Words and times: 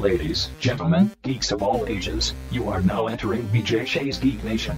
Ladies, 0.00 0.48
gentlemen, 0.60 1.10
geeks 1.22 1.52
of 1.52 1.62
all 1.62 1.84
ages, 1.86 2.32
you 2.50 2.70
are 2.70 2.80
now 2.80 3.06
entering 3.08 3.42
BJ 3.48 3.86
Shea's 3.86 4.16
Geek 4.18 4.42
Nation. 4.44 4.74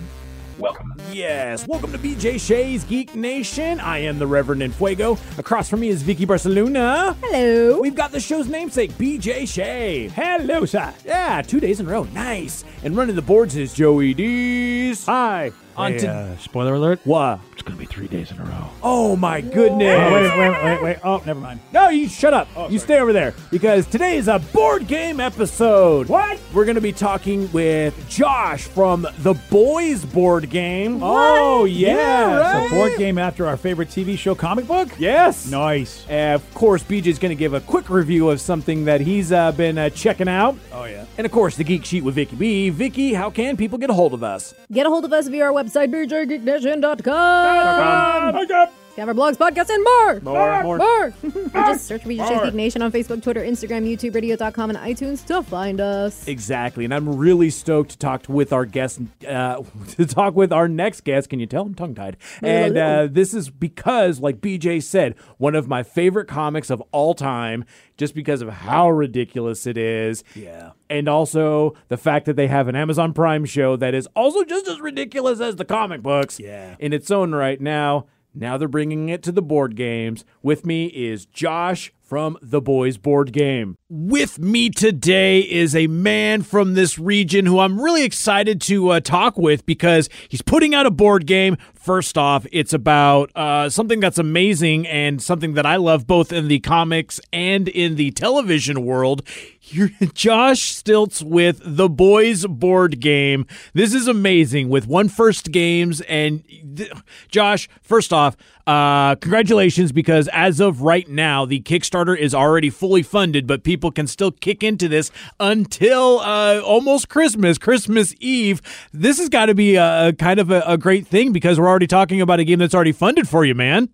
Welcome. 0.58 0.94
Yes, 1.12 1.64
welcome 1.68 1.92
to 1.92 1.98
BJ 1.98 2.40
Shea's 2.40 2.82
Geek 2.82 3.14
Nation. 3.14 3.78
I 3.78 3.98
am 3.98 4.18
the 4.18 4.26
Reverend 4.26 4.62
Enfuego. 4.62 5.16
Across 5.38 5.68
from 5.70 5.78
me 5.80 5.88
is 5.90 6.02
Vicky 6.02 6.24
Barcelona. 6.24 7.16
Hello. 7.22 7.80
We've 7.80 7.94
got 7.94 8.10
the 8.10 8.18
show's 8.18 8.48
namesake, 8.48 8.90
BJ 8.92 9.46
Shea. 9.46 10.08
Hello, 10.08 10.64
sir. 10.64 10.92
Yeah, 11.04 11.40
two 11.42 11.60
days 11.60 11.78
in 11.78 11.86
a 11.86 11.90
row. 11.90 12.02
Nice. 12.12 12.64
And 12.82 12.96
running 12.96 13.14
the 13.14 13.22
boards 13.22 13.54
is 13.54 13.72
Joey 13.72 14.14
Dees. 14.14 15.06
Hi. 15.06 15.52
On 15.76 15.92
Hey, 15.92 15.98
to- 16.00 16.08
uh, 16.10 16.36
spoiler 16.38 16.74
alert. 16.74 17.00
What? 17.04 17.38
It's 17.62 17.68
going 17.68 17.78
to 17.78 17.86
be 17.86 17.94
three 17.94 18.08
days 18.08 18.32
in 18.32 18.40
a 18.40 18.44
row. 18.44 18.70
Oh 18.82 19.14
my 19.14 19.40
goodness. 19.40 20.00
Oh, 20.00 20.12
wait, 20.12 20.36
wait, 20.36 20.64
wait, 20.64 20.82
wait. 20.82 20.96
Oh, 21.04 21.22
never 21.24 21.38
mind. 21.38 21.60
No, 21.72 21.90
you 21.90 22.08
shut 22.08 22.34
up. 22.34 22.48
you 22.72 22.80
stay 22.80 22.98
over 22.98 23.12
there 23.12 23.34
because 23.52 23.86
today 23.86 24.16
is 24.16 24.26
a 24.26 24.40
board 24.40 24.88
game 24.88 25.20
episode. 25.20 26.08
What? 26.08 26.40
We're 26.52 26.64
going 26.64 26.74
to 26.74 26.80
be 26.80 26.92
talking 26.92 27.48
with 27.52 27.94
Josh 28.08 28.64
from 28.64 29.06
the 29.18 29.34
Boys 29.48 30.04
board 30.04 30.50
game. 30.50 30.98
What? 30.98 31.12
Oh, 31.12 31.64
yeah. 31.64 32.64
It's 32.64 32.72
a 32.72 32.74
board 32.74 32.98
game 32.98 33.16
after 33.16 33.46
our 33.46 33.56
favorite 33.56 33.90
TV 33.90 34.18
show, 34.18 34.34
comic 34.34 34.66
book? 34.66 34.88
Yes. 34.98 35.48
Nice. 35.48 36.04
Uh, 36.10 36.32
of 36.34 36.54
course, 36.54 36.82
BJ's 36.82 37.20
going 37.20 37.30
to 37.30 37.36
give 37.36 37.54
a 37.54 37.60
quick 37.60 37.88
review 37.90 38.28
of 38.28 38.40
something 38.40 38.86
that 38.86 39.00
he's 39.00 39.30
uh, 39.30 39.52
been 39.52 39.78
uh, 39.78 39.88
checking 39.90 40.26
out. 40.26 40.56
Oh, 40.72 40.82
yeah. 40.82 41.04
And 41.16 41.24
of 41.24 41.30
course, 41.30 41.54
the 41.54 41.62
Geek 41.62 41.84
Sheet 41.84 42.02
with 42.02 42.16
Vicky 42.16 42.34
B. 42.34 42.70
Vicky, 42.70 43.14
how 43.14 43.30
can 43.30 43.56
people 43.56 43.78
get 43.78 43.88
a 43.88 43.94
hold 43.94 44.14
of 44.14 44.24
us? 44.24 44.52
Get 44.72 44.84
a 44.84 44.88
hold 44.88 45.04
of 45.04 45.12
us 45.12 45.28
via 45.28 45.44
our 45.44 45.52
website, 45.52 45.92
bjgeeknation.com. 45.92 47.51
Bye. 47.52 48.32
Bye. 48.32 48.32
Bye. 48.32 48.44
Bye. 48.46 48.70
We 48.94 49.00
have 49.00 49.08
our 49.08 49.14
blogs, 49.14 49.36
podcasts, 49.38 49.70
and 49.70 49.82
more. 49.82 50.20
More, 50.20 50.62
more. 50.62 50.76
More. 50.76 51.14
Or 51.54 51.62
just 51.64 51.86
search 51.86 52.02
BJ 52.02 52.28
Shea's 52.28 52.42
Geek 52.42 52.54
Nation 52.54 52.82
on 52.82 52.92
Facebook, 52.92 53.22
Twitter, 53.22 53.40
Instagram, 53.40 53.86
YouTube, 53.86 54.14
radio.com, 54.14 54.68
and 54.70 54.78
iTunes 54.78 55.24
to 55.26 55.42
find 55.42 55.80
us. 55.80 56.28
Exactly, 56.28 56.84
and 56.84 56.92
I'm 56.92 57.16
really 57.16 57.48
stoked 57.48 57.92
to 57.92 57.98
talk 57.98 58.24
with 58.28 58.52
our 58.52 58.66
guest, 58.66 59.00
uh, 59.26 59.62
to 59.96 60.04
talk 60.06 60.34
with 60.34 60.52
our 60.52 60.68
next 60.68 61.04
guest. 61.04 61.30
Can 61.30 61.40
you 61.40 61.46
tell 61.46 61.62
I'm 61.62 61.74
tongue 61.74 61.94
tied? 61.94 62.18
And 62.42 62.76
uh, 62.76 63.08
this 63.10 63.32
is 63.32 63.48
because, 63.48 64.20
like 64.20 64.42
BJ 64.42 64.82
said, 64.82 65.14
one 65.38 65.54
of 65.54 65.68
my 65.68 65.82
favorite 65.82 66.28
comics 66.28 66.68
of 66.68 66.82
all 66.92 67.14
time, 67.14 67.64
just 67.96 68.14
because 68.14 68.42
of 68.42 68.50
how 68.50 68.90
ridiculous 68.90 69.66
it 69.66 69.78
is. 69.78 70.22
Yeah. 70.34 70.72
And 70.90 71.08
also 71.08 71.74
the 71.88 71.96
fact 71.96 72.26
that 72.26 72.36
they 72.36 72.48
have 72.48 72.68
an 72.68 72.76
Amazon 72.76 73.14
Prime 73.14 73.46
show 73.46 73.76
that 73.76 73.94
is 73.94 74.06
also 74.14 74.44
just 74.44 74.68
as 74.68 74.80
ridiculous 74.80 75.40
as 75.40 75.56
the 75.56 75.64
comic 75.64 76.02
books. 76.02 76.38
Yeah. 76.38 76.76
In 76.78 76.92
its 76.92 77.10
own 77.10 77.34
right 77.34 77.60
now. 77.60 78.06
Now 78.34 78.56
they're 78.56 78.68
bringing 78.68 79.08
it 79.08 79.22
to 79.24 79.32
the 79.32 79.42
board 79.42 79.76
games. 79.76 80.24
With 80.42 80.64
me 80.64 80.86
is 80.86 81.26
Josh 81.26 81.92
from 82.12 82.36
the 82.42 82.60
Boys 82.60 82.98
Board 82.98 83.32
Game. 83.32 83.78
With 83.88 84.38
me 84.38 84.68
today 84.68 85.40
is 85.40 85.74
a 85.74 85.86
man 85.86 86.42
from 86.42 86.74
this 86.74 86.98
region 86.98 87.46
who 87.46 87.58
I'm 87.58 87.80
really 87.80 88.04
excited 88.04 88.60
to 88.62 88.90
uh, 88.90 89.00
talk 89.00 89.38
with 89.38 89.64
because 89.64 90.10
he's 90.28 90.42
putting 90.42 90.74
out 90.74 90.84
a 90.84 90.90
board 90.90 91.26
game. 91.26 91.56
First 91.72 92.18
off, 92.18 92.46
it's 92.52 92.74
about 92.74 93.34
uh, 93.34 93.70
something 93.70 93.98
that's 93.98 94.18
amazing 94.18 94.86
and 94.86 95.22
something 95.22 95.54
that 95.54 95.64
I 95.64 95.76
love 95.76 96.06
both 96.06 96.34
in 96.34 96.48
the 96.48 96.60
comics 96.60 97.18
and 97.32 97.66
in 97.66 97.96
the 97.96 98.10
television 98.10 98.84
world. 98.84 99.22
You're 99.62 99.88
Josh 100.12 100.74
Stilts 100.74 101.22
with 101.22 101.62
the 101.64 101.88
Boys 101.88 102.46
board 102.46 103.00
game. 103.00 103.46
This 103.72 103.94
is 103.94 104.06
amazing 104.06 104.68
with 104.68 104.86
1First 104.86 105.50
Games 105.50 106.02
and 106.02 106.44
th- 106.76 106.92
Josh, 107.28 107.70
first 107.80 108.12
off, 108.12 108.36
uh, 108.66 109.16
congratulations 109.16 109.92
because 109.92 110.28
as 110.32 110.60
of 110.60 110.82
right 110.82 111.08
now, 111.08 111.44
the 111.44 111.60
Kickstarter 111.60 112.16
is 112.16 112.34
already 112.34 112.70
fully 112.70 113.02
funded, 113.02 113.46
but 113.46 113.64
people 113.64 113.90
can 113.90 114.06
still 114.06 114.30
kick 114.30 114.62
into 114.62 114.88
this 114.88 115.10
until 115.40 116.20
uh, 116.20 116.60
almost 116.60 117.08
Christmas, 117.08 117.58
Christmas 117.58 118.14
Eve. 118.20 118.62
This 118.92 119.18
has 119.18 119.28
got 119.28 119.46
to 119.46 119.54
be 119.54 119.76
a, 119.76 120.08
a 120.08 120.12
kind 120.12 120.38
of 120.38 120.50
a, 120.50 120.62
a 120.66 120.78
great 120.78 121.06
thing 121.06 121.32
because 121.32 121.58
we're 121.58 121.68
already 121.68 121.86
talking 121.86 122.20
about 122.20 122.40
a 122.40 122.44
game 122.44 122.58
that's 122.58 122.74
already 122.74 122.92
funded 122.92 123.28
for 123.28 123.44
you, 123.44 123.54
man. 123.54 123.88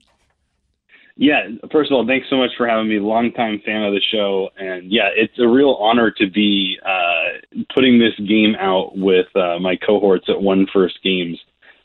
Yeah, 1.20 1.48
first 1.72 1.90
of 1.90 1.96
all, 1.96 2.06
thanks 2.06 2.28
so 2.30 2.36
much 2.36 2.50
for 2.56 2.68
having 2.68 2.88
me. 2.88 3.00
Longtime 3.00 3.60
fan 3.66 3.82
of 3.82 3.92
the 3.92 4.00
show, 4.12 4.50
and 4.56 4.92
yeah, 4.92 5.08
it's 5.16 5.36
a 5.40 5.48
real 5.48 5.76
honor 5.80 6.12
to 6.12 6.30
be 6.30 6.78
uh, 6.86 7.64
putting 7.74 7.98
this 7.98 8.14
game 8.28 8.54
out 8.54 8.96
with 8.96 9.26
uh, 9.34 9.58
my 9.58 9.74
cohorts 9.84 10.28
at 10.28 10.36
1First 10.36 11.02
Games. 11.02 11.36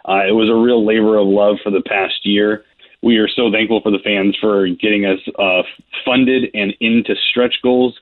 Uh, 0.08 0.28
it 0.28 0.34
was 0.34 0.50
a 0.52 0.54
real 0.54 0.86
labor 0.86 1.18
of 1.18 1.26
love 1.26 1.56
for 1.64 1.72
the 1.72 1.82
past 1.82 2.14
year. 2.24 2.64
We 3.04 3.18
are 3.18 3.28
so 3.28 3.52
thankful 3.52 3.82
for 3.82 3.92
the 3.92 4.00
fans 4.00 4.34
for 4.40 4.66
getting 4.66 5.06
us 5.06 5.20
uh, 5.38 5.64
funded 6.06 6.50
and 6.54 6.74
into 6.80 7.16
stretch 7.30 7.56
goals, 7.62 8.00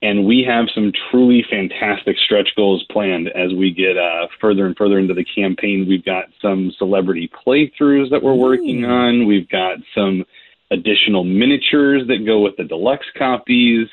and 0.00 0.26
we 0.26 0.44
have 0.48 0.66
some 0.72 0.92
truly 1.10 1.44
fantastic 1.50 2.16
stretch 2.24 2.50
goals 2.54 2.84
planned 2.88 3.26
as 3.30 3.52
we 3.52 3.74
get 3.74 3.98
uh, 3.98 4.28
further 4.40 4.66
and 4.66 4.76
further 4.76 5.00
into 5.00 5.12
the 5.12 5.24
campaign. 5.24 5.86
We've 5.88 6.04
got 6.04 6.26
some 6.40 6.70
celebrity 6.78 7.28
playthroughs 7.28 8.10
that 8.10 8.22
we're 8.22 8.34
working 8.34 8.84
on. 8.84 9.26
We've 9.26 9.48
got 9.48 9.78
some 9.92 10.24
additional 10.70 11.24
miniatures 11.24 12.06
that 12.06 12.24
go 12.24 12.38
with 12.38 12.56
the 12.56 12.64
deluxe 12.64 13.06
copies. 13.18 13.88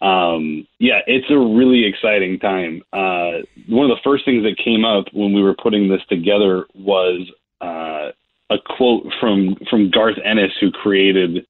Um, 0.00 0.68
yeah, 0.78 1.00
it's 1.08 1.30
a 1.30 1.36
really 1.36 1.84
exciting 1.84 2.38
time. 2.38 2.82
Uh, 2.92 3.42
one 3.68 3.90
of 3.90 3.96
the 3.96 4.02
first 4.04 4.24
things 4.24 4.44
that 4.44 4.56
came 4.64 4.84
up 4.84 5.06
when 5.12 5.32
we 5.32 5.42
were 5.42 5.56
putting 5.60 5.88
this 5.88 6.02
together 6.08 6.66
was 6.74 7.28
uh, 7.60 8.12
a 8.50 8.58
quote 8.58 9.06
from 9.20 9.56
from 9.68 9.90
Garth 9.90 10.18
Ennis, 10.24 10.52
who 10.60 10.70
created 10.70 11.46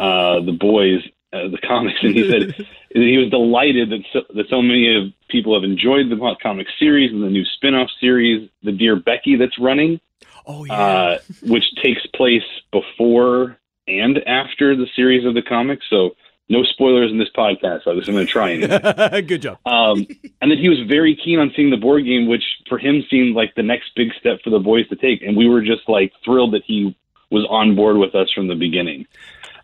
uh, 0.00 0.40
the 0.40 0.56
boys, 0.58 1.02
uh, 1.32 1.48
the 1.48 1.58
comics, 1.58 1.98
and 2.02 2.14
he 2.14 2.30
said 2.30 2.54
he 2.90 3.18
was 3.18 3.30
delighted 3.30 3.90
that 3.90 4.04
so, 4.12 4.20
that 4.34 4.48
so 4.48 4.62
many 4.62 4.96
of 4.96 5.12
people 5.28 5.54
have 5.54 5.64
enjoyed 5.64 6.08
the 6.08 6.36
comic 6.42 6.66
series 6.78 7.12
and 7.12 7.22
the 7.22 7.30
new 7.30 7.44
spin-off 7.44 7.90
series, 8.00 8.48
the 8.62 8.72
Dear 8.72 8.96
Becky, 8.96 9.36
that's 9.36 9.58
running 9.58 10.00
Oh 10.46 10.66
uh, 10.68 11.18
which 11.42 11.64
takes 11.82 12.06
place 12.14 12.44
before 12.70 13.58
and 13.88 14.18
after 14.26 14.76
the 14.76 14.86
series 14.94 15.24
of 15.24 15.34
the 15.34 15.42
comics. 15.42 15.84
So 15.90 16.16
no 16.48 16.62
spoilers 16.62 17.10
in 17.10 17.18
this 17.18 17.30
podcast. 17.36 17.84
So 17.84 17.90
I'm 17.90 18.00
going 18.00 18.26
to 18.26 18.26
try 18.26 18.52
anyway. 18.52 19.22
Good 19.26 19.42
job. 19.42 19.58
um, 19.66 20.06
and 20.40 20.50
then 20.50 20.58
he 20.58 20.68
was 20.68 20.78
very 20.88 21.16
keen 21.16 21.38
on 21.38 21.52
seeing 21.56 21.70
the 21.70 21.76
board 21.76 22.04
game, 22.04 22.28
which 22.28 22.44
for 22.68 22.78
him 22.78 23.02
seemed 23.10 23.34
like 23.34 23.54
the 23.54 23.62
next 23.62 23.90
big 23.94 24.08
step 24.18 24.38
for 24.42 24.50
the 24.50 24.58
boys 24.58 24.88
to 24.88 24.96
take. 24.96 25.22
And 25.22 25.36
we 25.36 25.48
were 25.48 25.62
just 25.62 25.88
like 25.88 26.12
thrilled 26.24 26.54
that 26.54 26.62
he 26.66 26.96
was 27.30 27.46
on 27.50 27.74
board 27.74 27.96
with 27.96 28.14
us 28.14 28.30
from 28.32 28.48
the 28.48 28.54
beginning. 28.54 29.06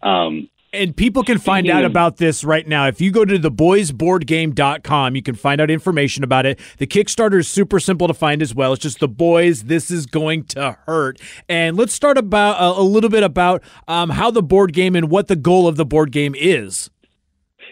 Um, 0.02 0.48
And 0.72 0.96
people 0.96 1.22
can 1.22 1.38
find 1.38 1.68
out 1.68 1.84
about 1.84 2.16
this 2.16 2.42
right 2.44 2.66
now. 2.66 2.86
If 2.88 3.00
you 3.00 3.10
go 3.10 3.24
to 3.24 3.38
theboysboardgame.com, 3.38 5.14
you 5.14 5.22
can 5.22 5.34
find 5.34 5.60
out 5.60 5.70
information 5.70 6.24
about 6.24 6.46
it. 6.46 6.58
The 6.78 6.86
Kickstarter 6.86 7.38
is 7.38 7.48
super 7.48 7.78
simple 7.78 8.08
to 8.08 8.14
find 8.14 8.42
as 8.42 8.54
well. 8.54 8.72
It's 8.72 8.82
just 8.82 8.98
the 8.98 9.08
boys. 9.08 9.64
This 9.64 9.90
is 9.90 10.06
going 10.06 10.44
to 10.46 10.78
hurt. 10.86 11.20
And 11.48 11.76
let's 11.76 11.92
start 11.92 12.19
about 12.19 12.60
uh, 12.60 12.80
a 12.80 12.82
little 12.82 13.10
bit 13.10 13.22
about 13.22 13.62
um, 13.86 14.10
how 14.10 14.30
the 14.30 14.42
board 14.42 14.72
game 14.72 14.96
and 14.96 15.10
what 15.10 15.28
the 15.28 15.36
goal 15.36 15.69
of 15.69 15.76
the 15.76 15.84
board 15.84 16.10
game 16.10 16.34
is. 16.36 16.90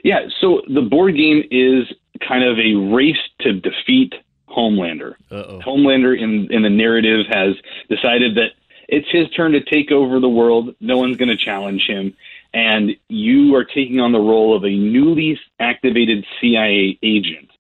Yeah, 0.05 0.21
so 0.41 0.63
the 0.73 0.83
board 0.83 1.15
game 1.17 1.43
is 1.51 1.85
kind 2.27 2.45
of 2.45 2.59
a 2.59 2.75
race 2.95 3.17
to 3.41 3.53
defeat 3.55 4.15
Homelander. 4.51 5.15
Uh-oh. 5.31 5.61
Homelander 5.61 6.19
in 6.19 6.53
in 6.53 6.63
the 6.63 6.71
narrative 6.71 7.27
has 7.31 7.55
decided 7.89 8.37
that 8.37 8.53
it's 8.89 9.09
his 9.11 9.29
turn 9.31 9.53
to 9.53 9.61
take 9.61 9.93
over 9.93 10.19
the 10.19 10.29
world. 10.29 10.75
No 10.81 10.99
one's 10.99 11.17
going 11.17 11.29
to 11.29 11.37
challenge 11.37 11.83
him, 11.87 12.15
and 12.53 12.91
you 13.09 13.55
are 13.55 13.65
taking 13.65 14.01
on 14.01 14.13
the 14.13 14.19
role 14.19 14.57
of 14.57 14.65
a 14.65 14.71
newly 14.71 15.39
activated 15.61 16.25
CIA 16.41 16.99
agent, 17.03 17.51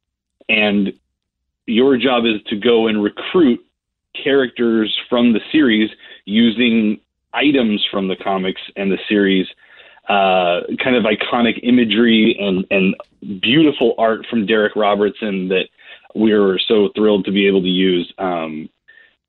and 0.49 0.93
your 1.67 1.97
job 1.97 2.25
is 2.27 2.43
to 2.49 2.57
go 2.57 2.89
and 2.89 3.03
recruit 3.03 3.65
characters 4.23 4.97
from 5.09 5.33
the 5.33 5.41
series 5.53 5.91
using 6.25 7.01
items 7.33 7.85
from 7.91 8.09
the 8.09 8.17
comics 8.17 8.61
and 8.77 8.91
the 8.91 8.99
series 9.09 9.47
uh, 10.09 10.63
kind 10.83 10.97
of 10.97 11.05
iconic 11.05 11.61
imagery 11.63 12.37
and, 12.41 12.67
and 12.71 13.41
beautiful 13.41 13.95
art 13.97 14.27
from 14.29 14.47
Darick 14.47 14.75
Robertson 14.75 15.47
that 15.49 15.69
we 16.15 16.33
were 16.35 16.61
so 16.67 16.91
thrilled 16.95 17.25
to 17.25 17.33
be 17.33 17.47
able 17.47 17.63
to 17.63 17.69
use. 17.69 18.13
Um, 18.19 18.69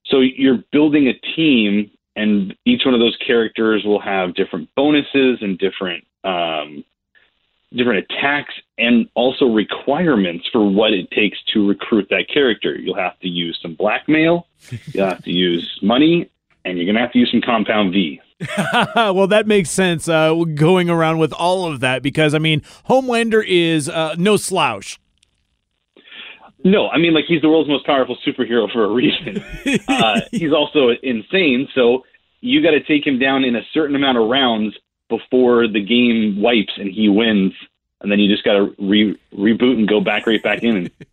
so 0.06 0.20
you're 0.20 0.64
building 0.72 1.08
a 1.08 1.14
team, 1.36 1.92
and 2.16 2.56
each 2.66 2.82
one 2.86 2.94
of 2.94 3.00
those 3.00 3.18
characters 3.26 3.84
will 3.84 4.02
have 4.02 4.36
different 4.36 4.70
bonuses 4.76 5.40
and 5.42 5.58
different 5.58 6.06
um, 6.24 6.84
different 7.74 8.06
attacks, 8.10 8.54
and 8.78 9.08
also 9.16 9.46
requirements 9.46 10.46
for 10.52 10.70
what 10.70 10.92
it 10.94 11.10
takes 11.12 11.38
to 11.54 11.68
recruit 11.68 12.08
that 12.10 12.28
character. 12.32 12.76
You'll 12.76 12.98
have 12.98 13.18
to 13.22 13.28
use 13.28 13.58
some 13.62 13.76
blackmail, 13.76 14.48
you'll 14.88 15.08
have 15.08 15.24
to 15.24 15.32
use 15.32 15.80
money, 15.82 16.30
and 16.66 16.78
you're 16.78 16.86
going 16.86 16.96
to 16.96 17.02
have 17.02 17.14
to 17.14 17.20
use 17.20 17.32
some 17.32 17.42
compound 17.42 17.94
V. 17.94 18.22
well, 18.96 19.28
that 19.28 19.48
makes 19.48 19.70
sense 19.70 20.08
uh, 20.08 20.34
going 20.56 20.90
around 20.90 21.20
with 21.20 21.34
all 21.34 21.66
of 21.66 21.80
that 21.82 22.02
because, 22.02 22.34
I 22.34 22.40
mean, 22.40 22.62
Homelander 22.90 23.44
is 23.48 23.88
uh, 23.88 24.16
no 24.18 24.38
slouch. 24.38 25.00
No, 26.64 26.90
I 26.90 26.98
mean 26.98 27.14
like 27.14 27.26
he's 27.28 27.42
the 27.42 27.50
world's 27.50 27.70
most 27.70 27.86
powerful 27.86 28.18
superhero 28.26 28.72
for 28.72 28.84
a 28.84 28.90
reason. 28.90 29.44
uh, 29.88 30.22
he's 30.32 30.54
also 30.54 30.90
insane, 31.02 31.68
so 31.74 32.04
you 32.42 32.62
got 32.62 32.72
to 32.72 32.84
take 32.84 33.06
him 33.06 33.20
down 33.20 33.44
in 33.44 33.56
a 33.56 33.62
certain 33.74 33.96
amount 33.96 34.18
of 34.18 34.28
rounds 34.28 34.76
before 35.10 35.68
the 35.68 35.82
game 35.82 36.42
wipes 36.42 36.74
and 36.78 36.92
he 36.92 37.10
wins 37.10 37.54
and 38.02 38.12
then 38.12 38.20
you 38.20 38.30
just 38.30 38.44
got 38.44 38.54
to 38.54 38.76
re- 38.80 39.20
reboot 39.34 39.78
and 39.78 39.88
go 39.88 40.02
back 40.02 40.26
right 40.28 40.42
back 40.42 40.64
in. 40.64 40.78
And, 40.78 40.92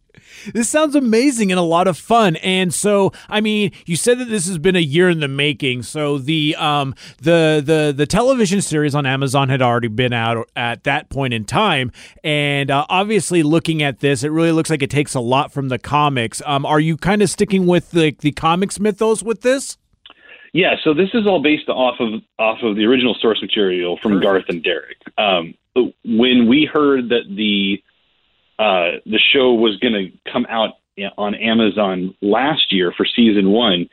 This 0.52 0.69
sounds 0.69 0.94
amazing 0.94 1.50
and 1.50 1.58
a 1.58 1.62
lot 1.62 1.87
of 1.87 1.96
fun. 1.96 2.37
And 2.37 2.73
so, 2.73 3.12
I 3.29 3.40
mean, 3.40 3.73
you 3.87 3.96
said 3.96 4.19
that 4.19 4.26
this 4.26 4.46
has 4.46 4.58
been 4.58 4.76
a 4.76 4.81
year 4.81 5.08
in 5.08 5.20
the 5.20 5.29
making. 5.29 5.82
So 5.82 6.19
the 6.19 6.56
um 6.56 6.94
the 7.20 7.62
the 7.64 7.93
the 7.96 8.06
television 8.06 8.61
series 8.61 8.94
on 8.94 9.06
Amazon 9.06 9.49
had 9.49 9.62
already 9.62 9.88
been 9.88 10.12
out 10.12 10.49
at 10.56 10.85
that 10.85 11.08
point 11.11 11.35
in 11.35 11.44
time, 11.44 11.93
and 12.23 12.70
uh, 12.70 12.87
obviously, 12.88 13.43
looking 13.43 13.82
at 13.82 14.00
this, 14.00 14.23
it 14.23 14.31
really 14.31 14.52
looks 14.52 14.70
like 14.70 14.82
it 14.82 14.90
takes 14.90 15.14
a 15.14 15.20
lot 15.20 15.52
from 15.52 15.69
the 15.69 15.79
comics. 15.79 16.43
Um, 16.46 16.64
are 16.67 16.81
you 16.81 16.96
kind 16.96 17.23
of 17.23 17.31
sticking 17.31 17.67
with 17.67 17.90
the 17.90 18.17
the 18.20 18.32
comics 18.32 18.81
mythos 18.81 19.23
with 19.23 19.43
this? 19.43 19.76
yeah, 20.52 20.76
so 20.82 20.94
this 20.94 21.11
is 21.14 21.26
all 21.26 21.43
based 21.43 21.69
off 21.69 22.00
of 22.00 22.20
off 22.38 22.58
of 22.62 22.76
the 22.76 22.85
original 22.85 23.14
source 23.20 23.40
material 23.40 23.99
from 24.02 24.20
Garth 24.20 24.46
and 24.49 24.64
Darick. 24.64 24.96
Um, 25.19 25.55
when 26.05 26.49
we 26.49 26.69
heard 26.70 27.11
that 27.11 27.25
the 27.29 27.82
uh, 28.58 28.99
the 29.06 29.20
show 29.32 29.55
was 29.55 29.76
going 29.78 29.94
to 29.94 30.32
come 30.32 30.46
out 30.49 30.75
on 31.16 31.34
Amazon 31.34 32.14
last 32.20 32.72
year 32.72 32.93
for 32.96 33.06
season 33.06 33.50
one, 33.50 33.88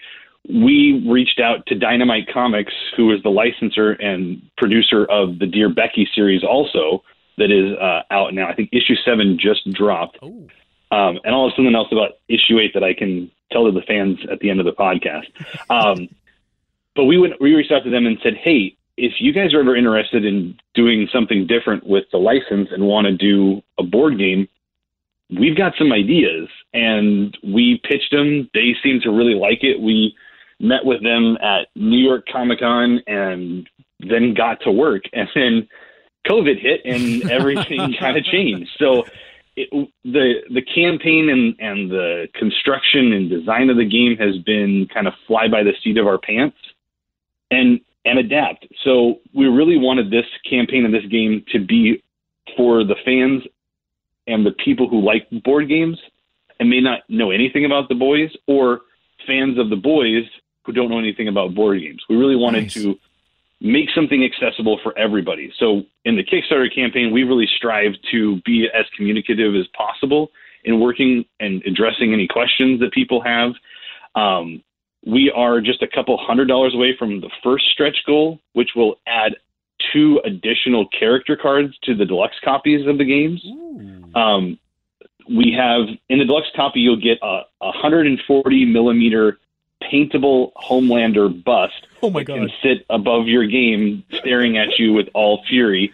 we 0.48 1.04
reached 1.08 1.40
out 1.40 1.66
to 1.68 1.76
Dynamite 1.76 2.28
Comics, 2.32 2.74
who 2.96 3.12
is 3.12 3.22
the 3.24 3.30
licensor 3.30 3.92
and 3.92 4.42
producer 4.58 5.06
of 5.06 5.40
the 5.40 5.48
Dear 5.48 5.70
Becky 5.70 6.08
series, 6.14 6.44
also 6.44 7.04
that 7.38 7.52
is 7.52 7.78
uh, 7.78 8.02
out 8.12 8.34
now. 8.34 8.48
I 8.48 8.56
think 8.56 8.70
issue 8.72 8.96
seven 9.04 9.38
just 9.40 9.70
dropped. 9.72 10.18
Oh. 10.22 10.48
Um, 10.92 11.20
and 11.24 11.34
I'll 11.34 11.50
have 11.50 11.56
something 11.56 11.76
else 11.76 11.90
about 11.92 12.12
issue 12.30 12.60
eight 12.60 12.74
that 12.76 12.84
I 12.84 12.94
can 12.94 13.30
tell 13.52 13.66
to 13.66 13.72
the 13.72 13.82
fans 13.82 14.20
at 14.32 14.40
the 14.40 14.50
end 14.50 14.60
of 14.60 14.66
the 14.66 14.74
podcast. 14.74 15.26
Um, 15.70 16.10
but 16.96 17.06
we 17.06 17.18
went, 17.18 17.34
we 17.42 17.54
reached 17.54 17.74
out 17.74 17.84
to 17.84 17.90
them 17.90 18.06
and 18.06 18.18
said, 18.24 18.36
hey, 18.42 18.78
if 18.96 19.14
you 19.20 19.34
guys 19.34 19.54
are 19.54 19.60
ever 19.60 19.76
interested 19.76 20.24
in 20.24 20.58
doing 20.74 21.10
something 21.12 21.46
different 21.46 21.86
with 21.86 22.06
the 22.12 22.18
license 22.18 22.70
and 22.72 22.88
want 22.88 23.06
to 23.06 23.12
do 23.12 23.62
a 23.78 23.84
board 23.84 24.18
game, 24.18 24.48
we've 25.30 25.58
got 25.58 25.74
some 25.78 25.92
ideas. 25.92 26.48
And 26.74 27.38
we 27.44 27.82
pitched 27.84 28.12
them. 28.12 28.50
They 28.54 28.76
seemed 28.84 29.04
to 29.04 29.12
really 29.12 29.36
like 29.36 29.64
it. 29.64 29.80
We 29.80 30.16
met 30.60 30.86
with 30.86 31.04
them 31.04 31.38
at 31.42 31.68
New 31.76 31.98
York 31.98 32.26
Comic 32.32 32.60
Con 32.60 33.02
and 33.08 33.70
then 34.00 34.34
got 34.34 34.62
to 34.62 34.72
work. 34.72 35.04
And 35.14 35.30
then 35.34 35.68
COVID 36.28 36.60
hit 36.60 36.82
and 36.86 37.30
everything 37.32 37.96
kind 38.00 38.18
of 38.18 38.24
changed. 38.26 38.70
So 38.78 39.06
it, 39.56 39.70
the 40.04 40.42
the 40.54 40.62
campaign 40.62 41.30
and, 41.30 41.56
and 41.60 41.90
the 41.90 42.28
construction 42.34 43.14
and 43.14 43.30
design 43.30 43.70
of 43.70 43.78
the 43.78 43.86
game 43.86 44.18
has 44.18 44.38
been 44.44 44.88
kind 44.94 45.08
of 45.08 45.14
fly 45.28 45.48
by 45.48 45.64
the 45.64 45.74
seat 45.84 45.98
of 45.98 46.08
our 46.08 46.18
pants 46.18 46.58
and 47.52 47.80
and 48.04 48.20
adapt. 48.20 48.68
So 48.84 49.20
we 49.34 49.48
really 49.48 49.78
wanted 49.78 50.12
this 50.12 50.26
campaign 50.50 50.86
and 50.86 50.94
this 50.94 51.06
game 51.06 51.44
to 51.52 51.60
be 51.60 52.04
for 52.56 52.84
the 52.84 52.96
fans 53.04 53.44
and 54.28 54.46
the 54.46 54.52
people 54.52 54.88
who 54.90 55.02
like 55.02 55.28
board 55.44 55.68
games 55.68 56.00
and 56.60 56.70
may 56.70 56.82
not 56.82 57.02
know 57.10 57.32
anything 57.32 57.66
about 57.66 57.90
the 57.90 57.96
boys 57.96 58.32
or 58.48 58.82
fans 59.28 59.58
of 59.58 59.70
the 59.70 59.76
boys 59.76 60.24
who 60.64 60.72
don't 60.72 60.90
know 60.90 61.00
anything 61.00 61.28
about 61.28 61.54
board 61.54 61.80
games. 61.82 62.04
We 62.10 62.16
really 62.16 62.36
wanted 62.36 62.64
Nice. 62.64 62.74
to 62.76 63.00
make 63.62 63.90
something 63.94 64.24
accessible 64.24 64.80
for 64.84 64.98
everybody. 64.98 65.52
So 65.58 65.84
in 66.04 66.16
the 66.16 66.24
Kickstarter 66.24 66.74
campaign, 66.74 67.12
we 67.12 67.24
really 67.24 67.48
strive 67.58 67.94
to 68.12 68.42
be 68.46 68.68
as 68.74 68.86
communicative 68.96 69.56
as 69.56 69.68
possible 69.76 70.32
in 70.64 70.80
working 70.80 71.26
and 71.40 71.64
addressing 71.66 72.14
any 72.14 72.28
questions 72.28 72.80
that 72.80 72.92
people 72.92 73.22
have. 73.22 73.54
Um, 74.16 74.64
we 75.06 75.32
are 75.36 75.62
just 75.62 75.84
a 75.84 75.88
couple 75.88 76.18
hundred 76.18 76.48
dollars 76.48 76.74
away 76.74 76.96
from 76.98 77.22
the 77.22 77.30
first 77.44 77.66
stretch 77.72 77.98
goal, 78.08 78.40
which 78.54 78.70
will 78.76 78.96
add 79.08 79.36
two 79.96 80.20
additional 80.26 80.88
character 80.88 81.36
cards 81.36 81.78
to 81.84 81.96
the 81.96 82.06
deluxe 82.06 82.36
copies 82.44 82.86
of 82.88 82.98
the 82.98 83.06
games. 83.06 83.42
Um, 84.14 84.60
we 85.30 85.56
have 85.58 85.88
in 86.10 86.20
the 86.20 86.26
deluxe 86.26 86.50
copy, 86.56 86.82
you'll 86.82 87.02
get 87.02 87.18
a, 87.22 87.44
a 87.62 87.68
140 87.68 88.66
millimeter 88.66 89.40
paintable 89.82 90.54
Homelander 90.58 91.44
bust 91.44 91.74
Oh 92.02 92.10
my 92.10 92.24
god! 92.24 92.38
can 92.38 92.50
sit 92.62 92.86
above 92.90 93.28
your 93.28 93.48
game, 93.48 94.04
staring 94.14 94.58
at 94.58 94.78
you 94.78 94.94
with 94.94 95.08
all 95.14 95.44
fury, 95.50 95.92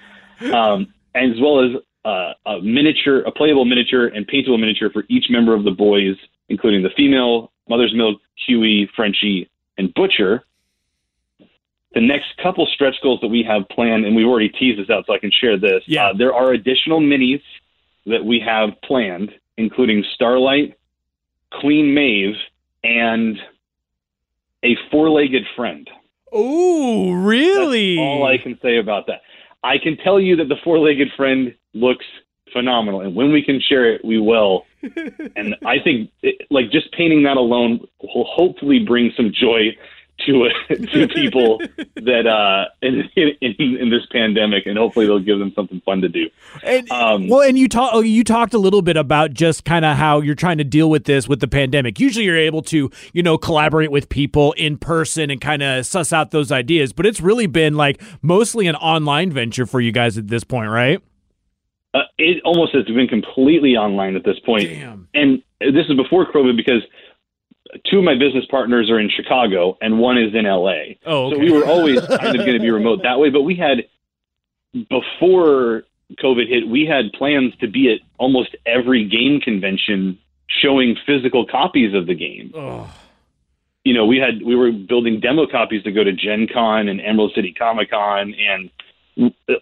um, 0.54 0.94
as 1.16 1.40
well 1.40 1.64
as 1.64 1.82
uh, 2.04 2.34
a 2.46 2.62
miniature, 2.62 3.20
a 3.22 3.32
playable 3.32 3.66
miniature, 3.66 4.08
and 4.08 4.28
paintable 4.28 4.58
miniature 4.58 4.90
for 4.90 5.06
each 5.08 5.28
member 5.30 5.54
of 5.54 5.64
the 5.64 5.72
boys, 5.72 6.18
including 6.50 6.84
the 6.84 6.90
female, 6.98 7.52
Mother's 7.70 7.94
Milk, 7.96 8.20
Huey, 8.46 8.90
Frenchie, 8.96 9.50
and 9.78 9.94
Butcher. 9.94 10.44
The 11.94 12.02
next 12.02 12.28
couple 12.42 12.66
stretch 12.74 12.96
goals 13.04 13.20
that 13.22 13.28
we 13.28 13.44
have 13.44 13.68
planned, 13.70 14.06
and 14.06 14.16
we've 14.16 14.26
already 14.26 14.50
teased 14.50 14.80
this 14.80 14.90
out, 14.90 15.06
so 15.08 15.14
I 15.14 15.20
can 15.20 15.32
share 15.32 15.58
this. 15.58 15.84
Yeah. 15.88 16.08
Uh, 16.08 16.14
there 16.18 16.34
are 16.34 16.54
additional 16.54 17.02
minis 17.02 17.42
that 18.06 18.24
we 18.24 18.42
have 18.46 18.70
planned, 18.84 19.32
including 19.58 20.04
Starlight, 20.16 20.78
Queen 21.60 21.94
Maeve, 21.94 22.36
and 22.84 23.38
a 24.64 24.76
four-legged 24.90 25.44
friend. 25.56 25.90
Oh, 26.32 27.12
really? 27.12 27.98
That's 27.98 28.04
all 28.04 28.26
I 28.26 28.38
can 28.38 28.58
say 28.62 28.78
about 28.78 29.08
that. 29.08 29.22
I 29.64 29.78
can 29.78 29.98
tell 29.98 30.20
you 30.20 30.38
that 30.38 30.48
the 30.48 30.56
four-legged 30.64 31.10
friend 31.18 31.54
looks 31.74 32.06
phenomenal, 32.54 33.02
and 33.02 33.16
when 33.16 33.32
we 33.32 33.44
can 33.44 33.62
share 33.62 33.94
it, 33.94 34.04
we 34.04 34.20
will. 34.20 34.66
and 35.36 35.56
I 35.66 35.76
think, 35.84 36.10
it, 36.22 36.48
like, 36.50 36.72
just 36.72 36.92
painting 36.94 37.24
that 37.24 37.38
alone 37.38 37.86
will 38.02 38.26
hopefully 38.26 38.80
bring 38.80 39.12
some 39.16 39.32
joy 39.34 39.76
to 40.26 40.50
to 40.70 41.08
people 41.08 41.60
that 41.96 42.28
uh 42.28 42.66
in, 42.82 43.04
in 43.16 43.78
in 43.78 43.90
this 43.90 44.06
pandemic, 44.12 44.66
and 44.66 44.78
hopefully 44.78 45.06
they'll 45.06 45.20
give 45.20 45.40
them 45.40 45.52
something 45.56 45.82
fun 45.82 46.02
to 46.02 46.10
do. 46.10 46.30
And, 46.64 46.90
Um, 46.92 47.28
well, 47.28 47.42
and 47.42 47.58
you 47.58 47.68
talk, 47.68 47.92
oh, 47.94 48.02
you 48.02 48.24
talked 48.24 48.54
a 48.54 48.58
little 48.58 48.82
bit 48.82 48.98
about 48.98 49.34
just 49.34 49.66
kind 49.66 49.86
of 49.86 49.98
how 49.98 50.22
you're 50.22 50.36
trying 50.36 50.58
to 50.58 50.64
deal 50.64 50.90
with 50.90 51.06
this 51.06 51.28
with 51.28 51.40
the 51.40 51.48
pandemic. 51.48 52.00
Usually, 52.00 52.26
you're 52.26 52.38
able 52.38 52.62
to, 52.64 52.90
you 53.14 53.24
know, 53.24 53.38
collaborate 53.38 53.92
with 53.92 54.10
people 54.10 54.54
in 54.54 54.78
person 54.78 55.30
and 55.30 55.40
kind 55.40 55.64
of 55.64 55.86
suss 55.86 56.14
out 56.14 56.32
those 56.32 56.52
ideas. 56.52 56.94
But 56.94 57.06
it's 57.06 57.22
really 57.22 57.48
been 57.48 57.76
like 57.76 58.02
mostly 58.22 58.68
an 58.68 58.76
online 58.76 59.32
venture 59.32 59.66
for 59.66 59.82
you 59.82 59.92
guys 59.92 60.18
at 60.18 60.28
this 60.28 60.44
point, 60.44 60.70
right? 60.70 61.02
Uh, 61.94 62.02
it 62.18 62.42
almost 62.46 62.74
has 62.74 62.86
been 62.86 63.08
completely 63.08 63.76
online 63.76 64.16
at 64.16 64.24
this 64.24 64.40
point. 64.46 64.70
Damn. 64.70 65.10
And 65.14 65.44
this 65.60 65.86
is 65.90 65.96
before 65.98 66.32
COVID 66.32 66.56
because 66.56 66.82
two 67.86 68.00
of 68.00 68.04
my 68.04 68.16
business 68.16 68.46
partners 68.50 68.90
are 68.90 69.00
in 69.00 69.10
Chicago 69.10 69.78
and 69.82 70.00
one 70.00 70.18
is 70.18 70.34
in 70.34 70.46
LA. 70.46 70.96
Oh, 71.06 71.32
So 71.32 71.40
we 71.40 71.52
were 71.52 71.66
always 71.66 72.00
kind 72.08 72.36
of 72.36 72.46
going 72.46 72.54
to 72.54 72.60
be 72.60 72.70
remote 72.72 73.02
that 73.04 73.20
way. 73.20 73.30
But 73.30 73.44
we 73.44 73.56
had, 73.56 73.86
before 74.90 75.84
COVID 76.22 76.48
hit, 76.48 76.68
we 76.68 76.86
had 76.86 77.12
plans 77.14 77.54
to 77.62 77.68
be 77.68 77.94
at 77.94 78.00
almost 78.18 78.56
every 78.66 79.08
game 79.08 79.40
convention 79.40 80.18
showing 80.48 80.96
physical 81.06 81.46
copies 81.46 81.94
of 81.94 82.08
the 82.08 82.16
game. 82.16 82.52
Ugh. 82.56 82.88
You 83.84 83.96
know, 83.96 84.06
we 84.06 84.18
had 84.18 84.44
we 84.46 84.56
were 84.56 84.72
building 84.72 85.20
demo 85.20 85.48
copies 85.48 85.82
to 85.84 85.92
go 85.92 86.04
to 86.04 86.12
Gen 86.14 86.48
Con 86.54 86.88
and 86.88 87.02
Emerald 87.02 87.32
City 87.34 87.52
Comic 87.52 87.90
Con, 87.90 88.36
and 88.36 88.70
uh, 89.50 89.54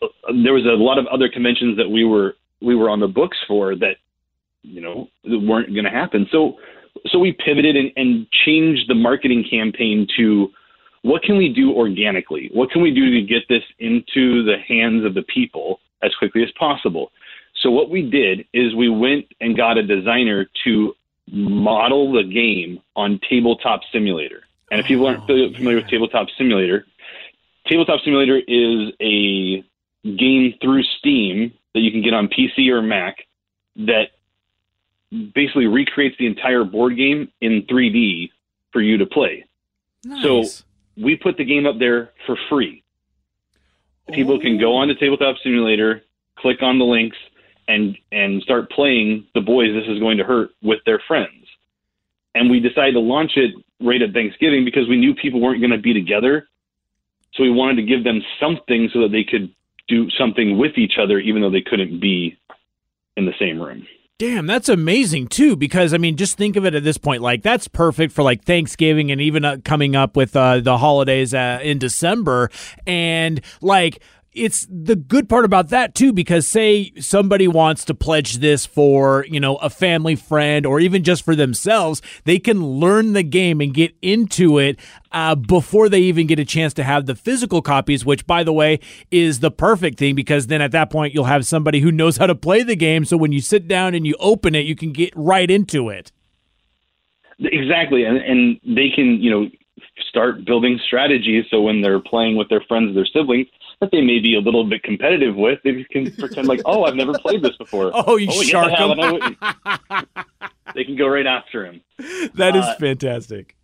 there 0.44 0.54
was 0.54 0.66
a 0.66 0.76
lot 0.76 0.98
of 0.98 1.08
other 1.08 1.30
conventions 1.30 1.78
that 1.78 1.90
we 1.90 2.04
were 2.04 2.36
we 2.62 2.76
were 2.76 2.90
on 2.90 3.00
the 3.00 3.08
books 3.08 3.38
for 3.48 3.76
that 3.78 3.96
you 4.62 4.82
know 4.82 5.08
weren't 5.24 5.74
going 5.74 5.86
to 5.86 5.90
happen. 5.90 6.28
So 6.34 6.58
so 7.08 7.20
we 7.20 7.34
pivoted 7.34 7.76
and, 7.76 7.92
and 7.96 8.28
changed 8.46 8.90
the 8.90 8.96
marketing 8.96 9.46
campaign 9.50 10.08
to 10.18 10.50
what 11.02 11.24
can 11.24 11.38
we 11.38 11.50
do 11.50 11.74
organically? 11.74 12.50
What 12.54 12.72
can 12.72 12.82
we 12.82 12.92
do 12.92 13.12
to 13.12 13.22
get 13.22 13.48
this 13.48 13.64
into 13.80 14.44
the 14.44 14.58
hands 14.68 15.06
of 15.06 15.14
the 15.14 15.24
people 15.24 15.80
as 16.04 16.14
quickly 16.16 16.44
as 16.44 16.52
possible? 16.60 17.12
So 17.62 17.72
what 17.72 17.90
we 17.90 18.10
did 18.10 18.46
is 18.54 18.76
we 18.76 18.90
went 18.90 19.26
and 19.42 19.56
got 19.56 19.78
a 19.78 19.84
designer 19.84 20.50
to 20.66 20.94
model 21.32 22.12
the 22.12 22.24
game 22.24 22.80
on 22.96 23.20
Tabletop 23.30 23.82
Simulator. 23.92 24.44
And 24.72 24.80
if 24.80 24.88
people 24.88 25.08
aren't 25.08 25.26
familiar 25.26 25.50
oh, 25.50 25.54
familiar 25.54 25.78
with 25.78 25.88
Tabletop 25.88 26.28
Simulator, 26.38 26.86
Tabletop 27.68 28.02
Simulator 28.02 28.38
is 28.48 28.94
a 29.02 29.64
game 30.04 30.54
through 30.62 30.84
Steam 31.00 31.54
that 31.74 31.82
you 31.82 31.92
can 31.92 32.02
get 32.02 32.14
on 32.14 32.28
PC 32.28 32.70
or 32.70 32.82
Mac 32.82 33.18
that 33.76 34.10
basically 35.12 35.68
recreates 35.68 36.16
the 36.18 36.28
entire 36.28 36.64
board 36.64 36.96
game 36.98 37.32
in 37.42 37.64
3D 37.64 38.30
for 38.72 38.82
you 38.82 38.98
to 38.98 39.06
play. 39.06 39.46
So 40.22 40.46
we 40.98 41.16
put 41.16 41.38
the 41.38 41.46
game 41.46 41.66
up 41.66 41.80
there 41.80 42.12
for 42.26 42.38
free. 42.50 42.84
People 44.14 44.40
can 44.40 44.60
go 44.60 44.74
oh. 44.74 44.78
on 44.78 44.88
to 44.88 44.96
Tabletop 44.96 45.36
Simulator, 45.44 46.02
click 46.38 46.62
on 46.62 46.80
the 46.80 46.86
links, 46.86 47.18
and 47.68 47.98
and 48.12 48.42
start 48.42 48.72
playing 48.72 49.26
the 49.36 49.42
boys. 49.42 49.74
This 49.74 49.88
is 49.88 50.00
going 50.00 50.18
to 50.18 50.24
hurt 50.24 50.50
with 50.64 50.80
their 50.86 51.02
friends. 51.08 51.46
And 52.34 52.50
we 52.50 52.60
decided 52.60 52.94
to 52.94 53.00
launch 53.00 53.34
it 53.36 53.54
right 53.82 54.02
at 54.02 54.14
Thanksgiving 54.14 54.66
because 54.66 54.88
we 54.88 54.98
knew 54.98 55.14
people 55.16 55.42
weren't 55.42 55.62
going 55.62 55.72
to 55.72 55.78
be 55.78 55.94
together. 55.94 56.48
So 57.34 57.44
we 57.44 57.52
wanted 57.52 57.76
to 57.76 57.84
give 57.84 58.04
them 58.04 58.22
something 58.40 58.90
so 58.94 59.02
that 59.02 59.12
they 59.12 59.24
could 59.24 59.54
do 59.88 60.10
something 60.12 60.58
with 60.58 60.78
each 60.78 60.94
other, 61.02 61.20
even 61.20 61.42
though 61.42 61.50
they 61.52 61.62
couldn't 61.62 62.00
be 62.00 62.38
in 63.18 63.26
the 63.26 63.34
same 63.40 63.62
room. 63.62 63.86
Damn, 64.20 64.48
that's 64.48 64.68
amazing 64.68 65.30
too. 65.30 65.56
Because 65.56 65.94
I 65.94 65.98
mean, 65.98 66.18
just 66.18 66.38
think 66.38 66.58
of 66.58 66.66
it 66.66 66.76
at 66.76 66.84
this 66.84 66.98
point. 66.98 67.22
Like 67.22 67.42
that's 67.42 67.70
perfect 67.70 68.12
for 68.12 68.22
like 68.22 68.44
Thanksgiving 68.44 69.12
and 69.12 69.22
even 69.22 69.46
uh, 69.46 69.58
coming 69.64 69.96
up 69.96 70.18
with 70.18 70.36
uh, 70.36 70.60
the 70.60 70.78
holidays 70.78 71.34
uh, 71.34 71.60
in 71.64 71.80
December. 71.80 72.52
And 72.86 73.40
like 73.62 74.04
it's 74.32 74.68
the 74.70 74.96
good 74.96 75.28
part 75.28 75.44
about 75.44 75.70
that 75.70 75.96
too 75.96 76.14
because 76.14 76.48
say 76.48 76.92
somebody 77.00 77.48
wants 77.48 77.84
to 77.84 77.96
pledge 77.96 78.38
this 78.38 78.66
for 78.66 79.26
you 79.28 79.40
know 79.40 79.56
a 79.58 79.70
family 79.70 80.16
friend 80.16 80.66
or 80.66 80.80
even 80.80 81.04
just 81.04 81.26
for 81.26 81.36
themselves 81.36 82.02
they 82.26 82.38
can 82.38 82.64
learn 82.64 83.14
the 83.14 83.24
game 83.24 83.60
and 83.60 83.74
get 83.74 83.94
into 84.02 84.60
it 84.60 84.80
uh, 85.12 85.34
before 85.34 85.90
they 85.90 86.00
even 86.00 86.28
get 86.28 86.38
a 86.38 86.46
chance 86.46 86.74
to 86.74 86.84
have 86.84 87.08
the 87.08 87.16
physical 87.16 87.62
copies 87.62 88.06
which 88.06 88.28
by 88.28 88.44
the 88.44 88.54
way 88.54 88.80
is 89.10 89.40
the 89.40 89.52
perfect 89.52 89.98
thing 89.98 90.14
because 90.14 90.48
then 90.48 90.62
at 90.62 90.72
that 90.72 90.92
point 90.92 91.14
you'll 91.14 91.26
have 91.26 91.46
somebody 91.46 91.80
who 91.80 91.92
knows 91.92 92.18
how 92.18 92.28
to 92.28 92.36
play 92.36 92.62
the 92.62 92.76
game 92.76 93.04
so 93.04 93.18
when 93.18 93.32
you 93.32 93.42
sit 93.42 93.68
down 93.68 93.96
and 93.96 94.06
you 94.06 94.16
open 94.20 94.54
it 94.54 94.66
you 94.66 94.76
can 94.76 94.94
get 94.94 95.12
right 95.16 95.50
into 95.50 95.90
it. 95.90 96.12
Exactly, 97.40 98.04
and 98.04 98.18
and 98.18 98.60
they 98.64 98.90
can 98.94 99.22
you 99.22 99.32
know 99.32 99.50
start 100.10 100.46
building 100.46 100.80
strategies 100.86 101.46
so 101.50 101.62
when 101.62 101.82
they're 101.82 102.00
playing 102.00 102.36
with 102.36 102.50
their 102.50 102.62
friends, 102.68 102.94
their 102.96 103.06
siblings, 103.06 103.48
that 103.82 103.92
they 103.92 104.02
may 104.02 104.20
be 104.20 104.36
a 104.36 104.40
little 104.40 104.64
bit 104.66 104.84
competitive 104.84 105.36
with, 105.36 105.60
they 105.64 105.84
can 105.92 106.12
pretend 106.18 106.48
like, 106.48 106.62
oh, 106.66 106.84
I've 106.84 106.96
never 106.96 107.14
played 107.18 107.42
this 107.42 107.56
before. 107.58 107.92
Oh, 108.08 108.18
you 108.18 108.28
yes, 108.32 108.46
shark 108.48 108.72
I 108.74 108.80
have, 108.82 108.90
him. 108.92 109.00
and 109.00 109.38
I- 109.42 110.04
they 110.76 110.84
can 110.84 110.96
go 110.96 111.08
right 111.08 111.26
after 111.26 111.66
him. 111.66 111.82
That 112.36 112.56
is 112.56 112.64
Uh, 112.66 112.76
fantastic 112.80 113.56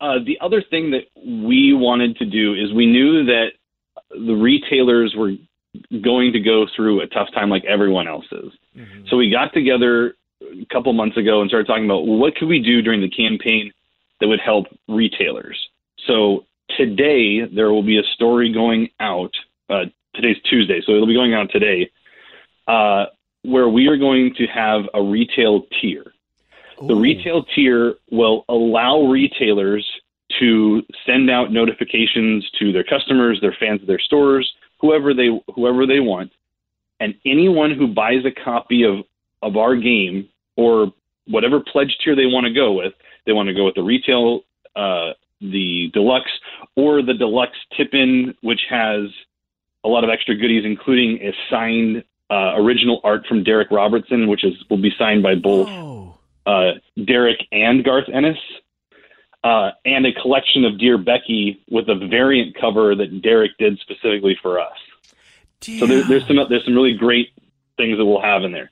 Uh, 0.00 0.18
the 0.24 0.38
other 0.40 0.62
thing 0.62 0.90
that 0.90 1.04
we 1.24 1.72
wanted 1.72 2.16
to 2.18 2.26
do 2.26 2.54
is 2.54 2.72
we 2.72 2.86
knew 2.86 3.24
that 3.24 3.52
the 4.10 4.34
retailers 4.34 5.14
were 5.16 5.32
going 6.02 6.32
to 6.32 6.40
go 6.40 6.66
through 6.74 7.00
a 7.00 7.06
tough 7.06 7.28
time 7.34 7.48
like 7.50 7.64
everyone 7.64 8.06
else 8.08 8.26
is. 8.32 8.52
So 9.08 9.16
we 9.16 9.30
got 9.30 9.52
together 9.54 10.14
a 10.42 10.64
couple 10.72 10.92
months 10.92 11.16
ago 11.16 11.40
and 11.40 11.48
started 11.50 11.66
talking 11.66 11.84
about 11.86 12.06
what 12.06 12.34
could 12.36 12.48
we 12.48 12.60
do 12.60 12.82
during 12.82 13.00
the 13.00 13.08
campaign 13.10 13.72
that 14.20 14.28
would 14.28 14.40
help 14.40 14.66
retailers. 14.88 15.58
So 16.06 16.44
today 16.76 17.46
there 17.46 17.70
will 17.70 17.82
be 17.82 17.98
a 17.98 18.02
story 18.14 18.52
going 18.52 18.88
out. 19.00 19.32
Uh, 19.68 19.84
today's 20.14 20.36
Tuesday, 20.48 20.80
so 20.84 20.92
it'll 20.92 21.06
be 21.06 21.14
going 21.14 21.34
out 21.34 21.50
today, 21.50 21.90
uh, 22.66 23.06
where 23.42 23.68
we 23.68 23.86
are 23.88 23.96
going 23.96 24.34
to 24.34 24.46
have 24.46 24.82
a 24.94 25.02
retail 25.02 25.62
tier. 25.80 26.12
The 26.88 26.94
retail 26.94 27.44
tier 27.54 27.94
will 28.10 28.44
allow 28.48 29.02
retailers 29.02 29.86
to 30.38 30.82
send 31.06 31.30
out 31.30 31.52
notifications 31.52 32.48
to 32.58 32.72
their 32.72 32.84
customers, 32.84 33.38
their 33.40 33.56
fans 33.58 33.80
of 33.80 33.86
their 33.86 33.98
stores, 33.98 34.52
whoever 34.80 35.14
they 35.14 35.28
whoever 35.54 35.86
they 35.86 36.00
want, 36.00 36.32
and 37.00 37.14
anyone 37.24 37.70
who 37.72 37.86
buys 37.86 38.24
a 38.24 38.30
copy 38.30 38.82
of 38.82 39.04
of 39.42 39.56
our 39.56 39.76
game 39.76 40.28
or 40.56 40.92
whatever 41.28 41.60
pledge 41.60 41.96
tier 42.02 42.14
they 42.14 42.26
want 42.26 42.46
to 42.46 42.52
go 42.52 42.72
with, 42.72 42.92
they 43.24 43.32
want 43.32 43.48
to 43.48 43.54
go 43.54 43.64
with 43.64 43.74
the 43.74 43.82
retail, 43.82 44.40
uh, 44.74 45.12
the 45.40 45.90
deluxe, 45.92 46.30
or 46.76 47.02
the 47.02 47.14
deluxe 47.14 47.58
tip-in, 47.76 48.34
which 48.42 48.60
has 48.68 49.08
a 49.84 49.88
lot 49.88 50.04
of 50.04 50.10
extra 50.10 50.34
goodies, 50.34 50.64
including 50.64 51.18
a 51.22 51.32
signed 51.50 52.04
uh, 52.30 52.54
original 52.56 53.00
art 53.04 53.26
from 53.26 53.44
Darick 53.44 53.70
Robertson, 53.70 54.28
which 54.28 54.44
is 54.44 54.54
will 54.68 54.82
be 54.82 54.92
signed 54.98 55.22
by 55.22 55.34
both 55.34 55.68
oh 55.68 56.18
uh, 56.46 56.72
Darick 56.98 57.42
and 57.52 57.84
Garth 57.84 58.08
Ennis, 58.12 58.38
uh, 59.44 59.70
and 59.84 60.06
a 60.06 60.12
collection 60.12 60.64
of 60.64 60.78
Dear 60.78 60.98
Becky 60.98 61.62
with 61.70 61.88
a 61.88 61.94
variant 61.94 62.56
cover 62.58 62.94
that 62.94 63.22
Darick 63.22 63.50
did 63.58 63.78
specifically 63.80 64.36
for 64.40 64.60
us. 64.60 64.76
So 65.60 65.86
there, 65.86 66.02
there's 66.02 66.26
some 66.26 66.36
there's 66.48 66.64
some 66.64 66.74
really 66.74 66.94
great 66.94 67.30
things 67.76 67.98
that 67.98 68.04
we'll 68.04 68.22
have 68.22 68.44
in 68.44 68.52
there. 68.52 68.70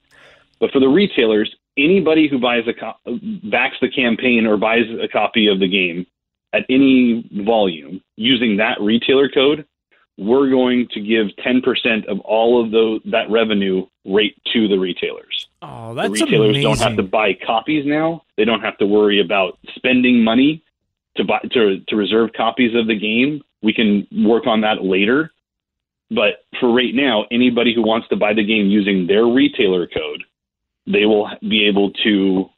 But 0.60 0.70
for 0.70 0.80
the 0.80 0.88
retailers, 0.88 1.54
anybody 1.76 2.28
who 2.28 2.38
buys 2.38 2.64
a 2.66 2.72
co- 2.72 3.18
backs 3.50 3.76
the 3.80 3.90
campaign 3.90 4.46
or 4.46 4.56
buys 4.56 4.84
a 5.02 5.08
copy 5.08 5.48
of 5.48 5.58
the 5.58 5.68
game 5.68 6.06
at 6.54 6.64
any 6.68 7.28
volume 7.44 8.00
using 8.16 8.56
that 8.58 8.80
retailer 8.80 9.28
code, 9.28 9.66
we're 10.16 10.48
going 10.48 10.86
to 10.92 11.00
give 11.00 11.26
10% 11.44 12.06
of 12.06 12.20
all 12.20 12.64
of 12.64 12.70
those 12.70 13.00
that 13.06 13.28
revenue 13.30 13.86
rate 14.04 14.36
to 14.52 14.68
the 14.68 14.78
retailers 14.78 15.48
oh 15.64 15.94
that's 15.94 16.08
the 16.08 16.24
retailers 16.24 16.50
amazing 16.50 16.62
don't 16.62 16.78
have 16.78 16.96
to 16.96 17.02
buy 17.02 17.32
copies 17.46 17.86
now. 17.86 18.22
They 18.36 18.44
don't 18.44 18.60
have 18.60 18.78
to 18.78 18.86
worry 18.86 19.20
about 19.20 19.58
spending 19.74 20.22
money 20.22 20.62
to 21.16 21.24
buy 21.24 21.40
to 21.52 21.80
to 21.80 21.96
reserve 21.96 22.30
copies 22.36 22.74
of 22.74 22.86
the 22.86 22.98
game. 22.98 23.42
We 23.62 23.72
can 23.72 24.06
work 24.24 24.46
on 24.46 24.60
that 24.60 24.84
later. 24.84 25.32
But 26.10 26.44
for 26.60 26.72
right 26.72 26.94
now, 26.94 27.24
anybody 27.30 27.74
who 27.74 27.82
wants 27.82 28.08
to 28.08 28.16
buy 28.16 28.34
the 28.34 28.44
game 28.44 28.66
using 28.66 29.06
their 29.06 29.24
retailer 29.24 29.86
code, 29.86 30.22
they 30.86 31.06
will 31.06 31.30
be 31.40 31.66
able 31.66 31.92
to 32.04 32.50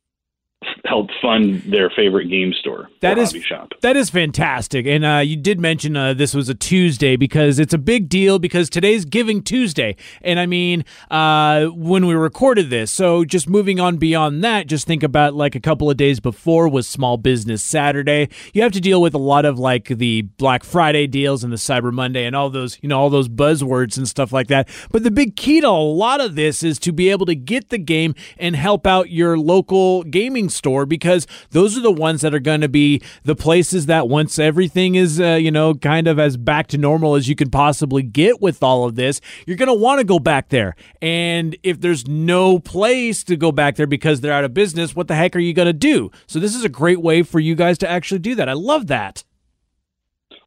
help 0.84 1.10
fund 1.20 1.62
their 1.62 1.90
favorite 1.90 2.26
game 2.26 2.52
store 2.52 2.88
That 3.00 3.18
is 3.18 3.32
shop. 3.44 3.72
That 3.82 3.96
is 3.96 4.08
fantastic. 4.10 4.86
And 4.86 5.04
uh, 5.04 5.18
you 5.18 5.36
did 5.36 5.60
mention 5.60 5.96
uh, 5.96 6.14
this 6.14 6.34
was 6.34 6.48
a 6.48 6.54
Tuesday 6.54 7.16
because 7.16 7.58
it's 7.58 7.74
a 7.74 7.78
big 7.78 8.08
deal 8.08 8.38
because 8.38 8.70
today's 8.70 9.04
Giving 9.04 9.42
Tuesday. 9.42 9.96
And 10.22 10.38
I 10.40 10.46
mean, 10.46 10.84
uh, 11.10 11.66
when 11.66 12.06
we 12.06 12.14
recorded 12.14 12.70
this, 12.70 12.90
so 12.90 13.24
just 13.24 13.48
moving 13.48 13.80
on 13.80 13.96
beyond 13.96 14.42
that, 14.44 14.66
just 14.66 14.86
think 14.86 15.02
about 15.02 15.34
like 15.34 15.54
a 15.54 15.60
couple 15.60 15.90
of 15.90 15.96
days 15.96 16.20
before 16.20 16.68
was 16.68 16.88
Small 16.88 17.16
Business 17.16 17.62
Saturday. 17.62 18.28
You 18.52 18.62
have 18.62 18.72
to 18.72 18.80
deal 18.80 19.02
with 19.02 19.14
a 19.14 19.18
lot 19.18 19.44
of 19.44 19.58
like 19.58 19.88
the 19.88 20.22
Black 20.22 20.64
Friday 20.64 21.06
deals 21.06 21.44
and 21.44 21.52
the 21.52 21.56
Cyber 21.56 21.92
Monday 21.92 22.24
and 22.24 22.34
all 22.34 22.50
those, 22.50 22.78
you 22.82 22.88
know, 22.88 22.98
all 22.98 23.10
those 23.10 23.28
buzzwords 23.28 23.96
and 23.96 24.08
stuff 24.08 24.32
like 24.32 24.48
that. 24.48 24.68
But 24.90 25.02
the 25.02 25.10
big 25.10 25.36
key 25.36 25.60
to 25.60 25.66
a 25.66 25.70
lot 25.70 26.20
of 26.20 26.34
this 26.34 26.62
is 26.62 26.78
to 26.80 26.92
be 26.92 27.10
able 27.10 27.26
to 27.26 27.34
get 27.34 27.68
the 27.68 27.78
game 27.78 28.14
and 28.38 28.56
help 28.56 28.86
out 28.86 29.10
your 29.10 29.38
local 29.38 30.02
gaming 30.04 30.48
store 30.56 30.86
because 30.86 31.26
those 31.50 31.76
are 31.76 31.82
the 31.82 31.90
ones 31.90 32.22
that 32.22 32.34
are 32.34 32.40
going 32.40 32.60
to 32.60 32.68
be 32.68 33.00
the 33.24 33.36
places 33.36 33.86
that 33.86 34.08
once 34.08 34.38
everything 34.38 34.94
is 34.94 35.20
uh, 35.20 35.34
you 35.34 35.50
know 35.50 35.74
kind 35.74 36.08
of 36.08 36.18
as 36.18 36.36
back 36.36 36.66
to 36.66 36.78
normal 36.78 37.14
as 37.14 37.28
you 37.28 37.36
can 37.36 37.50
possibly 37.50 38.02
get 38.02 38.40
with 38.40 38.62
all 38.62 38.84
of 38.84 38.96
this 38.96 39.20
you're 39.46 39.56
going 39.56 39.68
to 39.68 39.74
want 39.74 39.98
to 39.98 40.04
go 40.04 40.18
back 40.18 40.48
there 40.48 40.74
and 41.00 41.56
if 41.62 41.80
there's 41.80 42.06
no 42.08 42.58
place 42.58 43.22
to 43.22 43.36
go 43.36 43.52
back 43.52 43.76
there 43.76 43.86
because 43.86 44.20
they're 44.20 44.32
out 44.32 44.44
of 44.44 44.54
business 44.54 44.96
what 44.96 45.08
the 45.08 45.14
heck 45.14 45.36
are 45.36 45.40
you 45.40 45.52
going 45.52 45.66
to 45.66 45.72
do 45.72 46.10
so 46.26 46.38
this 46.38 46.54
is 46.54 46.64
a 46.64 46.68
great 46.68 47.00
way 47.00 47.22
for 47.22 47.38
you 47.38 47.54
guys 47.54 47.78
to 47.78 47.88
actually 47.88 48.18
do 48.18 48.34
that 48.34 48.48
i 48.48 48.52
love 48.52 48.86
that 48.86 49.24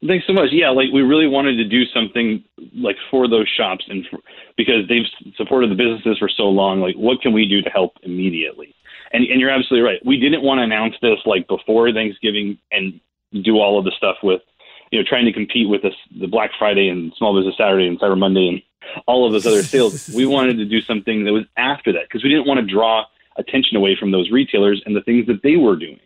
Thanks 0.06 0.26
so 0.26 0.32
much. 0.32 0.48
Yeah, 0.50 0.70
like 0.70 0.86
we 0.94 1.02
really 1.02 1.26
wanted 1.26 1.56
to 1.56 1.64
do 1.64 1.84
something 1.92 2.42
like 2.74 2.96
for 3.10 3.28
those 3.28 3.46
shops 3.54 3.84
and 3.88 4.06
for, 4.10 4.18
because 4.56 4.88
they've 4.88 5.04
supported 5.36 5.70
the 5.70 5.74
businesses 5.74 6.16
for 6.18 6.30
so 6.34 6.44
long. 6.44 6.80
Like, 6.80 6.94
what 6.94 7.20
can 7.20 7.34
we 7.34 7.46
do 7.46 7.60
to 7.60 7.68
help 7.68 7.92
immediately? 8.02 8.74
And 9.12 9.24
and 9.24 9.40
you're 9.40 9.50
absolutely 9.50 9.88
right. 9.88 10.00
We 10.04 10.18
didn't 10.18 10.42
want 10.42 10.58
to 10.58 10.62
announce 10.62 10.94
this 11.02 11.18
like 11.26 11.48
before 11.48 11.92
Thanksgiving 11.92 12.58
and 12.70 13.00
do 13.42 13.58
all 13.58 13.78
of 13.78 13.84
the 13.84 13.92
stuff 13.96 14.16
with 14.22 14.40
you 14.90 14.98
know 14.98 15.04
trying 15.08 15.24
to 15.26 15.32
compete 15.32 15.68
with 15.68 15.82
this, 15.82 15.94
the 16.18 16.26
Black 16.26 16.50
Friday 16.58 16.88
and 16.88 17.12
Small 17.16 17.36
Business 17.36 17.56
Saturday 17.56 17.86
and 17.86 17.98
Cyber 17.98 18.18
Monday 18.18 18.48
and 18.48 18.62
all 19.06 19.26
of 19.26 19.32
those 19.32 19.46
other 19.46 19.62
sales. 19.62 20.08
we 20.14 20.26
wanted 20.26 20.56
to 20.58 20.64
do 20.64 20.80
something 20.80 21.24
that 21.24 21.32
was 21.32 21.44
after 21.56 21.92
that 21.92 22.02
because 22.02 22.22
we 22.22 22.30
didn't 22.30 22.46
want 22.46 22.60
to 22.60 22.66
draw 22.66 23.04
attention 23.36 23.76
away 23.76 23.96
from 23.98 24.10
those 24.10 24.30
retailers 24.30 24.82
and 24.86 24.94
the 24.94 25.02
things 25.02 25.26
that 25.26 25.42
they 25.42 25.56
were 25.56 25.76
doing. 25.76 26.00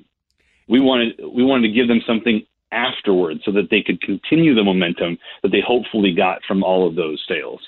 We 0.69 0.81
wanted 0.81 1.21
we 1.33 1.45
wanted 1.45 1.69
to 1.69 1.75
give 1.75 1.89
them 1.89 2.01
something 2.07 2.47
afterwards 2.73 3.41
so 3.45 3.53
that 3.53 3.71
they 3.71 3.83
could 3.83 4.01
continue 4.01 4.55
the 4.55 4.65
momentum 4.65 5.19
that 5.43 5.51
they 5.51 5.61
hopefully 5.65 6.13
got 6.13 6.43
from 6.47 6.63
all 6.63 6.87
of 6.87 6.97
those 6.97 7.23
sales. 7.29 7.61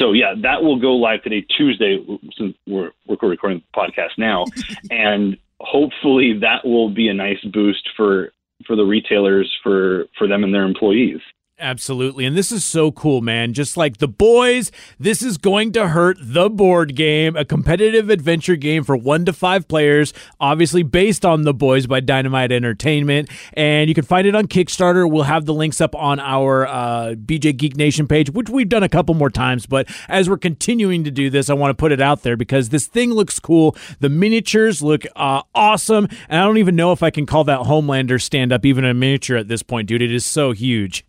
So 0.00 0.12
yeah, 0.12 0.34
that 0.42 0.62
will 0.62 0.80
go 0.80 0.94
live 0.94 1.22
today, 1.22 1.42
Tuesday, 1.56 1.98
since 2.36 2.56
we're, 2.66 2.90
we're 3.06 3.28
recording 3.28 3.62
the 3.72 3.78
podcast 3.78 4.16
now, 4.16 4.46
and 4.90 5.36
hopefully 5.60 6.38
that 6.40 6.64
will 6.64 6.88
be 6.88 7.08
a 7.08 7.14
nice 7.14 7.42
boost 7.52 7.88
for 7.96 8.32
for 8.66 8.76
the 8.76 8.84
retailers 8.84 9.50
for 9.62 10.06
for 10.18 10.26
them 10.26 10.42
and 10.42 10.54
their 10.54 10.64
employees. 10.64 11.20
Absolutely. 11.60 12.24
And 12.24 12.34
this 12.34 12.50
is 12.50 12.64
so 12.64 12.90
cool, 12.90 13.20
man. 13.20 13.52
Just 13.52 13.76
like 13.76 13.98
the 13.98 14.08
boys, 14.08 14.72
this 14.98 15.20
is 15.20 15.36
going 15.36 15.72
to 15.72 15.88
hurt 15.88 16.16
the 16.18 16.48
board 16.48 16.96
game, 16.96 17.36
a 17.36 17.44
competitive 17.44 18.08
adventure 18.08 18.56
game 18.56 18.82
for 18.82 18.96
one 18.96 19.26
to 19.26 19.32
five 19.34 19.68
players, 19.68 20.14
obviously 20.40 20.82
based 20.82 21.26
on 21.26 21.42
the 21.42 21.52
boys 21.52 21.86
by 21.86 22.00
Dynamite 22.00 22.50
Entertainment. 22.50 23.28
And 23.52 23.88
you 23.88 23.94
can 23.94 24.04
find 24.04 24.26
it 24.26 24.34
on 24.34 24.46
Kickstarter. 24.46 25.08
We'll 25.10 25.24
have 25.24 25.44
the 25.44 25.52
links 25.52 25.82
up 25.82 25.94
on 25.94 26.18
our 26.18 26.66
uh, 26.66 27.14
BJ 27.14 27.54
Geek 27.54 27.76
Nation 27.76 28.08
page, 28.08 28.30
which 28.30 28.48
we've 28.48 28.68
done 28.68 28.82
a 28.82 28.88
couple 28.88 29.14
more 29.14 29.30
times. 29.30 29.66
But 29.66 29.86
as 30.08 30.30
we're 30.30 30.38
continuing 30.38 31.04
to 31.04 31.10
do 31.10 31.28
this, 31.28 31.50
I 31.50 31.54
want 31.54 31.70
to 31.76 31.80
put 31.80 31.92
it 31.92 32.00
out 32.00 32.22
there 32.22 32.38
because 32.38 32.70
this 32.70 32.86
thing 32.86 33.12
looks 33.12 33.38
cool. 33.38 33.76
The 33.98 34.08
miniatures 34.08 34.82
look 34.82 35.04
uh, 35.14 35.42
awesome. 35.54 36.08
And 36.30 36.40
I 36.40 36.44
don't 36.46 36.58
even 36.58 36.74
know 36.74 36.92
if 36.92 37.02
I 37.02 37.10
can 37.10 37.26
call 37.26 37.44
that 37.44 37.60
Homelander 37.60 38.20
stand 38.20 38.50
up 38.50 38.64
even 38.64 38.86
a 38.86 38.94
miniature 38.94 39.36
at 39.36 39.48
this 39.48 39.62
point, 39.62 39.88
dude. 39.88 40.00
It 40.00 40.10
is 40.10 40.24
so 40.24 40.52
huge. 40.52 41.04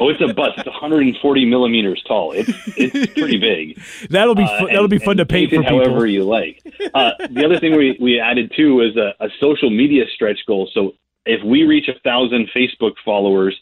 Oh, 0.00 0.08
it's 0.08 0.20
a 0.22 0.32
bus. 0.32 0.52
It's 0.56 0.66
140 0.66 1.44
millimeters 1.44 2.02
tall. 2.08 2.32
It's 2.32 2.48
it's 2.78 3.12
pretty 3.12 3.36
big. 3.38 3.78
That'll 4.10 4.34
be 4.34 4.42
Uh, 4.42 4.58
fu- 4.60 4.66
that'll 4.68 4.88
be 4.88 4.98
fun 4.98 5.18
to 5.18 5.26
paint 5.26 5.50
paint 5.50 5.64
for 5.64 5.70
people. 5.70 5.84
However 5.86 6.06
you 6.06 6.24
like. 6.24 6.62
Uh, 6.94 7.10
the 7.30 7.44
other 7.44 7.60
thing 7.60 7.76
we, 7.76 7.98
we 8.00 8.18
added 8.18 8.52
too 8.56 8.80
is 8.80 8.96
a, 8.96 9.14
a 9.20 9.28
social 9.38 9.68
media 9.68 10.04
stretch 10.14 10.38
goal. 10.46 10.68
So 10.72 10.94
if 11.26 11.44
we 11.44 11.64
reach 11.64 11.88
a 11.88 11.98
thousand 12.00 12.48
Facebook 12.56 12.94
followers, 13.04 13.54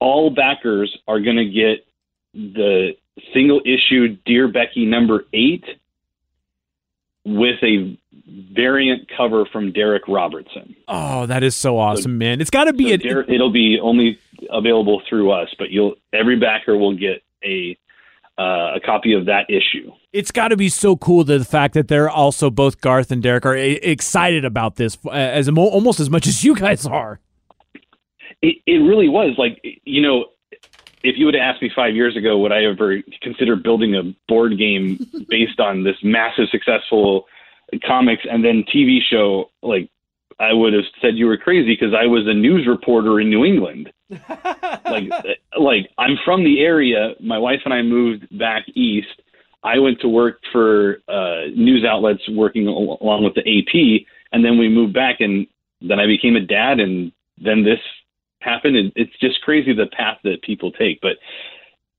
all 0.00 0.28
backers 0.30 0.94
are 1.08 1.18
going 1.20 1.36
to 1.36 1.46
get 1.46 1.86
the 2.34 2.96
single 3.32 3.62
issue 3.64 4.18
Dear 4.26 4.48
Becky 4.48 4.84
number 4.84 5.24
eight 5.32 5.64
with 7.24 7.56
a 7.62 7.96
variant 8.26 9.08
cover 9.16 9.44
from 9.52 9.72
Darick 9.72 10.00
Robertson. 10.08 10.74
Oh, 10.88 11.26
that 11.26 11.42
is 11.42 11.54
so 11.56 11.78
awesome, 11.78 12.18
man! 12.18 12.40
It's 12.40 12.50
got 12.50 12.64
to 12.64 12.72
be 12.72 12.88
So 12.88 12.94
a 12.94 12.98
Darick- 12.98 13.30
it'll 13.30 13.52
be 13.52 13.78
only 13.80 14.18
available 14.50 15.02
through 15.08 15.30
us, 15.30 15.48
but 15.58 15.70
you'll 15.70 15.94
every 16.12 16.38
backer 16.38 16.76
will 16.76 16.94
get 16.96 17.22
a 17.44 17.76
uh, 18.38 18.74
a 18.76 18.80
copy 18.84 19.12
of 19.12 19.26
that 19.26 19.48
issue. 19.48 19.92
It's 20.12 20.30
got 20.30 20.48
to 20.48 20.56
be 20.56 20.68
so 20.68 20.96
cool 20.96 21.24
that 21.24 21.38
the 21.38 21.44
fact 21.44 21.74
that 21.74 21.88
they're 21.88 22.10
also 22.10 22.50
both 22.50 22.80
Garth 22.80 23.10
and 23.12 23.22
Darick 23.22 23.44
are 23.44 23.56
e- 23.56 23.72
excited 23.82 24.44
about 24.44 24.76
this 24.76 24.96
uh, 25.06 25.10
as 25.10 25.48
almost 25.48 26.00
as 26.00 26.10
much 26.10 26.26
as 26.26 26.42
you 26.44 26.54
guys 26.56 26.86
are. 26.86 27.20
It, 28.42 28.56
it 28.66 28.78
really 28.78 29.08
was 29.08 29.34
like 29.38 29.60
you 29.84 30.02
know, 30.02 30.26
if 31.02 31.16
you 31.18 31.26
would 31.26 31.34
have 31.34 31.42
asked 31.54 31.62
me 31.62 31.70
five 31.74 31.94
years 31.94 32.16
ago, 32.16 32.38
would 32.38 32.52
I 32.52 32.64
ever 32.64 33.02
consider 33.22 33.56
building 33.56 33.94
a 33.94 34.02
board 34.28 34.58
game 34.58 34.98
based 35.28 35.60
on 35.60 35.84
this 35.84 35.96
massive 36.02 36.48
successful 36.50 37.26
comics 37.82 38.22
and 38.30 38.44
then 38.44 38.64
TV 38.74 38.98
show? 39.10 39.50
Like, 39.62 39.90
I 40.38 40.52
would 40.52 40.72
have 40.72 40.84
said 41.00 41.16
you 41.16 41.26
were 41.26 41.36
crazy 41.36 41.76
because 41.78 41.94
I 41.94 42.06
was 42.06 42.26
a 42.26 42.34
news 42.34 42.66
reporter 42.66 43.20
in 43.20 43.30
New 43.30 43.44
England. 43.44 43.92
like, 44.10 45.10
like 45.58 45.90
I'm 45.98 46.16
from 46.24 46.44
the 46.44 46.60
area. 46.60 47.14
My 47.20 47.38
wife 47.38 47.60
and 47.64 47.72
I 47.72 47.82
moved 47.82 48.26
back 48.36 48.64
east. 48.74 49.22
I 49.62 49.78
went 49.78 50.00
to 50.00 50.08
work 50.08 50.40
for 50.52 50.98
uh, 51.08 51.46
news 51.54 51.84
outlets, 51.88 52.22
working 52.28 52.66
al- 52.66 52.98
along 53.00 53.24
with 53.24 53.34
the 53.34 53.40
AP, 53.40 54.06
and 54.32 54.44
then 54.44 54.58
we 54.58 54.68
moved 54.68 54.92
back, 54.92 55.20
and 55.20 55.46
then 55.80 55.98
I 55.98 56.06
became 56.06 56.36
a 56.36 56.40
dad, 56.40 56.80
and 56.80 57.12
then 57.42 57.64
this 57.64 57.78
happened. 58.40 58.76
And 58.76 58.92
it's 58.94 59.16
just 59.20 59.40
crazy 59.40 59.72
the 59.72 59.86
path 59.86 60.18
that 60.24 60.42
people 60.42 60.70
take, 60.72 61.00
but 61.00 61.16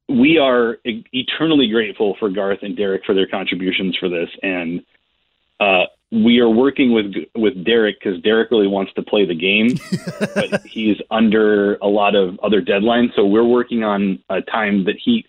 we 0.08 0.38
are 0.38 0.78
e- 0.86 1.04
eternally 1.14 1.68
grateful 1.68 2.16
for 2.20 2.30
Garth 2.30 2.60
and 2.62 2.78
Darick 2.78 3.04
for 3.06 3.16
their 3.16 3.28
contributions 3.28 3.98
for 3.98 4.10
this, 4.10 4.30
and 4.44 4.84
uh, 5.60 5.86
we 6.12 6.40
are 6.40 6.50
working 6.50 6.94
with 6.94 7.14
with 7.36 7.54
Darick 7.66 7.96
because 8.00 8.22
Darick 8.22 8.52
really 8.52 8.68
wants 8.68 8.94
to 8.94 9.02
play 9.02 9.26
the 9.26 9.36
game, 9.36 9.78
but 10.36 10.66
he's 10.66 10.98
under 11.12 11.76
a 11.76 11.88
lot 11.88 12.16
of 12.16 12.40
other 12.44 12.62
deadlines. 12.62 13.16
So 13.16 13.26
we're 13.26 13.44
working 13.44 13.84
on 13.84 14.20
a 14.30 14.42
time 14.42 14.86
that 14.86 14.96
he 15.04 15.26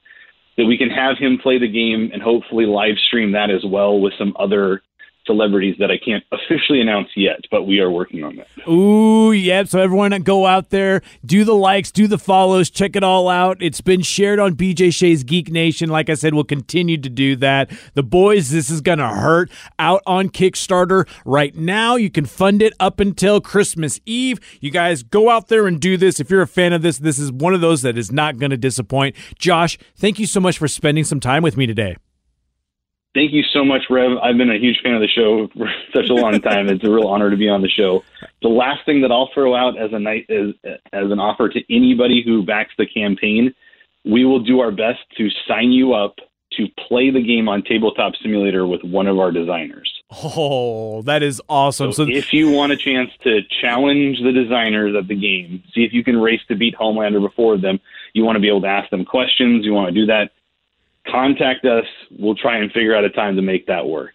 that 0.56 0.66
we 0.66 0.78
can 0.78 0.90
have 0.90 1.18
him 1.18 1.38
play 1.38 1.59
the 1.59 1.68
game 1.68 2.11
and 2.12 2.23
hopefully 2.23 2.66
live 2.66 2.97
stream 3.06 3.33
that 3.33 3.50
as 3.50 3.64
well 3.64 4.00
with 4.00 4.14
some 4.18 4.35
other 4.38 4.83
celebrities 5.26 5.76
that 5.78 5.90
I 5.90 5.99
can't 5.99 6.25
officially 6.33 6.80
announce 6.80 7.09
yet, 7.16 7.40
but 7.50 7.64
we 7.64 7.80
are 7.80 7.90
working 7.90 8.25
on 8.25 8.37
that. 8.37 8.47
Ooh, 8.68 9.33
yep. 9.33 9.68
So 9.68 9.80
everyone 9.80 10.11
go 10.23 10.47
out 10.47 10.71
there, 10.71 11.02
do 11.25 11.45
the 11.45 11.54
likes, 11.54 11.90
do 11.90 12.06
the 12.06 12.18
follows, 12.18 12.71
check 12.71 12.97
it 12.97 13.04
all 13.04 13.28
out. 13.28 13.59
It's 13.61 13.80
been 13.80 14.02
shared 14.02 14.38
on 14.38 14.54
BJ 14.54 14.92
Shea's 14.92 15.25
Geek 15.25 15.50
Nation. 15.50 15.90
Like 15.90 16.09
I 16.09 16.14
said, 16.14 16.35
we'll 16.35 16.45
continue 16.45 16.97
to 16.99 17.11
do 17.11 17.37
that. 17.37 17.71
The 17.95 18.02
boys, 18.02 18.50
this 18.50 18.71
is 18.71 18.80
gonna 18.80 19.14
hurt. 19.14 19.50
Out 19.78 20.02
on 20.06 20.30
Kickstarter 20.30 21.09
right 21.25 21.54
now. 21.54 21.97
You 21.97 22.11
can 22.11 22.25
fund 22.25 22.62
it 22.62 22.73
up 22.80 23.00
until 23.00 23.40
Christmas 23.40 24.00
Eve. 24.06 24.40
You 24.61 24.71
guys 24.71 25.02
go 25.02 25.30
out 25.30 25.49
there 25.49 25.66
and 25.66 25.80
do 25.80 25.97
this. 25.97 26.21
If 26.21 26.30
you're 26.30 26.42
a 26.42 26.47
fan 26.47 26.73
of 26.73 26.83
this, 26.83 26.99
this 26.99 27.18
is 27.18 27.33
one 27.33 27.54
of 27.54 27.61
those 27.61 27.83
that 27.83 27.99
is 27.99 28.11
not 28.12 28.38
gonna 28.38 28.56
disappoint. 28.56 29.16
Josh, 29.38 29.78
thank 29.97 30.18
you 30.18 30.26
so 30.26 30.40
much 30.40 30.59
for 30.59 30.68
spending 30.68 31.04
some 31.04 31.21
time 31.21 31.42
with 31.42 31.56
me 31.56 31.66
today. 31.66 31.97
Thank 33.16 33.32
you 33.32 33.42
so 33.50 33.64
much, 33.64 33.85
Rev. 33.88 34.18
I've 34.23 34.37
been 34.37 34.50
a 34.50 34.58
huge 34.58 34.78
fan 34.82 34.92
of 34.92 35.00
the 35.00 35.08
show 35.08 35.49
for 35.56 35.73
such 35.94 36.11
a 36.11 36.14
long 36.14 36.38
time. 36.42 36.68
it's 36.68 36.85
a 36.85 36.90
real 36.90 37.08
honor 37.08 37.30
to 37.30 37.37
be 37.38 37.49
on 37.49 37.62
the 37.62 37.68
show. 37.68 38.04
The 38.42 38.49
last 38.49 38.85
thing 38.85 39.00
that 39.00 39.11
I'll 39.11 39.30
throw 39.32 39.54
out 39.54 39.78
as 39.78 39.90
a 39.94 39.99
night 39.99 40.26
as 40.28 40.52
as 40.92 41.11
an 41.11 41.18
offer 41.18 41.49
to 41.49 41.75
anybody 41.75 42.23
who 42.23 42.44
backs 42.44 42.73
the 42.76 42.85
campaign, 42.85 43.54
we 44.04 44.26
will 44.26 44.40
do 44.40 44.61
our 44.61 44.70
best 44.70 44.99
to 45.16 45.30
sign 45.49 45.73
you 45.73 45.94
up 45.94 46.16
to 46.58 46.66
play 46.88 47.11
the 47.11 47.23
game 47.23 47.49
on 47.49 47.62
Tabletop 47.62 48.12
Simulator 48.23 48.66
with 48.66 48.85
one 48.85 49.06
of 49.06 49.18
our 49.18 49.32
designers. 49.32 49.90
Oh, 50.23 51.00
that 51.02 51.23
is 51.23 51.40
awesome. 51.49 51.92
So, 51.92 52.04
So, 52.04 52.12
if 52.12 52.35
you 52.35 52.50
want 52.50 52.73
a 52.73 52.76
chance 52.76 53.11
to 53.25 53.40
challenge 53.62 54.18
the 54.23 54.32
designers 54.32 54.94
of 54.94 55.08
the 55.08 55.16
game, 55.16 55.62
see 55.75 55.85
if 55.85 55.94
you 55.94 56.04
can 56.04 56.18
race 56.18 56.42
to 56.49 56.54
beat 56.54 56.75
Homelander 56.76 57.20
before 57.20 57.56
them, 57.56 57.80
you 58.12 58.25
want 58.25 58.37
to 58.37 58.40
be 58.40 58.49
able 58.49 58.61
to 58.61 58.68
ask 58.68 58.90
them 58.90 59.06
questions, 59.06 59.64
you 59.64 59.73
want 59.73 59.88
to 59.88 60.00
do 60.00 60.06
that, 60.06 60.32
contact 61.10 61.64
us. 61.64 61.84
We'll 62.18 62.34
try 62.34 62.58
and 62.58 62.70
figure 62.72 62.94
out 62.94 63.04
a 63.04 63.10
time 63.10 63.36
to 63.36 63.42
make 63.42 63.66
that 63.66 63.86
work. 63.86 64.14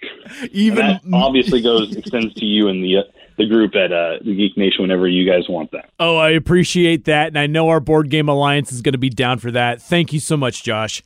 Even 0.51 0.87
that 0.87 1.01
obviously 1.13 1.61
goes 1.61 1.95
extends 1.95 2.33
to 2.35 2.45
you 2.45 2.67
and 2.67 2.83
the 2.83 2.97
uh, 2.97 3.03
the 3.37 3.47
group 3.47 3.75
at 3.75 3.91
uh, 3.91 4.17
the 4.23 4.35
Geek 4.35 4.57
Nation 4.57 4.81
whenever 4.81 5.07
you 5.07 5.29
guys 5.29 5.49
want 5.49 5.71
that. 5.71 5.89
Oh, 5.99 6.17
I 6.17 6.29
appreciate 6.31 7.05
that. 7.05 7.27
And 7.27 7.39
I 7.39 7.47
know 7.47 7.69
our 7.69 7.79
Board 7.79 8.09
Game 8.09 8.29
Alliance 8.29 8.71
is 8.71 8.81
going 8.81 8.93
to 8.93 8.99
be 8.99 9.09
down 9.09 9.39
for 9.39 9.51
that. 9.51 9.81
Thank 9.81 10.13
you 10.13 10.19
so 10.19 10.37
much, 10.37 10.63
Josh. 10.63 11.01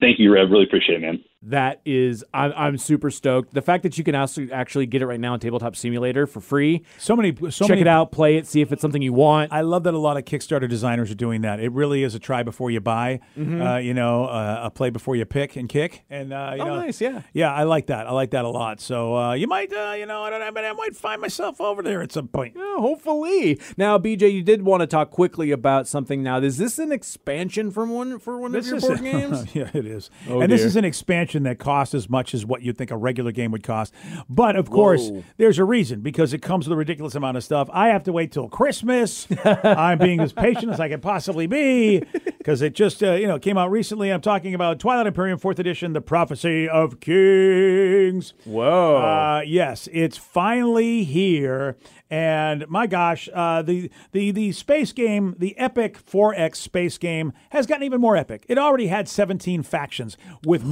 Thank 0.00 0.18
you, 0.18 0.32
Rev. 0.32 0.50
Really 0.50 0.64
appreciate 0.64 0.96
it, 0.96 1.06
man. 1.06 1.24
That 1.44 1.80
is, 1.84 2.24
I'm, 2.32 2.52
I'm 2.56 2.78
super 2.78 3.10
stoked. 3.10 3.52
The 3.52 3.62
fact 3.62 3.82
that 3.82 3.98
you 3.98 4.04
can 4.04 4.14
also 4.14 4.46
actually 4.52 4.86
get 4.86 5.02
it 5.02 5.06
right 5.06 5.18
now 5.18 5.32
on 5.32 5.40
Tabletop 5.40 5.74
Simulator 5.74 6.26
for 6.26 6.40
free. 6.40 6.84
So 6.98 7.16
many, 7.16 7.34
so 7.50 7.64
Check 7.64 7.70
many. 7.70 7.80
it 7.80 7.86
out, 7.88 8.12
play 8.12 8.36
it, 8.36 8.46
see 8.46 8.60
if 8.60 8.70
it's 8.70 8.80
something 8.80 9.02
you 9.02 9.12
want. 9.12 9.52
I 9.52 9.62
love 9.62 9.82
that 9.84 9.94
a 9.94 9.98
lot 9.98 10.16
of 10.16 10.24
Kickstarter 10.24 10.68
designers 10.68 11.10
are 11.10 11.14
doing 11.16 11.40
that. 11.40 11.58
It 11.58 11.72
really 11.72 12.04
is 12.04 12.14
a 12.14 12.20
try 12.20 12.44
before 12.44 12.70
you 12.70 12.80
buy. 12.80 13.18
Uh, 13.36 13.76
you 13.78 13.92
know, 13.92 14.26
uh, 14.26 14.60
a 14.64 14.70
play 14.70 14.90
before 14.90 15.16
you 15.16 15.24
pick 15.24 15.56
and 15.56 15.68
kick. 15.68 16.04
And 16.08 16.32
uh, 16.32 16.52
you 16.54 16.62
Oh, 16.62 16.66
know, 16.66 16.76
nice, 16.76 17.00
yeah. 17.00 17.22
yeah, 17.32 17.52
I 17.52 17.64
like 17.64 17.86
that. 17.86 18.06
I 18.06 18.12
like 18.12 18.30
that 18.30 18.44
a 18.44 18.48
lot. 18.48 18.80
So 18.80 19.16
uh, 19.16 19.32
you 19.32 19.48
might, 19.48 19.72
uh, 19.72 19.94
you 19.98 20.06
know, 20.06 20.22
I 20.22 20.30
don't 20.30 20.40
know, 20.40 20.52
but 20.52 20.64
I 20.64 20.72
might 20.74 20.94
find 20.94 21.20
myself 21.20 21.60
over 21.60 21.82
there 21.82 22.02
at 22.02 22.12
some 22.12 22.28
point. 22.28 22.54
Yeah, 22.56 22.76
hopefully. 22.76 23.58
Now, 23.76 23.98
BJ, 23.98 24.32
you 24.32 24.42
did 24.42 24.62
want 24.62 24.82
to 24.82 24.86
talk 24.86 25.10
quickly 25.10 25.50
about 25.50 25.88
something. 25.88 26.22
Now, 26.22 26.38
is 26.38 26.58
this 26.58 26.78
an 26.78 26.92
expansion 26.92 27.70
from 27.72 27.90
one 27.90 28.18
for 28.20 28.38
one 28.38 28.54
of 28.54 28.64
your 28.66 28.78
board 28.80 29.00
games? 29.02 29.54
yeah, 29.56 29.70
it 29.74 29.86
is. 29.86 30.08
Oh, 30.28 30.40
and 30.40 30.52
this 30.52 30.62
is 30.62 30.76
an 30.76 30.84
expansion 30.84 31.31
that 31.44 31.58
costs 31.58 31.94
as 31.94 32.08
much 32.08 32.34
as 32.34 32.44
what 32.44 32.62
you'd 32.62 32.78
think 32.78 32.90
a 32.90 32.96
regular 32.96 33.32
game 33.32 33.50
would 33.52 33.62
cost. 33.62 33.92
But 34.28 34.56
of 34.56 34.70
course, 34.70 35.10
there's 35.36 35.58
a 35.58 35.64
reason 35.64 36.00
because 36.00 36.32
it 36.32 36.42
comes 36.42 36.66
with 36.66 36.72
a 36.72 36.76
ridiculous 36.76 37.14
amount 37.14 37.36
of 37.36 37.44
stuff. 37.44 37.68
I 37.72 37.88
have 37.88 38.02
to 38.04 38.12
wait 38.12 38.32
till 38.32 38.48
Christmas. 38.48 39.26
I'm 39.44 39.98
being 39.98 40.20
as 40.20 40.32
patient 40.32 40.72
as 40.72 40.80
I 40.80 40.88
can 40.88 41.00
possibly 41.00 41.46
be 41.46 42.00
because 42.38 42.60
it 42.62 42.74
just 42.74 43.02
uh, 43.02 43.12
you 43.12 43.26
know 43.26 43.38
came 43.38 43.56
out 43.56 43.70
recently. 43.70 44.10
I'm 44.10 44.20
talking 44.20 44.54
about 44.54 44.78
Twilight 44.78 45.06
Imperium 45.06 45.38
Fourth 45.38 45.58
Edition: 45.58 45.92
The 45.92 46.00
Prophecy 46.00 46.68
of 46.68 47.00
Kings. 47.00 48.34
Whoa. 48.44 48.96
Uh, 48.96 49.42
yes, 49.46 49.88
it's 49.92 50.16
finally 50.16 51.04
here, 51.04 51.76
and 52.12 52.68
my 52.68 52.86
gosh, 52.86 53.26
uh, 53.32 53.62
the 53.62 53.90
the 54.12 54.32
the 54.32 54.52
space 54.52 54.92
game, 54.92 55.34
the 55.38 55.58
epic 55.58 55.98
4X 56.04 56.56
space 56.56 56.98
game, 56.98 57.32
has 57.50 57.66
gotten 57.66 57.84
even 57.84 58.02
more 58.02 58.18
epic. 58.18 58.44
It 58.50 58.58
already 58.58 58.88
had 58.88 59.08
17 59.08 59.62
factions 59.62 60.18
with 60.44 60.62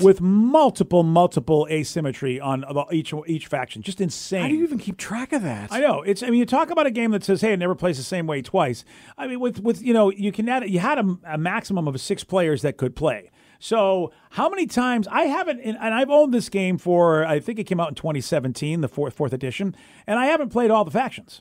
with 0.00 0.20
multiple 0.20 1.02
multiple 1.02 1.66
asymmetry 1.70 2.38
on 2.38 2.66
each 2.92 3.14
each 3.26 3.46
faction, 3.46 3.80
just 3.80 3.98
insane. 3.98 4.42
How 4.42 4.48
do 4.48 4.54
you 4.56 4.62
even 4.62 4.78
keep 4.78 4.98
track 4.98 5.32
of 5.32 5.40
that? 5.40 5.72
I 5.72 5.80
know 5.80 6.02
it's. 6.02 6.22
I 6.22 6.28
mean, 6.28 6.38
you 6.38 6.44
talk 6.44 6.68
about 6.68 6.86
a 6.86 6.90
game 6.90 7.12
that 7.12 7.24
says, 7.24 7.40
"Hey, 7.40 7.54
it 7.54 7.58
never 7.58 7.74
plays 7.74 7.96
the 7.96 8.02
same 8.04 8.26
way 8.26 8.42
twice." 8.42 8.84
I 9.16 9.26
mean, 9.26 9.40
with 9.40 9.60
with 9.60 9.80
you 9.80 9.94
know, 9.94 10.10
you 10.10 10.32
can 10.32 10.46
add. 10.50 10.68
You 10.68 10.80
had 10.80 10.98
a, 10.98 11.18
a 11.26 11.38
maximum 11.38 11.88
of 11.88 11.98
six 11.98 12.24
players 12.24 12.60
that 12.60 12.76
could 12.76 12.94
play. 12.94 13.30
So 13.64 14.12
how 14.32 14.50
many 14.50 14.66
times 14.66 15.08
I 15.10 15.22
haven't, 15.22 15.58
and 15.62 15.78
I've 15.78 16.10
owned 16.10 16.34
this 16.34 16.50
game 16.50 16.76
for 16.76 17.24
I 17.24 17.40
think 17.40 17.58
it 17.58 17.64
came 17.64 17.80
out 17.80 17.88
in 17.88 17.94
2017, 17.94 18.82
the 18.82 18.88
fourth 18.88 19.14
fourth 19.14 19.32
edition, 19.32 19.74
and 20.06 20.18
I 20.18 20.26
haven't 20.26 20.50
played 20.50 20.70
all 20.70 20.84
the 20.84 20.90
factions. 20.90 21.40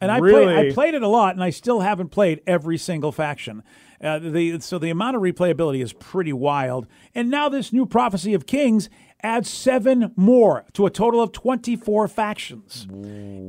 And 0.00 0.12
I 0.12 0.18
Really? 0.18 0.44
played, 0.44 0.70
I 0.70 0.72
played 0.72 0.94
it 0.94 1.02
a 1.02 1.08
lot, 1.08 1.34
and 1.34 1.42
I 1.42 1.50
still 1.50 1.80
haven't 1.80 2.10
played 2.10 2.40
every 2.46 2.78
single 2.78 3.10
faction. 3.10 3.64
Uh, 4.00 4.20
the 4.20 4.60
so 4.60 4.78
the 4.78 4.90
amount 4.90 5.16
of 5.16 5.22
replayability 5.22 5.82
is 5.82 5.92
pretty 5.92 6.32
wild. 6.32 6.86
And 7.16 7.32
now 7.32 7.48
this 7.48 7.72
new 7.72 7.84
prophecy 7.84 8.32
of 8.32 8.46
kings 8.46 8.88
adds 9.26 9.50
seven 9.50 10.12
more 10.16 10.64
to 10.74 10.86
a 10.86 10.90
total 10.90 11.20
of 11.20 11.32
twenty 11.32 11.74
four 11.76 12.06
factions. 12.08 12.86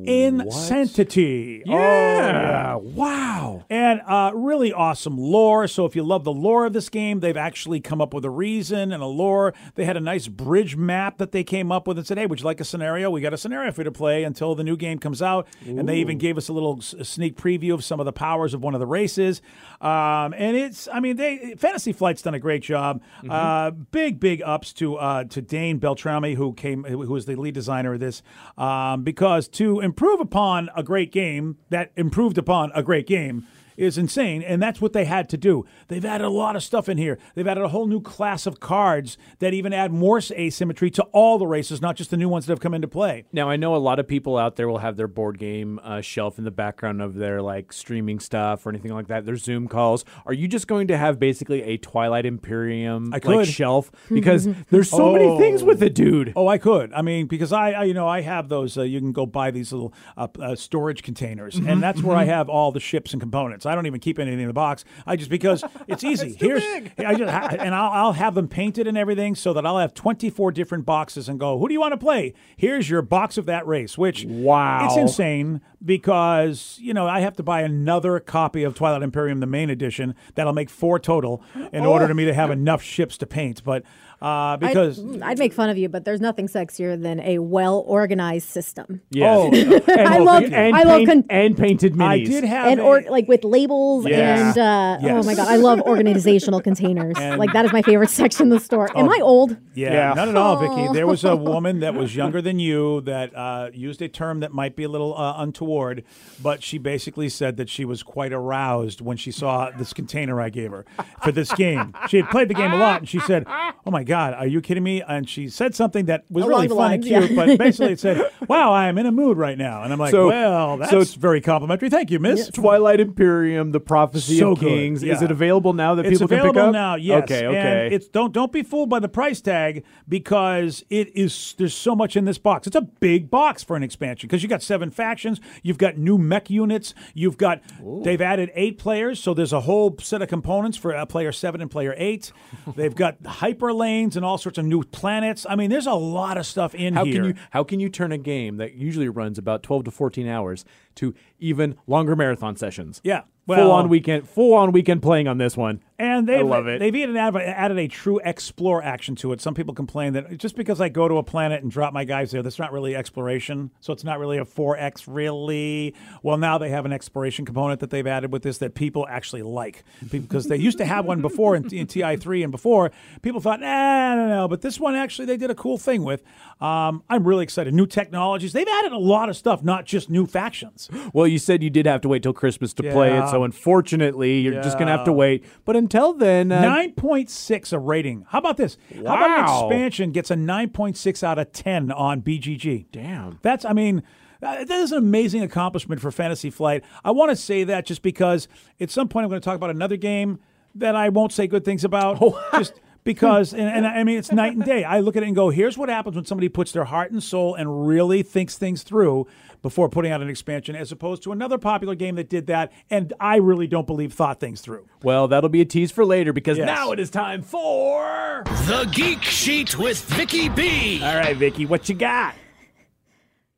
Insanity! 0.07 1.63
Oh, 1.67 1.71
Yeah. 1.73 2.75
Wow. 2.75 3.65
and 3.69 4.01
uh, 4.07 4.31
really 4.33 4.73
awesome 4.73 5.17
lore. 5.17 5.67
So 5.67 5.85
if 5.85 5.95
you 5.95 6.03
love 6.03 6.23
the 6.23 6.31
lore 6.33 6.65
of 6.65 6.73
this 6.73 6.89
game, 6.89 7.19
they've 7.19 7.37
actually 7.37 7.79
come 7.79 8.01
up 8.01 8.13
with 8.13 8.25
a 8.25 8.29
reason 8.29 8.91
and 8.91 9.03
a 9.03 9.07
lore. 9.07 9.53
They 9.75 9.85
had 9.85 9.97
a 9.97 10.01
nice 10.01 10.27
bridge 10.27 10.75
map 10.75 11.17
that 11.17 11.31
they 11.31 11.43
came 11.43 11.71
up 11.71 11.87
with 11.87 11.97
and 11.97 12.07
said, 12.07 12.17
"Hey, 12.17 12.25
would 12.25 12.39
you 12.39 12.45
like 12.45 12.59
a 12.61 12.65
scenario? 12.65 13.09
We 13.09 13.21
got 13.21 13.33
a 13.33 13.37
scenario 13.37 13.71
for 13.71 13.81
you 13.81 13.85
to 13.85 13.91
play 13.91 14.23
until 14.23 14.55
the 14.55 14.63
new 14.63 14.77
game 14.77 14.97
comes 14.99 15.21
out." 15.21 15.47
And 15.65 15.87
they 15.87 15.97
even 15.97 16.17
gave 16.17 16.37
us 16.37 16.47
a 16.49 16.53
little 16.53 16.81
sneak 16.81 17.35
preview 17.37 17.73
of 17.73 17.83
some 17.83 17.99
of 17.99 18.05
the 18.05 18.13
powers 18.13 18.53
of 18.53 18.63
one 18.63 18.73
of 18.73 18.79
the 18.79 18.87
races. 18.87 19.41
Um, 19.81 20.33
and 20.33 20.55
it's, 20.57 20.87
I 20.91 20.99
mean, 20.99 21.17
they 21.17 21.55
Fantasy 21.57 21.91
Flight's 21.93 22.21
done 22.21 22.33
a 22.33 22.39
great 22.39 22.63
job. 22.63 23.01
Uh, 23.29 23.71
big, 23.71 24.19
big 24.19 24.41
ups 24.41 24.73
to 24.73 24.95
uh, 24.95 25.23
to 25.25 25.41
Dane 25.41 25.66
Beltrami, 25.75 26.35
who 26.35 26.53
came, 26.53 26.83
who 26.83 26.97
was 26.97 27.25
the 27.25 27.35
lead 27.35 27.53
designer 27.53 27.93
of 27.93 27.99
this, 27.99 28.23
um, 28.57 29.03
because 29.03 29.47
to 29.49 29.79
improve 29.81 30.19
upon 30.19 30.69
a 30.75 30.83
great 30.83 31.11
game 31.11 31.57
that 31.69 31.91
improved 31.95 32.37
upon 32.37 32.71
a 32.73 32.81
great 32.81 33.07
game 33.07 33.45
is 33.77 33.97
insane, 33.97 34.41
and 34.41 34.61
that's 34.61 34.81
what 34.81 34.91
they 34.93 35.05
had 35.05 35.29
to 35.29 35.37
do. 35.37 35.63
They've 35.87 36.03
added 36.03 36.25
a 36.25 36.29
lot 36.29 36.55
of 36.55 36.63
stuff 36.63 36.89
in 36.89 36.97
here. 36.97 37.17
They've 37.35 37.47
added 37.47 37.63
a 37.63 37.67
whole 37.69 37.85
new 37.87 38.01
class 38.01 38.45
of 38.47 38.59
cards 38.59 39.17
that 39.39 39.53
even 39.53 39.71
add 39.71 39.93
more 39.93 40.17
asymmetry 40.31 40.89
to 40.91 41.03
all 41.13 41.37
the 41.37 41.45
races, 41.47 41.81
not 41.81 41.95
just 41.95 42.09
the 42.09 42.17
new 42.17 42.27
ones 42.27 42.45
that 42.47 42.53
have 42.53 42.59
come 42.59 42.73
into 42.73 42.87
play. 42.87 43.25
Now 43.31 43.49
I 43.49 43.55
know 43.55 43.75
a 43.75 43.77
lot 43.77 43.99
of 43.99 44.07
people 44.07 44.37
out 44.37 44.55
there 44.55 44.67
will 44.67 44.79
have 44.79 44.97
their 44.97 45.07
board 45.07 45.37
game 45.37 45.79
uh, 45.83 46.01
shelf 46.01 46.37
in 46.39 46.43
the 46.43 46.51
background 46.51 47.01
of 47.01 47.13
their 47.15 47.41
like 47.41 47.71
streaming 47.71 48.19
stuff 48.19 48.65
or 48.65 48.69
anything 48.69 48.93
like 48.93 49.07
that. 49.07 49.25
Their 49.25 49.37
Zoom 49.37 49.67
calls. 49.67 50.03
Are 50.25 50.33
you 50.33 50.47
just 50.47 50.67
going 50.67 50.87
to 50.87 50.97
have 50.97 51.19
basically 51.19 51.61
a 51.61 51.77
Twilight 51.77 52.25
Imperium 52.25 53.13
I 53.13 53.17
like 53.17 53.21
could. 53.23 53.47
shelf 53.47 53.91
because 54.09 54.47
there's 54.71 54.89
so 54.89 55.11
many 55.13 55.25
Oh. 55.27 55.37
things 55.37 55.63
with 55.63 55.83
it, 55.83 55.93
dude? 55.93 56.33
Oh, 56.35 56.47
I 56.47 56.57
could. 56.57 56.91
I 56.93 57.01
mean, 57.01 57.27
because 57.27 57.51
I, 57.53 57.71
I 57.73 57.83
you 57.83 57.93
know, 57.93 58.07
I 58.07 58.21
have 58.21 58.49
those. 58.49 58.77
Uh, 58.77 58.81
you 58.83 58.99
can 58.99 59.11
go 59.11 59.25
buy 59.25 59.51
these 59.51 59.71
little 59.73 59.93
uh, 60.15 60.27
uh, 60.39 60.55
storage 60.55 61.03
containers, 61.03 61.57
and 61.57 61.83
that's 61.83 62.01
where 62.01 62.15
I 62.15 62.23
have 62.23 62.47
all 62.49 62.71
the 62.71 62.79
ships 62.79 63.11
and 63.13 63.21
components. 63.21 63.65
I 63.67 63.75
don't 63.75 63.85
even 63.85 63.99
keep 63.99 64.19
anything 64.19 64.39
in 64.39 64.47
the 64.47 64.53
box. 64.53 64.85
I 65.05 65.15
just 65.15 65.29
because 65.29 65.63
it's 65.87 66.03
easy. 66.03 66.35
Here's 66.39 66.63
I 66.97 67.15
just 67.15 67.31
and 67.59 67.73
I'll, 67.75 67.91
I'll 67.91 68.13
have 68.13 68.35
them 68.35 68.47
painted 68.47 68.87
and 68.87 68.97
everything 68.97 69.35
so 69.35 69.53
that 69.53 69.65
I'll 69.65 69.77
have 69.79 69.93
24 69.93 70.51
different 70.51 70.85
boxes 70.85 71.29
and 71.29 71.39
go. 71.39 71.57
Who 71.59 71.67
do 71.67 71.73
you 71.73 71.79
want 71.79 71.93
to 71.93 71.97
play? 71.97 72.33
Here's 72.55 72.89
your 72.89 73.01
box 73.01 73.37
of 73.37 73.45
that 73.45 73.65
race. 73.67 73.97
Which 73.97 74.25
Wow. 74.25 74.85
it's 74.85 74.97
insane 74.97 75.61
because 75.83 76.77
you 76.81 76.93
know 76.93 77.07
I 77.07 77.21
have 77.21 77.35
to 77.37 77.43
buy 77.43 77.61
another 77.61 78.19
copy 78.19 78.63
of 78.63 78.75
Twilight 78.75 79.03
Imperium, 79.03 79.39
the 79.39 79.45
main 79.47 79.69
edition. 79.69 80.15
That'll 80.35 80.53
make 80.53 80.69
four 80.69 80.99
total 80.99 81.43
in 81.71 81.85
order 81.85 82.07
to 82.07 82.13
me 82.13 82.25
to 82.25 82.33
have 82.33 82.51
enough 82.51 82.81
ships 82.81 83.17
to 83.19 83.25
paint. 83.25 83.63
But 83.63 83.83
uh, 84.21 84.57
because 84.57 84.99
I'd, 84.99 85.21
I'd 85.21 85.39
make 85.39 85.53
fun 85.53 85.69
of 85.69 85.77
you, 85.77 85.89
but 85.89 86.05
there's 86.05 86.21
nothing 86.21 86.47
sexier 86.47 86.99
than 87.01 87.19
a 87.19 87.39
well 87.39 87.83
organized 87.87 88.49
system. 88.49 89.01
Yes. 89.11 89.37
Oh, 89.37 89.51
and, 89.91 90.07
I 90.07 90.17
love- 90.19 90.43
and, 90.43 90.75
I 90.75 90.83
love 90.83 90.97
paint- 91.05 91.09
con- 91.09 91.25
and 91.29 91.57
painted 91.57 91.93
minis. 91.93 92.07
I 92.07 92.19
did 92.23 92.43
have 92.43 92.67
and 92.67 92.79
a- 92.79 92.83
or 92.83 93.01
like 93.09 93.27
with 93.27 93.43
labels 93.43 94.05
Yes. 94.07 94.57
and 94.57 95.03
uh, 95.03 95.09
oh 95.19 95.23
my 95.23 95.35
god, 95.35 95.47
I 95.47 95.57
love 95.57 95.81
organizational 95.81 96.61
containers. 96.61 97.15
like 97.17 97.53
that 97.53 97.65
is 97.65 97.73
my 97.73 97.81
favorite 97.81 98.09
section 98.09 98.51
of 98.51 98.59
the 98.59 98.65
store. 98.65 98.89
Am 98.97 99.09
I 99.09 99.19
old? 99.21 99.57
Yeah, 99.73 99.91
Yeah. 99.93 100.13
not 100.13 100.27
at 100.29 100.35
all, 100.35 100.57
Vicky. 100.57 100.93
There 100.93 101.07
was 101.07 101.23
a 101.23 101.35
woman 101.53 101.79
that 101.81 101.93
was 101.93 102.15
younger 102.15 102.41
than 102.41 102.59
you 102.59 103.01
that 103.01 103.35
uh, 103.35 103.69
used 103.73 104.01
a 104.01 104.07
term 104.07 104.39
that 104.39 104.51
might 104.51 104.75
be 104.75 104.83
a 104.83 104.89
little 104.89 105.15
uh, 105.17 105.35
untoward, 105.37 106.03
but 106.41 106.63
she 106.63 106.77
basically 106.77 107.29
said 107.29 107.57
that 107.57 107.69
she 107.69 107.85
was 107.85 108.03
quite 108.03 108.33
aroused 108.33 109.01
when 109.01 109.17
she 109.17 109.31
saw 109.31 109.69
this 109.71 109.93
container 109.93 110.41
I 110.41 110.49
gave 110.49 110.71
her 110.71 110.85
for 111.23 111.31
this 111.31 111.51
game. 111.53 111.93
She 112.07 112.17
had 112.17 112.29
played 112.29 112.47
the 112.47 112.53
game 112.53 112.71
a 112.71 112.77
lot, 112.77 113.01
and 113.01 113.09
she 113.09 113.19
said, 113.19 113.45
"Oh 113.47 113.91
my 113.91 114.03
God, 114.07 114.33
are 114.33 114.47
you 114.47 114.61
kidding 114.61 114.83
me?" 114.83 115.01
And 115.01 115.29
she 115.29 115.49
said 115.49 115.75
something 115.75 116.05
that 116.05 116.25
was 116.29 116.43
Along 116.45 116.55
really 116.55 116.67
the 116.67 116.75
fun 116.75 116.93
and 116.93 117.03
cute, 117.03 117.31
yeah. 117.31 117.35
but 117.45 117.57
basically 117.57 117.93
it 117.93 117.99
said, 118.07 118.21
"Wow, 118.47 118.71
I 118.73 118.87
am 118.87 118.97
in 118.97 119.05
a 119.05 119.11
mood 119.11 119.37
right 119.37 119.57
now," 119.57 119.83
and 119.83 119.93
I'm 119.93 119.99
like, 119.99 120.11
So- 120.11 120.27
"Well, 120.27 120.77
that's 120.77 120.91
so- 120.91 121.19
very 121.19 121.41
complimentary. 121.41 121.89
Thank 121.89 122.09
you, 122.11 122.19
Miss." 122.19 122.49
Twilight 122.49 122.99
Imperium, 122.99 123.71
the 123.71 123.79
Prophecy 123.79 124.39
So 124.39 124.51
of 124.53 124.59
good, 124.59 124.67
Kings. 124.69 125.03
Is 125.03 125.21
it 125.21 125.29
available 125.31 125.73
now 125.73 125.95
that 125.95 126.05
It's 126.05 126.15
people 126.15 126.27
can 126.29 126.37
pick 126.37 126.45
up? 126.45 126.51
available 126.51 126.73
now. 126.73 126.95
Yes. 126.95 127.23
Okay. 127.23 127.45
And 127.45 127.55
Okay. 127.55 127.89
it's 127.95 128.07
don't 128.07 128.31
don't 128.33 128.51
be 128.51 128.63
fooled 128.63 128.89
by 128.89 128.99
the 128.99 129.09
price 129.09 129.41
tag 129.41 129.83
because 130.07 130.83
it 130.89 131.15
is 131.15 131.55
there's 131.57 131.73
so 131.75 131.95
much 131.95 132.15
in 132.15 132.25
this 132.25 132.37
box. 132.37 132.67
It's 132.67 132.75
a 132.75 132.81
big 132.81 133.29
box 133.29 133.63
for 133.63 133.75
an 133.75 133.83
expansion 133.83 134.27
because 134.27 134.41
you've 134.43 134.49
got 134.49 134.63
seven 134.63 134.89
factions, 134.91 135.39
you've 135.63 135.77
got 135.77 135.97
new 135.97 136.17
mech 136.17 136.49
units, 136.49 136.93
you've 137.13 137.37
got 137.37 137.61
they've 138.03 138.21
added 138.21 138.51
eight 138.55 138.77
players, 138.77 139.19
so 139.19 139.33
there's 139.33 139.53
a 139.53 139.61
whole 139.61 139.95
set 139.99 140.21
of 140.21 140.27
components 140.29 140.77
for 140.77 140.95
uh, 140.95 141.05
player 141.05 141.31
seven 141.31 141.61
and 141.61 141.69
player 141.69 141.93
eight. 141.97 142.31
they've 142.75 142.95
got 142.95 143.17
hyper 143.25 143.73
lanes 143.97 144.15
and 144.15 144.25
all 144.25 144.37
sorts 144.37 144.57
of 144.57 144.65
new 144.65 144.83
planets. 144.83 145.45
I 145.49 145.55
mean, 145.55 145.69
there's 145.69 145.87
a 145.87 145.93
lot 145.93 146.37
of 146.37 146.45
stuff 146.45 146.75
in 146.75 146.93
how 146.93 147.05
here. 147.05 147.13
can 147.13 147.23
you 147.25 147.33
how 147.51 147.63
can 147.63 147.79
you 147.79 147.89
turn 147.89 148.11
a 148.11 148.17
game 148.17 148.57
that 148.57 148.73
usually 148.73 149.09
runs 149.09 149.37
about 149.37 149.63
12 149.63 149.85
to 149.85 149.91
14 149.91 150.27
hours 150.27 150.65
to 150.97 151.13
even 151.39 151.75
longer 151.87 152.15
marathon 152.15 152.55
sessions? 152.55 153.01
Yeah. 153.03 153.21
full 153.47 153.71
on 153.71 153.89
weekend 153.89 154.27
full 154.27 154.53
on 154.53 154.71
weekend 154.71 155.01
playing 155.01 155.27
on 155.27 155.37
this 155.37 155.55
one. 155.55 155.81
And 155.99 156.27
they've, 156.27 156.45
love 156.45 156.67
it. 156.67 156.79
they've 156.79 156.95
even 156.95 157.17
added, 157.17 157.41
added 157.41 157.79
a 157.79 157.87
true 157.87 158.19
explore 158.23 158.83
action 158.83 159.15
to 159.15 159.31
it. 159.33 159.41
Some 159.41 159.55
people 159.55 159.73
complain 159.73 160.13
that 160.13 160.37
just 160.37 160.55
because 160.55 160.79
I 160.79 160.89
go 160.89 161.07
to 161.07 161.17
a 161.17 161.23
planet 161.23 161.63
and 161.63 161.71
drop 161.71 161.91
my 161.91 162.03
guys 162.03 162.29
there, 162.29 162.43
that's 162.43 162.59
not 162.59 162.71
really 162.71 162.95
exploration. 162.95 163.71
So 163.79 163.93
it's 163.93 164.03
not 164.03 164.19
really 164.19 164.37
a 164.37 164.45
4X, 164.45 165.05
really. 165.07 165.95
Well, 166.21 166.37
now 166.37 166.59
they 166.59 166.69
have 166.69 166.85
an 166.85 166.93
exploration 166.93 167.45
component 167.45 167.79
that 167.79 167.89
they've 167.89 168.05
added 168.05 168.31
with 168.31 168.43
this 168.43 168.59
that 168.59 168.75
people 168.75 169.07
actually 169.09 169.41
like. 169.41 169.83
Because 170.11 170.47
they 170.47 170.57
used 170.57 170.77
to 170.77 170.85
have 170.85 171.05
one 171.05 171.21
before 171.21 171.55
in, 171.55 171.63
in 171.73 171.87
TI3 171.87 172.43
and 172.43 172.51
before. 172.51 172.91
People 173.23 173.41
thought, 173.41 173.59
nah, 173.59 174.15
no, 174.15 174.27
no. 174.27 174.47
But 174.47 174.61
this 174.61 174.79
one 174.79 174.93
actually 174.93 175.25
they 175.25 175.37
did 175.37 175.49
a 175.49 175.55
cool 175.55 175.79
thing 175.79 176.03
with. 176.03 176.21
Um, 176.61 177.03
I'm 177.09 177.27
really 177.27 177.43
excited. 177.43 177.73
New 177.73 177.87
technologies. 177.87 178.53
They've 178.53 178.67
added 178.67 178.91
a 178.91 178.99
lot 178.99 179.29
of 179.29 179.35
stuff, 179.37 179.63
not 179.63 179.85
just 179.85 180.11
new 180.11 180.27
factions. 180.27 180.86
Well, 181.13 181.27
you 181.27 181.39
said 181.39 181.63
you 181.63 181.69
did 181.69 181.85
have 181.85 182.01
to 182.01 182.07
wait 182.09 182.23
till 182.23 182.33
Christmas 182.33 182.73
to 182.75 182.83
play 182.83 183.17
it, 183.17 183.29
so 183.29 183.43
unfortunately, 183.43 184.39
you're 184.39 184.61
just 184.61 184.77
going 184.77 184.87
to 184.87 184.95
have 184.95 185.05
to 185.05 185.13
wait. 185.13 185.43
But 185.65 185.75
until 185.75 186.13
then, 186.13 186.51
uh, 186.51 186.61
9.6 186.61 187.73
a 187.73 187.79
rating. 187.79 188.25
How 188.29 188.39
about 188.39 188.57
this? 188.57 188.77
How 188.93 189.01
about 189.01 189.29
an 189.29 189.69
expansion 189.69 190.11
gets 190.11 190.31
a 190.31 190.35
9.6 190.35 191.23
out 191.23 191.39
of 191.39 191.51
10 191.51 191.91
on 191.91 192.21
BGG? 192.21 192.85
Damn. 192.91 193.39
That's, 193.41 193.65
I 193.65 193.73
mean, 193.73 194.03
uh, 194.41 194.63
that 194.65 194.79
is 194.79 194.91
an 194.91 194.99
amazing 194.99 195.41
accomplishment 195.43 196.01
for 196.01 196.11
Fantasy 196.11 196.49
Flight. 196.49 196.83
I 197.03 197.11
want 197.11 197.31
to 197.31 197.35
say 197.35 197.63
that 197.65 197.85
just 197.85 198.01
because 198.01 198.47
at 198.79 198.91
some 198.91 199.07
point 199.07 199.23
I'm 199.23 199.29
going 199.29 199.41
to 199.41 199.45
talk 199.45 199.55
about 199.55 199.71
another 199.71 199.97
game 199.97 200.39
that 200.75 200.95
I 200.95 201.09
won't 201.09 201.31
say 201.31 201.47
good 201.47 201.65
things 201.65 201.83
about. 201.83 202.19
just 202.53 202.79
because, 203.03 203.53
and, 203.53 203.61
and 203.69 203.85
I 203.87 204.03
mean, 204.03 204.17
it's 204.17 204.31
night 204.31 204.53
and 204.53 204.63
day. 204.63 204.83
I 204.83 204.99
look 204.99 205.15
at 205.15 205.23
it 205.23 205.27
and 205.27 205.35
go, 205.35 205.49
here's 205.49 205.77
what 205.77 205.89
happens 205.89 206.15
when 206.15 206.25
somebody 206.25 206.49
puts 206.49 206.71
their 206.71 206.85
heart 206.85 207.11
and 207.11 207.21
soul 207.23 207.55
and 207.55 207.87
really 207.87 208.23
thinks 208.23 208.57
things 208.57 208.83
through 208.83 209.27
before 209.61 209.89
putting 209.89 210.11
out 210.11 210.21
an 210.21 210.29
expansion, 210.29 210.75
as 210.75 210.91
opposed 210.91 211.23
to 211.23 211.31
another 211.31 211.57
popular 211.57 211.95
game 211.95 212.15
that 212.15 212.29
did 212.29 212.47
that, 212.47 212.71
and 212.91 213.11
I 213.19 213.37
really 213.37 213.65
don't 213.67 213.87
believe 213.87 214.13
thought 214.13 214.39
things 214.39 214.61
through. 214.61 214.87
well, 215.03 215.27
that'll 215.27 215.49
be 215.49 215.61
a 215.61 215.65
tease 215.65 215.91
for 215.91 216.05
later 216.05 216.31
because 216.31 216.57
Yes. 216.57 216.67
now 216.67 216.91
it 216.91 216.99
is 216.99 217.09
time 217.09 217.41
for. 217.41 218.43
The 218.45 218.87
Geek 218.93 219.23
Sheet 219.23 219.77
with 219.79 219.99
Vicky 220.03 220.47
B. 220.49 221.01
All 221.03 221.15
right, 221.15 221.35
Vicky, 221.35 221.65
what 221.65 221.89
you 221.89 221.95
got? 221.95 222.35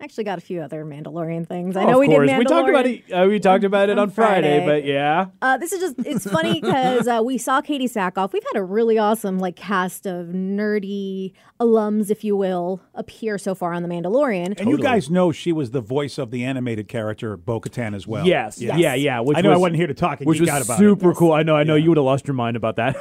Actually, 0.02 0.24
got 0.24 0.38
a 0.38 0.42
few 0.42 0.62
other 0.62 0.86
Mandalorian 0.86 1.46
things. 1.46 1.76
I 1.76 1.84
Oh, 1.84 1.88
know 1.88 1.94
of 1.96 2.00
we 2.00 2.08
course. 2.08 2.30
did 2.30 2.36
Mandalorian. 2.36 2.40
We 2.40 2.46
talked 2.46 2.70
about 2.70 2.86
it. 2.88 3.12
Uh, 3.12 3.28
we 3.28 3.40
talked 3.40 3.64
about 3.66 3.90
it 3.90 3.94
on, 3.98 4.00
on 4.08 4.10
Friday, 4.12 4.60
Friday. 4.60 4.66
but 4.66 4.86
yeah. 4.88 5.26
Uh, 5.42 5.58
this 5.58 5.74
is 5.74 5.82
just, 5.82 5.96
it's 6.08 6.26
funny 6.30 6.62
because 6.62 7.06
uh, 7.06 7.22
we 7.24 7.38
saw 7.38 7.62
Katee 7.62 7.84
Sackhoff. 7.92 8.32
We've 8.32 8.44
had 8.54 8.58
a 8.58 8.64
really 8.64 8.98
awesome 8.98 9.40
like 9.40 9.58
cast 9.58 10.06
of 10.06 10.28
nerdy 10.28 11.34
alums, 11.60 12.10
if 12.10 12.24
you 12.24 12.38
will, 12.38 12.80
appear 12.96 13.38
so 13.38 13.54
far 13.54 13.74
on 13.74 13.84
The 13.84 13.90
Mandalorian. 13.90 14.58
And 14.58 14.70
you 14.70 14.78
guys 14.78 15.10
know 15.10 15.34
she 15.34 15.52
was 15.52 15.72
the 15.72 15.82
voice 15.82 16.18
of 16.18 16.32
the 16.32 16.46
animated 16.46 16.88
character 16.88 17.36
Bo 17.36 17.60
Katan 17.60 17.94
as 17.94 18.08
well. 18.08 18.26
Yes. 18.26 18.62
Yes. 18.62 18.78
Yeah. 18.80 18.94
Yeah. 18.94 19.20
Which 19.20 19.38
I 19.38 19.42
know 19.42 19.50
was, 19.50 19.58
I 19.58 19.60
wasn't 19.60 19.76
here 19.78 19.88
to 19.88 19.94
talk 19.94 20.20
and 20.22 20.28
Which 20.28 20.38
geek 20.38 20.44
was 20.44 20.50
out 20.50 20.64
about 20.64 20.78
super 20.80 21.12
it. 21.12 21.16
cool. 21.18 21.34
I 21.34 21.44
know. 21.44 21.58
I 21.58 21.64
know. 21.64 21.76
You 21.76 21.90
would 21.90 21.98
have 21.98 22.06
lost 22.06 22.26
your 22.26 22.36
mind 22.36 22.56
about 22.56 22.78
that. 22.78 22.96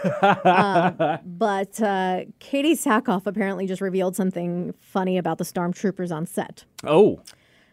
But 1.38 1.80
uh, 1.80 2.24
Katee 2.40 2.72
Sackhoff 2.72 3.26
apparently 3.26 3.66
just 3.68 3.80
revealed 3.80 4.16
something 4.16 4.74
funny 4.80 5.16
about 5.18 5.38
the 5.38 5.44
stormtroopers 5.44 6.10
on 6.14 6.26
set. 6.26 6.64
Oh. 6.84 7.20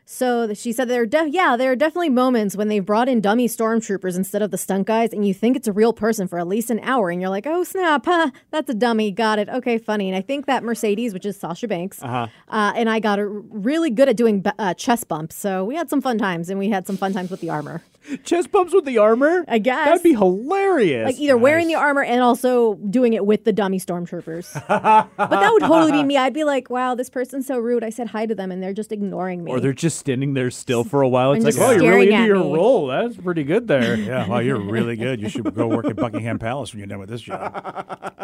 So 0.08 0.54
she 0.54 0.72
said 0.72 0.88
there 0.88 1.02
are 1.02 1.08
de- 1.08 1.32
yeah, 1.32 1.58
there 1.58 1.72
are 1.72 1.76
definitely 1.76 2.10
moments 2.10 2.56
when 2.56 2.68
they've 2.68 2.86
brought 2.86 3.10
in 3.10 3.22
dummy 3.22 3.48
stormtroopers 3.48 4.15
instead 4.15 4.44
of 4.44 4.52
the 4.52 4.58
stunt 4.58 4.86
guys, 4.86 5.12
and 5.12 5.28
you 5.28 5.34
think 5.34 5.58
it's 5.58 5.68
a 5.68 5.74
real 5.74 5.94
person 5.94 6.28
for 6.28 6.38
at 6.38 6.48
least 6.48 6.70
an 6.70 6.80
hour, 6.82 7.10
and 7.10 7.20
you're 7.20 7.32
like, 7.32 7.48
oh 7.48 7.63
snap, 7.63 8.06
huh, 8.06 8.30
that's 8.52 8.70
a 8.70 8.76
dummy. 8.76 9.10
Got 9.10 9.39
it. 9.39 9.50
Okay, 9.50 9.80
funny. 9.80 10.08
And 10.08 10.15
I 10.15 10.22
think 10.22 10.46
that 10.46 10.63
Mercedes, 10.63 11.12
which 11.12 11.26
is 11.26 11.38
Sasha 11.38 11.68
Banks, 11.68 12.04
uh-huh. 12.04 12.28
and 12.76 12.88
I 12.88 13.00
got 13.00 13.18
a, 13.18 13.26
really 13.26 13.89
good 13.89 14.08
at 14.08 14.15
doing 14.15 14.41
b- 14.41 14.52
uh, 14.60 14.76
chest 14.76 15.08
bumps. 15.08 15.36
So 15.36 15.65
we 15.65 15.76
had 15.76 15.89
some 15.89 16.02
fun 16.02 16.20
times, 16.20 16.52
and 16.52 16.60
we 16.60 16.70
had 16.70 16.86
some 16.86 16.98
fun 16.98 17.12
times 17.12 17.32
with 17.32 17.41
the 17.41 17.50
armor. 17.50 17.82
Chest 18.24 18.52
bumps 18.52 18.74
with 18.74 18.86
the 18.86 18.98
armor? 18.98 19.46
I 19.48 19.58
guess. 19.60 19.86
That'd 19.86 20.04
be 20.04 20.13
hilarious. 20.13 21.06
Like 21.06 21.20
either 21.20 21.38
wearing 21.38 21.68
the 21.68 21.76
armor 21.76 22.04
and 22.04 22.22
also 22.22 22.76
doing 22.76 23.13
it 23.13 23.26
with 23.26 23.44
the 23.44 23.54
dummy 23.54 23.80
stormtroopers. 23.80 24.54
but 24.68 25.30
that 25.30 25.52
would 25.54 25.62
totally 25.63 25.91
be 25.91 26.04
me. 26.04 26.18
I'd 26.18 26.34
be 26.34 26.44
like, 26.44 26.70
wow, 26.70 26.96
this 26.96 27.10
person's 27.10 27.48
so 27.48 27.58
rude. 27.58 27.84
I 27.84 27.89
said 27.89 28.08
hi 28.08 28.26
to 28.26 28.36
them, 28.36 28.52
and 28.52 28.62
they're 28.62 28.74
just 28.74 28.91
ignoring 28.91 29.44
me. 29.44 29.52
or 29.52 29.60
they're 29.60 29.74
just 29.74 29.98
standing 30.00 30.34
there 30.34 30.52
still 30.52 30.84
for 30.84 31.02
a 31.02 31.10
while. 31.10 31.34
It's 31.34 31.46
And 31.46 31.56
like, 31.56 31.68
oh, 31.68 31.72
you're 31.82 31.94
really 31.96 32.12
into 32.12 32.26
your 32.26 32.39
me. 32.44 32.54
role. 32.54 32.88
That's 32.88 33.15
pretty 33.18 33.44
good 33.44 33.68
there. 33.68 33.96
Yeah, 34.06 34.28
well, 34.28 34.41
you're 34.41 34.60
really 34.60 34.96
good. 34.96 35.20
You 35.20 35.30
should 35.30 35.52
go 35.56 35.68
work 35.68 35.86
at 35.86 35.96
Buckingham 35.96 36.38
Palace 36.38 36.72
when 36.74 36.80
you're 36.80 36.88
done 36.88 37.00
with 37.00 37.10
this 37.10 37.22
job. 37.22 37.52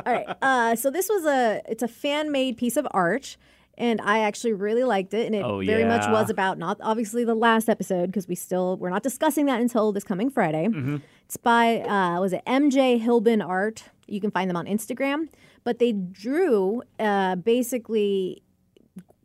All 0.06 0.14
right. 0.14 0.28
Uh, 0.42 0.76
so 0.76 0.92
this 0.92 1.10
was 1.10 1.26
a 1.26 1.62
it's 1.68 1.82
a 1.82 1.88
fan 1.88 2.32
made 2.32 2.58
piece 2.58 2.78
of 2.78 2.88
art, 2.92 3.36
and 3.82 4.00
I 4.02 4.20
actually 4.20 4.54
really 4.54 4.84
liked 4.84 5.14
it, 5.14 5.26
and 5.26 5.36
it 5.36 5.44
Oh, 5.44 5.60
very 5.60 5.84
much 5.86 6.08
was 6.08 6.30
about 6.30 6.58
not 6.58 6.78
obviously 6.82 7.26
the 7.26 7.36
last 7.36 7.68
episode 7.68 8.06
because 8.08 8.28
we 8.28 8.36
still 8.36 8.78
we're 8.78 8.90
not 8.92 9.04
discussing 9.04 9.48
that 9.48 9.60
until 9.60 9.92
this 9.92 10.04
coming 10.04 10.30
Friday. 10.30 10.68
Mm-hmm. 10.68 10.98
It's 11.26 11.38
by 11.38 11.82
uh, 11.82 12.20
was 12.22 12.32
it 12.32 12.44
MJ 12.46 13.02
Hilbin 13.04 13.46
Art? 13.46 13.86
You 14.08 14.22
can 14.22 14.32
find 14.32 14.50
them 14.50 14.56
on 14.58 14.66
Instagram, 14.68 15.28
but 15.64 15.80
they 15.80 15.92
drew 15.94 16.84
uh, 17.00 17.36
basically 17.38 18.44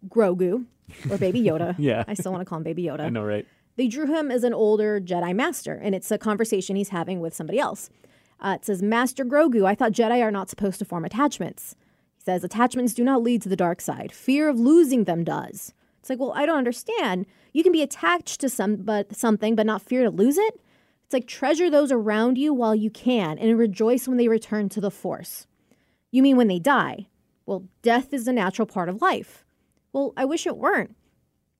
Grogu 0.08 0.64
or 1.10 1.18
Baby 1.18 1.42
Yoda. 1.42 1.74
Yeah. 1.78 2.04
I 2.08 2.14
still 2.14 2.32
want 2.32 2.40
to 2.42 2.48
call 2.48 2.58
him 2.58 2.64
Baby 2.64 2.84
Yoda 2.84 3.00
I 3.00 3.08
know, 3.10 3.24
right? 3.24 3.46
they 3.76 3.88
drew 3.88 4.06
him 4.06 4.30
as 4.30 4.42
an 4.42 4.54
older 4.54 5.00
Jedi 5.00 5.34
Master, 5.34 5.74
and 5.74 5.94
it's 5.94 6.10
a 6.10 6.16
conversation 6.18 6.76
he's 6.76 6.88
having 6.90 7.20
with 7.20 7.34
somebody 7.34 7.58
else. 7.58 7.90
Uh, 8.40 8.56
it 8.58 8.64
says, 8.64 8.82
Master 8.82 9.24
Grogu, 9.24 9.66
I 9.66 9.74
thought 9.74 9.92
Jedi 9.92 10.22
are 10.22 10.30
not 10.30 10.48
supposed 10.48 10.78
to 10.78 10.84
form 10.84 11.04
attachments. 11.04 11.74
Says, 12.26 12.42
attachments 12.42 12.92
do 12.92 13.04
not 13.04 13.22
lead 13.22 13.40
to 13.42 13.48
the 13.48 13.54
dark 13.54 13.80
side. 13.80 14.10
Fear 14.10 14.48
of 14.48 14.58
losing 14.58 15.04
them 15.04 15.22
does. 15.22 15.72
It's 16.00 16.10
like, 16.10 16.18
well, 16.18 16.32
I 16.34 16.44
don't 16.44 16.58
understand. 16.58 17.24
You 17.52 17.62
can 17.62 17.70
be 17.70 17.82
attached 17.82 18.40
to 18.40 18.48
some, 18.48 18.78
but 18.78 19.14
something, 19.14 19.54
but 19.54 19.64
not 19.64 19.80
fear 19.80 20.02
to 20.02 20.10
lose 20.10 20.36
it. 20.36 20.60
It's 21.04 21.12
like 21.12 21.28
treasure 21.28 21.70
those 21.70 21.92
around 21.92 22.36
you 22.36 22.52
while 22.52 22.74
you 22.74 22.90
can, 22.90 23.38
and 23.38 23.56
rejoice 23.56 24.08
when 24.08 24.16
they 24.16 24.26
return 24.26 24.68
to 24.70 24.80
the 24.80 24.90
Force. 24.90 25.46
You 26.10 26.20
mean 26.20 26.36
when 26.36 26.48
they 26.48 26.58
die? 26.58 27.06
Well, 27.46 27.68
death 27.82 28.12
is 28.12 28.26
a 28.26 28.32
natural 28.32 28.66
part 28.66 28.88
of 28.88 29.00
life. 29.00 29.44
Well, 29.92 30.12
I 30.16 30.24
wish 30.24 30.48
it 30.48 30.56
weren't. 30.56 30.96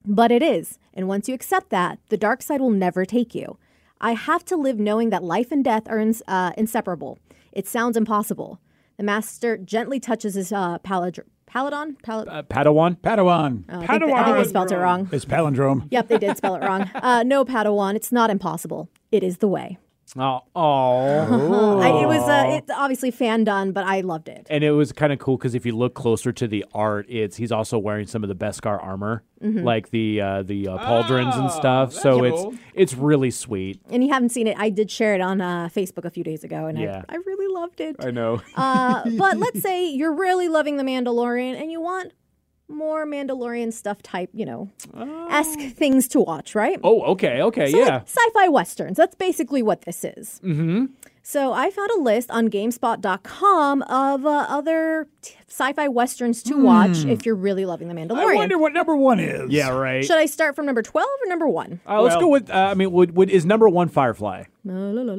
But 0.05 0.33
it 0.33 0.43
is. 0.43 0.79
And 0.93 1.07
once 1.07 1.29
you 1.29 1.33
accept 1.33 1.69
that, 1.69 1.99
the 2.09 2.17
dark 2.17 2.41
side 2.41 2.59
will 2.59 2.71
never 2.71 3.05
take 3.05 3.33
you. 3.33 3.57
I 4.01 4.15
have 4.15 4.43
to 4.43 4.57
live 4.57 4.79
knowing 4.79 5.11
that 5.11 5.23
life 5.23 5.49
and 5.49 5.63
death 5.63 5.87
are 5.87 6.05
uh, 6.27 6.51
inseparable. 6.57 7.19
It 7.53 7.69
sounds 7.69 7.95
impossible. 7.95 8.59
The 8.97 9.03
master 9.03 9.57
gently 9.57 9.99
touches 9.99 10.33
his 10.33 10.51
uh, 10.51 10.79
palad- 10.79 11.19
paladon. 11.47 11.95
Pal- 12.03 12.25
Uh, 12.29 12.41
Padawan? 12.43 12.97
Padawan. 12.97 13.63
I, 13.69 13.85
think 13.85 14.05
they, 14.05 14.11
I 14.11 14.23
think 14.25 14.37
they 14.37 14.43
spelled 14.49 14.71
it 14.71 14.75
wrong. 14.77 15.07
It's 15.11 15.25
palindrome. 15.25 15.87
Yep, 15.91 16.07
they 16.07 16.17
did 16.17 16.35
spell 16.37 16.55
it 16.55 16.63
wrong. 16.63 16.89
Uh, 16.95 17.23
no, 17.23 17.45
Padawan, 17.45 17.95
it's 17.95 18.11
not 18.11 18.29
impossible. 18.29 18.89
It 19.11 19.23
is 19.23 19.37
the 19.37 19.47
way. 19.47 19.77
Oh, 20.17 20.41
oh. 20.55 21.79
I, 21.79 22.03
it 22.03 22.07
was 22.07 22.21
uh, 22.27 22.45
it's 22.57 22.71
obviously 22.71 23.11
fan 23.11 23.43
done, 23.43 23.71
but 23.71 23.83
I 23.85 24.01
loved 24.01 24.29
it. 24.29 24.47
and 24.49 24.63
it 24.63 24.71
was 24.71 24.91
kind 24.91 25.11
of 25.11 25.19
cool 25.19 25.37
because 25.37 25.55
if 25.55 25.65
you 25.65 25.75
look 25.75 25.93
closer 25.95 26.31
to 26.31 26.47
the 26.47 26.63
art, 26.73 27.05
it's 27.09 27.35
he's 27.37 27.51
also 27.51 27.77
wearing 27.77 28.07
some 28.07 28.23
of 28.23 28.29
the 28.29 28.35
Beskar 28.35 28.81
armor, 28.83 29.23
Mm-hmm. 29.43 29.63
like 29.63 29.91
the 29.91 30.19
uh, 30.19 30.41
the 30.43 30.67
uh, 30.67 30.77
pauldrons 30.79 31.35
and 31.37 31.51
stuff. 31.51 31.93
So 31.93 32.21
that's 32.23 32.43
it's 32.43 32.57
it's 32.73 32.93
really 32.95 33.29
sweet. 33.29 33.79
And 33.91 34.03
you 34.03 34.11
haven't 34.11 34.29
seen 34.29 34.47
it. 34.47 34.57
I 34.57 34.69
did 34.71 34.89
share 34.89 35.13
it 35.13 35.21
on 35.21 35.41
uh, 35.41 35.69
Facebook 35.71 36.05
a 36.05 36.09
few 36.09 36.23
days 36.23 36.43
ago, 36.43 36.65
and 36.65 36.77
Yeah. 36.79 37.03
I, 37.07 37.13
I 37.13 37.17
really 37.17 37.53
loved 37.53 37.79
it. 37.79 37.97
I 37.99 38.09
know. 38.09 38.41
Uh, 38.55 39.07
but 39.17 39.37
let's 39.45 39.61
say 39.61 39.89
you're 39.89 40.13
really 40.15 40.47
loving 40.47 40.77
The 40.77 40.83
Mandalorian 40.83 41.59
and 41.61 41.71
you 41.71 41.79
want 41.81 42.13
more 42.69 43.05
Mandalorian 43.05 43.71
stuff 43.73 44.01
type, 44.03 44.29
you 44.33 44.45
know, 44.45 44.69
esque 45.29 45.59
things 45.75 46.07
to 46.09 46.19
watch, 46.19 46.53
right? 46.55 46.79
oh, 46.83 47.01
okay, 47.13 47.41
okay, 47.41 47.71
So, 47.71 47.77
yeah. 47.79 47.85
like, 47.95 48.03
sci-fi 48.07 48.47
westerns. 48.49 48.97
That's 48.97 49.15
basically 49.15 49.61
what 49.63 49.81
this 49.83 50.03
is. 50.03 50.41
Mm-hmm. 50.43 50.85
So 51.23 51.51
I 51.51 51.69
found 51.71 51.91
a 51.91 51.99
list 52.01 52.31
on 52.31 52.47
GameSpot.com 52.49 53.81
of 53.81 54.25
uh, 54.25 54.45
other 54.47 55.07
t- 55.21 55.35
sci-fi 55.49 55.89
westerns 55.89 56.41
to 56.43 56.55
watch 56.55 57.03
if 57.03 57.25
you're 57.25 57.35
really 57.35 57.65
loving 57.65 57.89
The 57.89 57.93
Mandalorian. 57.95 58.31
I 58.31 58.35
wonder 58.35 58.57
what 58.57 58.71
number 58.71 58.95
one 58.95 59.19
is. 59.19 59.49
yeah, 59.51 59.69
right. 59.69 60.05
Should 60.05 60.17
I 60.17 60.25
start 60.25 60.55
from 60.55 60.65
number 60.65 60.81
12 60.81 61.05
or 61.25 61.27
number 61.29 61.47
1? 61.47 61.81
Uh, 61.85 62.01
let's 62.01 62.13
Well- 62.15 62.21
go 62.21 62.27
with. 62.29 62.49
Uh, 62.49 62.53
I 62.71 62.73
mean, 62.75 62.91
would, 62.93 63.13
would 63.17 63.29
is 63.29 63.45
number 63.45 63.67
one 63.67 63.89
Firefly 63.89 64.45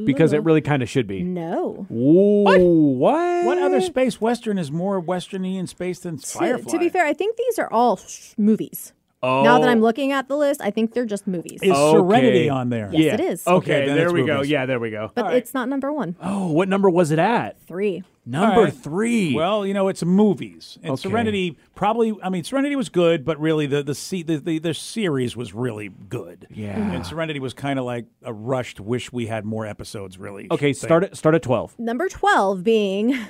because 0.05 0.33
it 0.33 0.43
really 0.45 0.61
kind 0.61 0.83
of 0.83 0.89
should 0.89 1.07
be. 1.07 1.23
No. 1.23 1.87
Ooh, 1.91 2.95
what? 2.99 3.45
What 3.45 3.59
other 3.59 3.81
space 3.81 4.21
western 4.21 4.59
is 4.59 4.71
more 4.71 5.03
westerny 5.03 5.57
in 5.59 5.67
space 5.67 6.01
than 6.01 6.19
To, 6.19 6.27
Firefly? 6.27 6.73
to 6.73 6.79
be 6.79 6.89
fair, 6.89 7.07
I 7.07 7.13
think 7.13 7.37
these 7.37 7.59
are 7.59 7.73
all 7.73 7.97
sh- 7.97 8.33
movies. 8.37 8.93
Oh, 9.21 9.43
Now 9.43 9.59
that 9.59 9.67
oh. 9.67 9.71
I'm 9.71 9.81
looking 9.81 10.13
at 10.13 10.29
the 10.29 10.37
list, 10.37 10.61
I 10.61 10.71
think 10.71 10.95
they're 10.95 11.05
just 11.05 11.27
movies. 11.27 11.59
is 11.61 11.73
Okay. 11.73 11.99
Serenity 11.99 12.49
on 12.49 12.69
there? 12.69 12.89
Yes, 12.93 13.03
yeah. 13.03 13.15
it 13.15 13.21
is. 13.21 13.47
Okay, 13.47 13.83
Okay, 13.83 13.87
there 13.93 14.05
it's 14.05 14.13
we 14.13 14.25
go. 14.25 14.43
Yeah, 14.43 14.65
there 14.65 14.79
we 14.79 14.91
go. 14.91 15.11
but 15.15 15.35
it's 15.35 15.53
not 15.55 15.69
number 15.69 15.93
one. 15.93 16.15
Oh, 16.23 16.53
what 16.53 16.69
number 16.69 16.89
was 16.89 17.11
it 17.11 17.19
at? 17.19 17.61
Three. 17.67 18.05
Number 18.25 18.65
right. 18.65 18.73
three. 18.73 19.35
Well, 19.35 19.67
you 19.67 19.75
know, 19.75 19.89
it's 19.89 20.05
movies, 20.05 20.79
and 20.83 20.93
Okay. 20.93 21.01
Serenity 21.09 21.59
probably. 21.75 22.15
I 22.23 22.29
mean, 22.29 22.45
Serenity 22.45 22.77
was 22.77 22.91
good, 22.91 23.25
but 23.25 23.41
really 23.41 23.67
the 23.67 23.83
the 23.83 24.23
the, 24.23 24.37
the, 24.37 24.59
the 24.59 24.75
series 24.75 25.35
was 25.35 25.55
really 25.55 25.89
good. 25.89 26.47
Yeah. 26.51 26.77
and 26.79 27.05
Serenity 27.07 27.41
was 27.41 27.55
kind 27.55 27.79
of 27.79 27.87
like 27.87 28.05
a 28.23 28.33
rushed. 28.33 28.81
Wish 28.81 29.11
we 29.13 29.27
had 29.27 29.45
more 29.47 29.67
episodes. 29.67 30.19
Really. 30.19 30.47
okay, 30.51 30.75
thing. 30.75 30.75
start 30.75 31.05
at 31.05 31.17
start 31.17 31.35
at 31.35 31.43
twelve. 31.43 31.77
Number 31.79 32.09
12 32.09 32.63
being. 32.63 33.19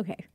Okay. 0.00 0.26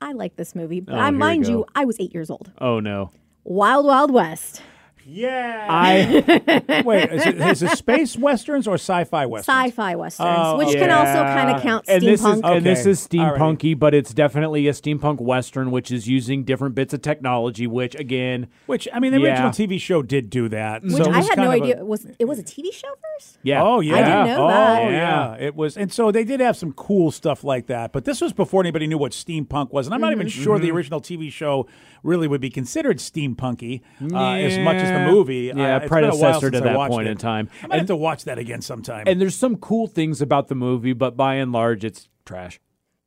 I 0.00 0.12
like 0.12 0.34
this 0.36 0.54
movie, 0.56 0.80
but 0.80 0.96
Oh, 0.96 0.98
I, 0.98 1.10
mind 1.10 1.44
go. 1.44 1.50
you, 1.50 1.64
I 1.74 1.84
was 1.84 2.00
eight 2.00 2.12
years 2.12 2.30
old. 2.30 2.50
Oh 2.60 2.80
no. 2.80 3.10
Wild 3.44 3.86
Wild 3.86 4.10
West. 4.12 4.62
Yeah. 5.06 5.66
I 5.68 6.82
Wait, 6.86 7.12
is 7.12 7.26
it, 7.26 7.36
is 7.38 7.62
it 7.62 7.76
space 7.76 8.16
westerns 8.16 8.66
or 8.66 8.76
sci-fi 8.76 9.26
westerns? 9.26 9.54
Sci-fi 9.66 9.96
westerns, 9.96 10.30
Oh, 10.32 10.56
which 10.56 10.72
can 10.72 10.90
also 10.90 11.22
kind 11.24 11.50
of 11.54 11.60
count 11.60 11.84
and 11.88 12.02
this 12.02 12.22
is 12.22 12.26
steampunk. 12.26 12.56
and 12.56 12.64
this 12.64 12.86
is 12.86 13.06
steampunky, 13.06 13.78
but 13.78 13.92
it's 13.94 14.14
definitely 14.14 14.66
a 14.66 14.72
steampunk 14.72 15.20
western, 15.20 15.70
which 15.70 15.90
is 15.90 16.08
using 16.08 16.42
different 16.42 16.74
bits 16.74 16.94
of 16.94 17.02
technology. 17.02 17.66
Which 17.66 17.94
again, 17.96 18.46
Which 18.64 18.88
I 18.94 18.98
mean, 18.98 19.12
the 19.12 19.20
Yeah. 19.20 19.28
original 19.32 19.50
TV 19.50 19.78
show 19.78 20.00
did 20.00 20.30
do 20.30 20.48
that. 20.48 20.82
which 20.82 20.92
so 20.94 21.10
I 21.10 21.20
had 21.20 21.36
no 21.36 21.44
kind 21.48 21.48
of 21.48 21.68
a- 21.68 21.72
idea 21.72 21.84
was 21.84 22.06
it 22.18 22.24
was 22.24 22.38
a 22.38 22.42
TV 22.42 22.72
show 22.72 22.88
first. 23.18 23.36
yeah. 23.42 23.62
Oh 23.62 23.80
yeah, 23.80 23.96
I 23.96 23.98
didn't 24.04 24.26
know 24.38 24.44
oh 24.46 24.48
that. 24.48 24.90
yeah. 24.90 25.34
it 25.38 25.54
was, 25.54 25.76
and 25.76 25.92
so 25.92 26.12
they 26.12 26.24
did 26.24 26.40
have 26.40 26.56
some 26.56 26.72
cool 26.72 27.10
stuff 27.10 27.44
like 27.44 27.66
that. 27.66 27.92
But 27.92 28.06
this 28.06 28.22
was 28.22 28.32
before 28.32 28.62
anybody 28.62 28.86
knew 28.86 28.96
what 28.96 29.12
steampunk 29.12 29.70
was, 29.70 29.86
and 29.86 29.92
I'm 29.94 30.00
not 30.00 30.12
even 30.12 30.28
Mm-hmm. 30.28 30.42
sure 30.42 30.58
the 30.58 30.70
original 30.70 31.02
TV 31.02 31.30
show 31.30 31.66
really 32.04 32.28
would 32.28 32.40
be 32.40 32.50
considered 32.50 32.98
steampunky 32.98 33.80
uh, 34.00 34.16
as 34.34 34.58
much 34.58 34.76
as 34.76 34.90
the 34.90 35.10
movie. 35.12 35.50
Yeah, 35.54 35.76
uh, 35.76 35.80
it's 35.80 35.88
been 35.90 36.04
a 36.04 36.08
while 36.08 36.40
predecessor 36.40 36.50
to 36.52 36.58
I 36.58 36.60
that 36.60 36.88
point 36.90 37.08
it. 37.08 37.12
in 37.12 37.16
time. 37.16 37.48
I 37.62 37.66
might 37.66 37.78
have 37.78 37.86
to 37.88 37.96
watch 37.96 38.24
that 38.24 38.38
again 38.38 38.60
sometime. 38.62 39.04
And 39.08 39.20
there's 39.20 39.34
some 39.34 39.56
cool 39.56 39.86
things 39.88 40.20
about 40.22 40.48
the 40.48 40.54
movie, 40.54 40.92
but 40.92 41.16
by 41.16 41.34
and 41.36 41.50
large, 41.50 41.84
it's 41.84 42.08
trash. 42.24 42.60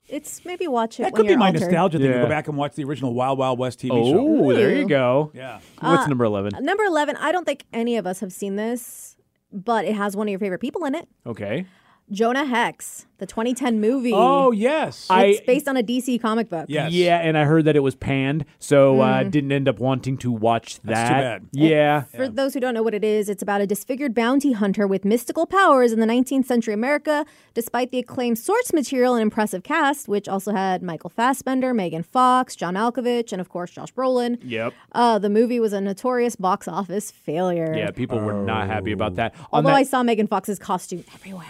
It's 0.09 0.45
maybe 0.45 0.67
watch 0.67 0.99
it 0.99 1.03
that 1.03 1.11
when 1.13 1.17
could 1.17 1.23
be 1.27 1.29
you're 1.31 1.37
my 1.39 1.47
altered. 1.47 1.61
nostalgia 1.63 1.97
thing. 1.97 2.07
to 2.07 2.13
Yeah. 2.13 2.21
Go 2.23 2.29
back 2.29 2.47
and 2.47 2.57
watch 2.57 2.75
the 2.75 2.83
original 2.85 3.13
Wild 3.13 3.37
Wild 3.39 3.59
West 3.59 3.79
TV 3.79 3.89
show. 3.89 4.19
Oh, 4.45 4.53
there 4.53 4.73
you 4.75 4.87
go. 4.87 5.31
Yeah. 5.33 5.59
What's 5.79 6.07
number 6.07 6.23
eleven? 6.25 6.53
Number 6.63 6.83
11, 6.83 7.17
I 7.17 7.31
don't 7.31 7.45
think 7.45 7.65
any 7.73 7.97
of 7.97 8.07
us 8.07 8.21
have 8.21 8.31
seen 8.31 8.55
this, 8.55 9.17
but 9.51 9.83
it 9.85 9.95
has 9.95 10.15
one 10.15 10.27
of 10.27 10.29
your 10.31 10.39
favorite 10.39 10.59
people 10.61 10.85
in 10.85 10.95
it. 10.95 11.07
Okay. 11.25 11.65
Jonah 12.11 12.45
Hex, 12.45 13.05
the 13.19 13.25
2010 13.25 13.79
movie. 13.81 14.11
Oh 14.13 14.51
yes. 14.51 15.07
it's 15.09 15.11
I- 15.11 15.43
based 15.45 15.67
on 15.67 15.77
a 15.77 15.83
DC 15.83 16.21
comic 16.21 16.49
book. 16.49 16.65
Yes. 16.69 16.91
Yeah, 16.91 17.17
and 17.19 17.37
I 17.37 17.45
heard 17.45 17.65
that 17.65 17.75
it 17.75 17.79
was 17.81 17.95
panned, 17.95 18.45
so 18.59 19.01
uh, 19.01 19.23
didn't 19.23 19.51
end 19.51 19.67
up 19.67 19.79
wanting 19.79 20.17
to 20.19 20.31
watch 20.31 20.79
that. 20.81 20.85
That's 20.85 21.09
too 21.09 21.13
bad. 21.15 21.45
Yeah. 21.51 22.01
For 22.15 22.27
those 22.27 22.53
who 22.53 22.59
don't 22.59 22.73
know 22.73 22.83
what 22.83 22.93
it 22.93 23.03
is, 23.03 23.29
it's 23.29 23.41
about 23.41 23.61
a 23.61 23.67
disfigured 23.67 24.13
bounty 24.13 24.51
hunter 24.53 24.85
with 24.87 25.03
mystical 25.05 25.45
powers 25.45 25.91
in 25.91 25.99
the 25.99 26.05
19th 26.05 26.45
century 26.45 26.73
America. 26.73 27.25
Despite 27.53 27.91
the 27.91 27.97
acclaimed 27.99 28.37
source 28.37 28.71
material 28.71 29.15
and 29.15 29.21
impressive 29.23 29.63
cast, 29.63 30.07
which 30.07 30.27
also 30.29 30.53
had 30.53 30.83
Michael 30.83 31.09
Fassbender, 31.09 31.73
Megan 31.73 32.03
Fox, 32.03 32.55
John 32.55 32.75
Malkovich, 32.75 33.31
and 33.31 33.41
of 33.41 33.49
course 33.49 33.71
Josh 33.71 33.91
Brolin, 33.93 34.37
Yep. 34.43 34.73
uh, 34.91 35.17
the 35.17 35.29
movie 35.29 35.59
was 35.59 35.73
a 35.73 35.81
notorious 35.81 36.35
box 36.35 36.67
office 36.67 37.09
failure. 37.09 37.73
Yeah, 37.75 37.89
people 37.91 38.19
were 38.19 38.33
not 38.45 38.67
happy 38.67 38.91
about 38.91 39.15
that. 39.15 39.33
On 39.51 39.65
Although 39.65 39.69
I 39.75 39.83
saw 39.83 40.03
Megan 40.03 40.27
Fox's 40.27 40.59
costume 40.59 41.03
everywhere. 41.15 41.45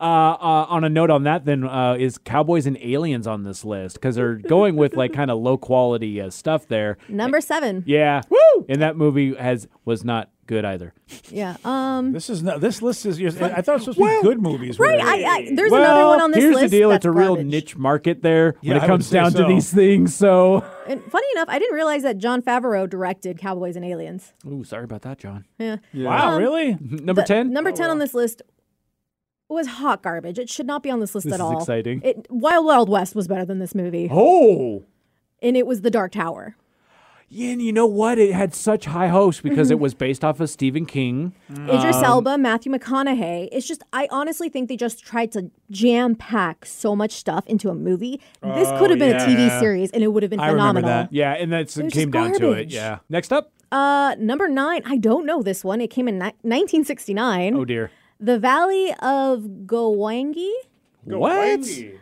uh, 0.00 0.02
uh, 0.04 0.66
on 0.68 0.84
a 0.84 0.88
note 0.88 1.09
on 1.10 1.24
that, 1.24 1.44
then 1.44 1.64
uh, 1.64 1.96
is 1.98 2.18
Cowboys 2.18 2.66
and 2.66 2.78
Aliens 2.80 3.26
on 3.26 3.42
this 3.44 3.64
list 3.64 3.96
because 3.96 4.14
they're 4.16 4.34
going 4.36 4.76
with 4.76 4.96
like 4.96 5.12
kind 5.12 5.30
of 5.30 5.38
low 5.38 5.58
quality 5.58 6.20
uh, 6.20 6.30
stuff 6.30 6.66
there. 6.68 6.96
Number 7.08 7.40
seven. 7.40 7.82
Yeah. 7.86 8.22
Woo! 8.30 8.66
And 8.68 8.80
that 8.82 8.96
movie 8.96 9.34
has 9.34 9.68
was 9.84 10.04
not 10.04 10.30
good 10.46 10.64
either. 10.64 10.92
Yeah. 11.30 11.56
Um. 11.64 12.12
This 12.12 12.28
is 12.30 12.42
not, 12.42 12.60
this 12.60 12.82
list 12.82 13.06
is. 13.06 13.20
Yours, 13.20 13.40
I 13.40 13.60
thought 13.62 13.80
it 13.80 13.86
was 13.86 13.96
supposed 13.96 13.98
to 13.98 14.20
be 14.20 14.22
good 14.22 14.40
movies. 14.42 14.78
Right. 14.78 15.00
I, 15.00 15.24
I, 15.24 15.50
there's 15.54 15.70
another 15.72 16.06
one 16.06 16.20
on 16.20 16.30
this 16.32 16.42
here's 16.42 16.54
list. 16.54 16.60
Here's 16.62 16.70
the 16.72 16.78
deal: 16.78 16.88
that's 16.90 17.04
it's 17.04 17.06
a 17.06 17.10
real 17.12 17.34
garbage. 17.36 17.46
niche 17.52 17.76
market 17.76 18.22
there 18.22 18.56
Yeah, 18.60 18.74
when 18.74 18.82
it 18.82 18.86
comes 18.86 19.06
say 19.06 19.14
down 19.18 19.32
to 19.32 19.44
these 19.44 19.72
things. 19.72 20.14
So, 20.14 20.64
And 20.88 21.02
funny 21.04 21.26
enough, 21.32 21.48
I 21.48 21.58
didn't 21.58 21.74
realize 21.76 22.02
that 22.02 22.18
Jon 22.18 22.42
Favreau 22.42 22.88
directed 22.88 23.38
Cowboys 23.38 23.76
and 23.76 23.84
Aliens. 23.84 24.32
ooh, 24.46 24.64
sorry 24.64 24.84
about 24.84 25.02
that, 25.02 25.18
John. 25.18 25.44
Yeah. 25.58 25.76
Wow, 25.94 26.32
Um, 26.32 26.38
really? 26.42 26.76
Number 26.80 27.22
ten. 27.22 27.52
Number 27.52 27.70
10 27.72 27.90
on 27.90 27.98
this 27.98 28.14
list 28.14 28.42
was 29.54 29.66
hot 29.66 30.02
garbage. 30.02 30.38
It 30.38 30.48
should 30.50 30.66
not 30.66 30.82
be 30.82 30.90
on 30.90 31.00
this 31.00 31.14
list 31.14 31.24
This 31.26 31.34
at 31.34 31.36
is 31.36 31.40
all. 31.40 31.58
exciting. 31.58 32.00
It, 32.04 32.26
Wild 32.30 32.64
Wild 32.66 32.88
West 32.88 33.14
was 33.14 33.26
better 33.28 33.44
than 33.44 33.58
this 33.58 33.74
movie. 33.74 34.08
Oh. 34.10 34.84
And 35.42 35.56
it 35.56 35.66
was 35.66 35.80
The 35.82 35.90
Dark 35.90 36.12
Tower. 36.12 36.56
Yeah, 37.32 37.50
and 37.52 37.62
you 37.62 37.72
know 37.72 37.86
what? 37.86 38.18
It 38.18 38.32
had 38.32 38.56
such 38.56 38.86
high 38.86 39.06
hopes 39.06 39.40
because 39.40 39.70
it 39.70 39.78
was 39.78 39.94
based 39.94 40.24
off 40.24 40.40
of 40.40 40.50
Stephen 40.50 40.84
King. 40.84 41.32
Idris 41.48 41.94
Um, 41.98 42.04
Elba, 42.04 42.38
Matthew 42.38 42.72
McConaughey. 42.72 43.48
It's 43.52 43.68
just, 43.68 43.84
I 43.92 44.08
honestly 44.10 44.48
think 44.48 44.68
they 44.68 44.76
just 44.76 45.04
tried 45.06 45.30
to 45.32 45.48
jam 45.70 46.16
pack 46.16 46.66
so 46.66 46.96
much 46.96 47.12
stuff 47.12 47.46
into 47.46 47.70
a 47.70 47.74
movie. 47.76 48.20
This 48.42 48.68
could 48.80 48.90
have 48.90 48.98
been 48.98 49.14
a 49.14 49.20
TV 49.20 49.60
series 49.60 49.92
and 49.92 50.02
it 50.02 50.08
would 50.08 50.24
have 50.24 50.30
been 50.30 50.40
I 50.40 50.48
remember 50.48 50.80
phenomenal. 50.80 51.04
that. 51.04 51.12
Yeah, 51.12 51.34
and 51.34 51.52
that's 51.52 51.76
it 51.76 51.84
was 51.84 51.92
came 51.92 52.10
just 52.10 52.12
down 52.12 52.32
to 52.32 52.46
it. 52.48 52.54
garbage. 52.54 52.74
Yeah. 52.74 52.98
Next 53.08 53.32
up. 53.32 53.52
Uh, 53.70 54.16
number 54.18 54.48
nine, 54.48 54.82
I 54.84 54.96
don't 54.96 55.24
know 55.24 55.40
this 55.40 55.62
one. 55.62 55.80
It 55.80 55.88
came 55.90 56.08
in 56.08 56.16
ni- 56.18 56.34
1969. 56.42 57.54
Oh 57.54 57.64
dear. 57.64 57.92
The 58.22 58.38
Valley 58.38 58.92
of 59.00 59.64
Gowangi. 59.64 60.52
What? 61.04 61.60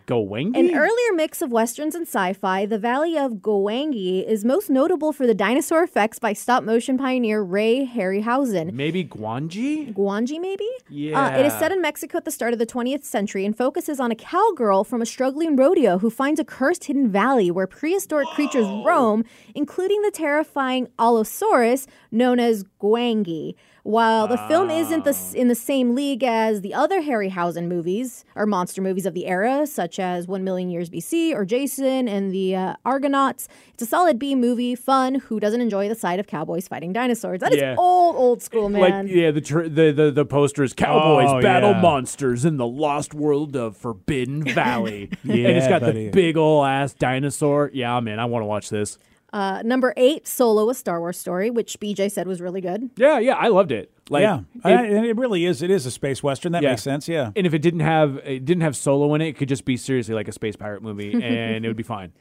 Gowangi? 0.09 0.59
An 0.59 0.75
earlier 0.77 1.13
mix 1.15 1.41
of 1.41 1.53
westerns 1.53 1.95
and 1.95 2.09
sci-fi, 2.09 2.67
The 2.67 2.77
Valley 2.77 3.17
of 3.17 3.35
Gowangi 3.35 4.27
is 4.27 4.45
most 4.45 4.69
notable 4.69 5.13
for 5.13 5.29
the 5.29 5.35
dinosaur 5.35 5.85
effects 5.85 6.19
by 6.19 6.33
stop-motion 6.33 6.99
pioneer 6.99 7.41
Ray 7.41 7.87
Harryhausen. 7.87 8.73
Maybe 8.73 9.05
Guanji? 9.05 9.95
Guanji, 9.95 10.41
maybe? 10.41 10.69
Uh, 11.15 11.39
it 11.39 11.47
is 11.47 11.53
set 11.53 11.71
in 11.71 11.81
Mexico 11.81 12.19
at 12.19 12.25
the 12.25 12.33
start 12.33 12.53
of 12.53 12.59
the 12.59 12.67
20th 12.67 13.05
century 13.05 13.47
and 13.47 13.57
focuses 13.57 14.01
on 14.01 14.11
a 14.11 14.17
cowgirl 14.17 14.83
from 14.83 15.01
a 15.01 15.07
struggling 15.07 15.55
rodeo 15.55 15.99
who 15.99 16.11
finds 16.11 16.41
a 16.41 16.45
cursed 16.45 16.87
hidden 16.87 17.09
valley 17.09 17.53
where 17.53 17.69
prehistoric 17.69 18.27
creatures 18.31 18.67
roam, 18.85 19.23
including 19.55 20.03
the 20.03 20.11
terrifying 20.11 20.89
Allosaurus 20.99 21.87
known 22.11 22.41
as 22.41 22.65
Gwangi. 22.83 23.55
While 23.89 24.29
the 24.29 24.37
film 24.37 24.69
isn't 24.71 25.05
the, 25.05 25.17
in 25.35 25.49
the 25.49 25.55
same 25.55 25.95
league 25.95 26.23
as 26.23 26.61
the 26.61 26.75
other 26.75 27.01
Harryhausen 27.01 27.69
movies 27.69 28.23
or 28.35 28.45
monster 28.45 28.83
movies 28.83 29.07
of 29.07 29.15
the 29.15 29.25
era, 29.27 29.67
such 29.67 29.99
as 29.99 30.29
One 30.29 30.45
Million 30.45 30.69
Years 30.69 30.91
BC 30.91 31.33
or 31.35 31.47
Jason 31.47 32.07
and 32.07 32.31
the 32.31 32.55
uh, 32.55 32.75
Argonauts, 32.85 33.49
it's 33.73 33.83
a 33.83 33.87
solid 33.87 34.19
B 34.19 34.35
movie, 34.35 34.75
fun. 34.75 35.15
Who 35.15 35.41
doesn't 35.41 35.63
enjoy 35.63 35.89
the 35.89 35.95
sight 35.95 36.21
of 36.21 36.27
cowboys 36.27 36.69
fighting 36.69 36.93
dinosaurs? 36.93 37.41
That 37.41 37.55
is 37.55 37.63
Yeah. 37.63 37.77
old, 37.79 38.17
old 38.17 38.43
school, 38.43 38.69
man. 38.69 39.07
Like 39.07 39.15
yeah, 39.17 39.31
the, 39.31 39.41
tr- 39.41 39.69
the 39.69 39.91
the 39.91 40.11
the 40.11 40.27
poster 40.27 40.63
is 40.63 40.75
cowboys 40.75 41.29
Oh, 41.31 41.41
battle 41.41 41.71
yeah. 41.71 41.81
monsters 41.81 42.45
in 42.45 42.59
the 42.59 42.67
lost 42.67 43.15
world 43.15 43.57
of 43.57 43.75
Forbidden 43.75 44.45
Valley, 44.55 45.09
and 45.23 45.33
it's 45.33 45.67
got 45.67 45.81
buddy. 45.81 46.05
the 46.07 46.11
big 46.11 46.37
old 46.37 46.67
ass 46.67 46.93
dinosaur. 46.93 47.71
Yeah, 47.73 47.99
man, 48.01 48.21
I 48.21 48.27
want 48.27 48.43
to 48.43 48.47
watch 48.47 48.69
this. 48.69 48.99
Uh, 49.33 49.63
number 49.65 49.93
eight, 49.97 50.27
Solo, 50.27 50.71
a 50.71 50.75
Star 50.75 51.01
Wars 51.01 51.19
story, 51.19 51.51
which 51.51 51.79
BJ 51.81 52.11
said 52.11 52.27
was 52.27 52.41
really 52.41 52.61
good. 52.63 52.89
Yeah, 52.97 53.19
yeah, 53.19 53.35
I 53.35 53.49
loved 53.49 53.73
it. 53.73 53.91
Like, 54.09 54.23
yeah, 54.23 54.41
it- 54.55 54.61
I- 54.65 54.85
and 54.87 55.05
it 55.05 55.17
really 55.19 55.45
is. 55.45 55.61
It 55.61 55.71
is 55.71 55.85
a 55.85 55.91
space 55.91 56.23
western. 56.23 56.53
That 56.53 56.63
Yeah. 56.63 56.71
makes 56.71 56.83
sense. 56.83 57.09
Yeah. 57.09 57.33
and 57.37 57.47
if 57.47 57.53
it 57.53 57.61
didn't 57.61 57.81
have 57.81 58.17
it 58.25 58.45
didn't 58.47 58.63
have 58.63 58.75
solo 58.77 59.15
in 59.15 59.21
it, 59.21 59.29
it 59.29 59.37
could 59.37 59.49
just 59.51 59.65
be 59.67 59.77
seriously 59.77 60.15
like 60.15 60.29
a 60.29 60.33
space 60.33 60.57
pirate 60.57 60.83
movie, 60.83 61.13
and 61.23 61.65
it 61.65 61.69
would 61.69 61.77
be 61.77 61.83
fine. 61.83 62.13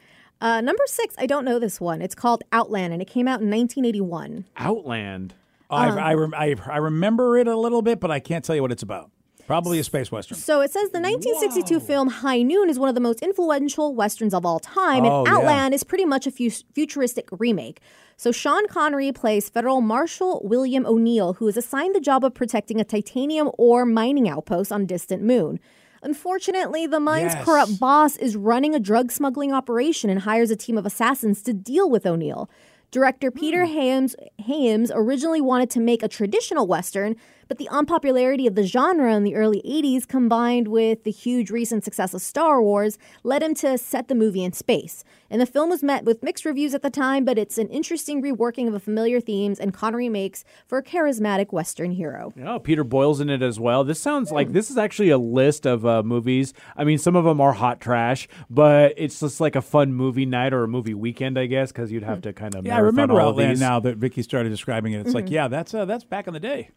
Uh, 0.42 0.60
number 0.62 0.84
six, 0.86 1.16
I 1.18 1.26
don't 1.26 1.46
know 1.46 1.58
this 1.60 1.80
one. 1.82 2.02
It's 2.02 2.14
called 2.14 2.44
Outland, 2.52 2.92
and 2.94 3.02
it 3.02 3.08
came 3.08 3.28
out 3.28 3.40
in 3.42 3.50
1981. 3.50 4.46
Outland. 4.58 5.34
I, 5.70 5.88
I, 5.90 6.14
rem- 6.14 6.34
I 6.36 6.56
I 6.70 6.78
remember 6.78 7.38
it 7.38 7.48
a 7.48 7.58
little 7.58 7.82
bit, 7.82 8.00
but 8.00 8.12
I 8.12 8.20
can't 8.20 8.44
tell 8.46 8.56
you 8.56 8.62
what 8.62 8.72
it's 8.72 8.84
about. 8.84 9.10
Probably 9.48 9.80
a 9.80 9.84
space 9.84 10.12
western. 10.12 10.38
So 10.38 10.60
it 10.62 10.72
says 10.72 10.92
the 10.92 11.00
1962 11.00 11.80
film 11.80 12.10
High 12.10 12.44
Noon 12.44 12.70
is 12.70 12.78
one 12.78 12.90
of 12.90 12.96
the 12.96 13.02
most 13.02 13.22
influential 13.22 13.96
westerns 13.96 14.34
of 14.34 14.46
all 14.46 14.60
time, 14.60 15.06
Oh, 15.06 15.20
and 15.20 15.28
yeah. 15.28 15.34
Outland 15.34 15.74
is 15.74 15.84
pretty 15.84 16.04
much 16.06 16.28
a 16.28 16.32
fu- 16.32 16.50
futuristic 16.76 17.30
remake. 17.32 17.80
So 18.18 18.32
Sean 18.34 18.68
Connery 18.68 19.12
plays 19.14 19.48
Federal 19.50 19.80
Marshal 19.80 20.42
William 20.44 20.86
O'Neill, 20.86 21.34
who 21.34 21.48
is 21.48 21.56
assigned 21.56 21.96
the 21.96 22.02
job 22.02 22.26
of 22.26 22.34
protecting 22.34 22.82
a 22.82 22.84
titanium 22.84 23.50
ore 23.58 23.86
mining 23.86 24.28
outpost 24.28 24.72
on 24.72 24.86
distant 24.86 25.24
moon. 25.24 25.60
Unfortunately, 26.04 26.86
the 26.86 27.00
mine's 27.00 27.34
Yes. 27.34 27.46
corrupt 27.46 27.80
boss 27.80 28.18
is 28.18 28.36
running 28.36 28.76
a 28.76 28.80
drug 28.80 29.12
smuggling 29.12 29.54
operation 29.54 30.10
and 30.10 30.22
hires 30.22 30.52
a 30.52 30.56
team 30.56 30.78
of 30.78 30.86
assassins 30.86 31.42
to 31.44 31.54
deal 31.54 31.90
with 31.90 32.06
O'Neill. 32.06 32.50
Director 32.92 33.32
Peter 33.32 33.66
hmm. 33.66 33.74
Haynes, 33.74 34.16
Haynes 34.40 34.92
originally 34.94 35.42
wanted 35.42 35.70
to 35.72 35.80
make 35.80 36.04
a 36.04 36.08
traditional 36.08 36.68
Western, 36.68 37.16
but 37.48 37.58
the 37.58 37.70
unpopularity 37.70 38.48
of 38.48 38.56
the 38.56 38.64
genre 38.64 39.14
in 39.16 39.24
the 39.24 39.36
early 39.36 39.62
80s 39.66 40.08
combined 40.08 40.68
with 40.68 41.04
the 41.04 41.12
huge 41.12 41.50
recent 41.52 41.84
success 41.84 42.14
of 42.14 42.22
Star 42.22 42.62
Wars 42.62 42.98
led 43.24 43.44
him 43.44 43.54
to 43.56 43.78
set 43.78 44.08
the 44.08 44.16
movie 44.16 44.44
in 44.44 44.54
space. 44.54 45.04
And 45.30 45.42
the 45.42 45.46
film 45.46 45.70
was 45.70 45.84
met 45.84 46.06
with 46.06 46.24
mixed 46.24 46.46
reviews 46.46 46.74
at 46.74 46.82
the 46.82 46.90
time, 46.90 47.26
but 47.26 47.38
it's 47.38 47.58
an 47.58 47.68
interesting 47.70 48.22
reworking 48.22 48.68
of 48.68 48.74
a 48.74 48.80
familiar 48.80 49.20
themes, 49.20 49.60
and 49.60 49.74
Connery 49.74 50.10
makes 50.10 50.44
for 50.68 50.78
a 50.78 50.84
charismatic 50.84 51.52
Western 51.52 51.92
hero. 51.92 52.34
Oh, 52.46 52.60
Peter 52.60 52.84
Boyle's 52.84 53.20
in 53.20 53.30
it 53.30 53.42
as 53.42 53.60
well. 53.60 53.84
This 53.84 54.00
sounds 54.02 54.32
like 54.32 54.54
this 54.54 54.70
is 54.72 54.78
actually 54.78 55.10
a 55.10 55.18
list 55.18 55.66
of 55.66 55.86
uh, 55.86 56.04
movies. 56.04 56.54
I 56.76 56.84
mean, 56.84 56.98
some 56.98 57.16
of 57.16 57.26
them 57.26 57.42
are 57.42 57.54
hot 57.54 57.82
trash, 57.82 58.28
but 58.50 58.94
it's 58.98 59.20
just 59.20 59.42
like 59.42 59.56
a 59.56 59.62
fun 59.62 59.94
movie 59.94 60.26
night 60.26 60.54
or 60.54 60.64
a 60.64 60.68
movie 60.68 60.94
weekend, 60.94 61.38
I 61.38 61.46
guess, 61.48 61.72
because 61.72 61.92
you'd 61.92 62.04
have 62.04 62.22
to 62.22 62.34
kind 62.34 62.56
of 62.56 62.66
Yeah, 62.66 62.78
I 62.78 62.80
remember 62.80 63.16
all 63.20 63.30
of 63.30 63.34
Outland 63.34 63.52
these. 63.52 63.60
now 63.60 63.80
that 63.82 63.98
Vicky 63.98 64.22
started 64.22 64.50
describing 64.50 64.94
it. 64.94 65.06
It's 65.06 65.14
like, 65.14 65.30
yeah, 65.30 65.48
that's 65.48 65.74
uh, 65.74 65.86
that's 65.86 66.04
back 66.04 66.28
in 66.28 66.34
the 66.34 66.40
day. 66.40 66.70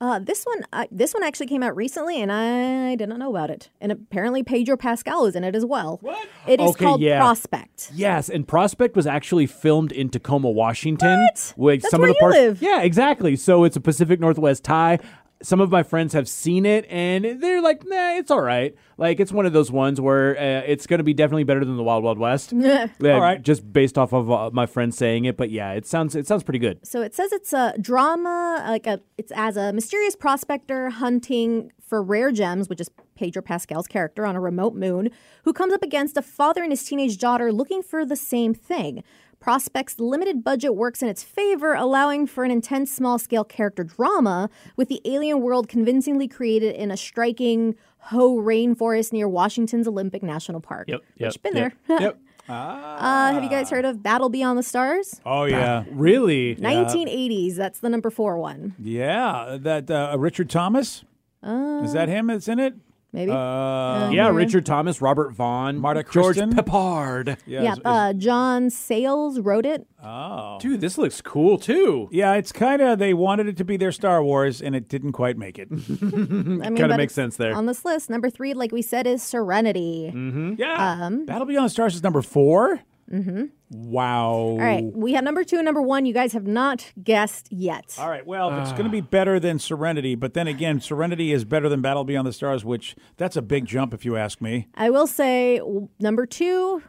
Uh, 0.00 0.18
this 0.18 0.44
one, 0.44 0.62
uh, 0.72 0.84
this 0.90 1.14
one 1.14 1.22
actually 1.22 1.46
came 1.46 1.62
out 1.62 1.74
recently, 1.76 2.20
and 2.20 2.30
I 2.30 2.94
did 2.96 3.08
not 3.08 3.18
know 3.18 3.30
about 3.30 3.48
it. 3.50 3.70
And 3.80 3.90
apparently, 3.92 4.42
Pedro 4.42 4.76
Pascal 4.76 5.24
is 5.26 5.34
in 5.36 5.44
it 5.44 5.54
as 5.54 5.64
well. 5.64 5.98
What? 6.02 6.28
It 6.46 6.60
is 6.60 6.70
Okay, 6.70 6.84
called 6.84 7.00
yeah. 7.00 7.20
Prospect. 7.20 7.90
Yes, 7.94 8.28
and 8.28 8.46
Prospect 8.46 8.96
was 8.96 9.06
actually 9.06 9.46
filmed 9.46 9.92
in 9.92 10.10
Tacoma, 10.10 10.50
Washington. 10.50 11.20
What? 11.22 11.54
With 11.56 11.82
That's 11.82 11.90
some 11.92 12.00
where 12.02 12.10
of 12.10 12.16
the 12.16 12.18
you 12.18 12.20
parts. 12.20 12.36
live. 12.36 12.62
Yeah, 12.62 12.82
exactly. 12.82 13.36
So 13.36 13.64
it's 13.64 13.76
a 13.76 13.80
Pacific 13.80 14.20
Northwest 14.20 14.64
tie. 14.64 14.98
Some 15.44 15.60
of 15.60 15.70
my 15.70 15.82
friends 15.82 16.14
have 16.14 16.28
seen 16.28 16.64
it, 16.64 16.86
and 16.88 17.40
they're 17.40 17.60
like, 17.60 17.84
"Nah, 17.86 18.16
it's 18.16 18.30
all 18.30 18.40
right." 18.40 18.74
Like 18.96 19.20
it's 19.20 19.30
one 19.30 19.44
of 19.44 19.52
those 19.52 19.70
ones 19.70 20.00
where 20.00 20.36
uh, 20.38 20.62
it's 20.66 20.86
going 20.86 20.98
to 20.98 21.04
be 21.04 21.12
definitely 21.12 21.44
better 21.44 21.64
than 21.64 21.76
the 21.76 21.82
Wild 21.82 22.02
Wild 22.02 22.18
West. 22.18 22.52
yeah, 22.56 22.88
All 23.02 23.20
right. 23.20 23.42
just 23.42 23.70
based 23.72 23.98
off 23.98 24.12
of 24.12 24.30
uh, 24.30 24.50
my 24.52 24.66
friends 24.66 24.96
saying 24.96 25.26
it, 25.26 25.36
but 25.36 25.50
yeah, 25.50 25.72
it 25.72 25.86
sounds 25.86 26.16
it 26.16 26.26
sounds 26.26 26.42
pretty 26.44 26.58
good. 26.58 26.78
So 26.86 27.02
it 27.02 27.14
says 27.14 27.32
it's 27.32 27.52
a 27.52 27.74
drama, 27.80 28.64
like 28.66 28.86
a 28.86 29.00
it's 29.18 29.32
as 29.32 29.56
a 29.56 29.72
mysterious 29.72 30.16
prospector 30.16 30.90
hunting 30.90 31.72
for 31.80 32.02
rare 32.02 32.32
gems, 32.32 32.68
which 32.68 32.80
is 32.80 32.90
Pedro 33.14 33.42
Pascal's 33.42 33.86
character 33.86 34.24
on 34.24 34.36
a 34.36 34.40
remote 34.40 34.74
moon, 34.74 35.10
who 35.44 35.52
comes 35.52 35.72
up 35.72 35.82
against 35.82 36.16
a 36.16 36.22
father 36.22 36.62
and 36.62 36.72
his 36.72 36.84
teenage 36.84 37.18
daughter 37.18 37.52
looking 37.52 37.82
for 37.82 38.04
the 38.04 38.16
same 38.16 38.54
thing. 38.54 39.02
Prospect's 39.44 40.00
limited 40.00 40.42
budget 40.42 40.74
works 40.74 41.02
in 41.02 41.08
its 41.10 41.22
favor, 41.22 41.74
allowing 41.74 42.26
for 42.26 42.44
an 42.44 42.50
intense 42.50 42.90
small 42.90 43.18
scale 43.18 43.44
character 43.44 43.84
drama, 43.84 44.48
with 44.74 44.88
the 44.88 45.02
alien 45.04 45.42
world 45.42 45.68
convincingly 45.68 46.26
created 46.26 46.74
in 46.74 46.90
a 46.90 46.96
striking 46.96 47.74
Hoh 47.98 48.38
rainforest 48.38 49.12
near 49.12 49.28
Washington's 49.28 49.86
Olympic 49.86 50.22
National 50.22 50.62
Park. 50.62 50.88
yep, 50.88 51.02
Which 51.18 51.42
been 51.42 51.54
yep, 51.56 51.74
there. 51.86 52.00
yep. 52.00 52.18
Uh, 52.48 53.32
have 53.34 53.42
you 53.44 53.50
guys 53.50 53.68
heard 53.68 53.84
of 53.84 54.02
Battle 54.02 54.30
Beyond 54.30 54.58
the 54.58 54.62
Stars? 54.62 55.20
Oh 55.26 55.44
yeah, 55.44 55.84
Really? 55.90 56.56
1980s. 56.56 57.56
That's 57.56 57.80
the 57.80 57.90
number 57.90 58.08
four 58.08 58.38
one. 58.38 58.74
yeah. 58.78 59.58
That 59.60 59.90
uh, 59.90 60.16
Richard 60.18 60.48
Thomas 60.48 61.04
is 61.42 61.92
that 61.92 62.08
him 62.08 62.28
that's 62.28 62.48
in 62.48 62.58
it? 62.58 62.72
Maybe. 63.14 63.30
Uh, 63.30 64.10
Yeah, 64.10 64.28
Richard 64.30 64.66
Thomas, 64.66 65.00
Robert 65.00 65.30
Vaughn, 65.32 65.78
Marta 65.78 66.02
George 66.02 66.36
Kristen? 66.36 66.52
Peppard. 66.52 67.36
yeah. 67.46 67.62
yeah, 67.62 67.72
is- 67.72 67.78
is- 67.78 67.82
uh, 67.84 68.12
John 68.14 68.70
Sayles 68.70 69.38
wrote 69.38 69.64
it. 69.64 69.86
oh. 70.02 70.58
Dude, 70.60 70.80
this 70.80 70.98
looks 70.98 71.20
cool 71.22 71.56
too. 71.56 72.08
Yeah, 72.10 72.34
it's 72.34 72.50
kind 72.50 72.82
of 72.82 72.98
they 72.98 73.14
wanted 73.14 73.46
it 73.46 73.56
to 73.58 73.64
be 73.64 73.76
their 73.76 73.92
Star 73.92 74.22
Wars, 74.24 74.60
and 74.60 74.74
it 74.74 74.88
didn't 74.88 75.12
quite 75.12 75.38
make 75.38 75.60
it. 75.60 75.68
I 75.72 75.74
mean, 75.76 76.60
Kinda 76.76 76.96
makes 76.96 77.14
sense 77.14 77.36
there. 77.36 77.54
On 77.54 77.66
this 77.66 77.84
list, 77.84 78.10
number 78.10 78.28
three, 78.30 78.52
like 78.52 78.72
we 78.72 78.82
said, 78.82 79.06
is 79.06 79.22
Serenity. 79.22 80.12
yeah, 80.58 81.06
Um, 81.06 81.24
Battle 81.24 81.46
Beyond 81.46 81.66
the 81.66 81.70
Stars 81.70 81.94
is 81.94 82.02
number 82.02 82.20
4 82.20 82.80
Mm-hmm. 83.12 83.44
Wow. 83.70 84.28
All 84.30 84.58
right, 84.58 84.84
we 84.84 85.12
have 85.14 85.24
number 85.24 85.44
two 85.44 85.56
and 85.56 85.64
number 85.64 85.82
one. 85.82 86.06
You 86.06 86.14
guys 86.14 86.32
have 86.32 86.46
not 86.46 86.92
guessed 87.02 87.48
yet. 87.50 87.94
All 87.98 88.08
right. 88.08 88.26
Well, 88.26 88.56
it's 88.60 88.70
going 88.72 88.84
to 88.84 88.90
be 88.90 89.00
better 89.00 89.38
than 89.40 89.58
Serenity, 89.58 90.14
but 90.14 90.34
then 90.34 90.46
again, 90.46 90.80
Serenity 90.80 91.32
is 91.32 91.44
better 91.44 91.68
than 91.68 91.80
Battle 91.82 92.04
Beyond 92.04 92.26
the 92.26 92.32
Stars, 92.32 92.64
which 92.64 92.96
that's 93.16 93.36
a 93.36 93.42
big 93.42 93.66
jump 93.66 93.92
if 93.92 94.04
you 94.04 94.16
ask 94.16 94.40
me. 94.40 94.68
I 94.74 94.90
will 94.90 95.06
say 95.06 95.60
number 96.00 96.24
two 96.26 96.82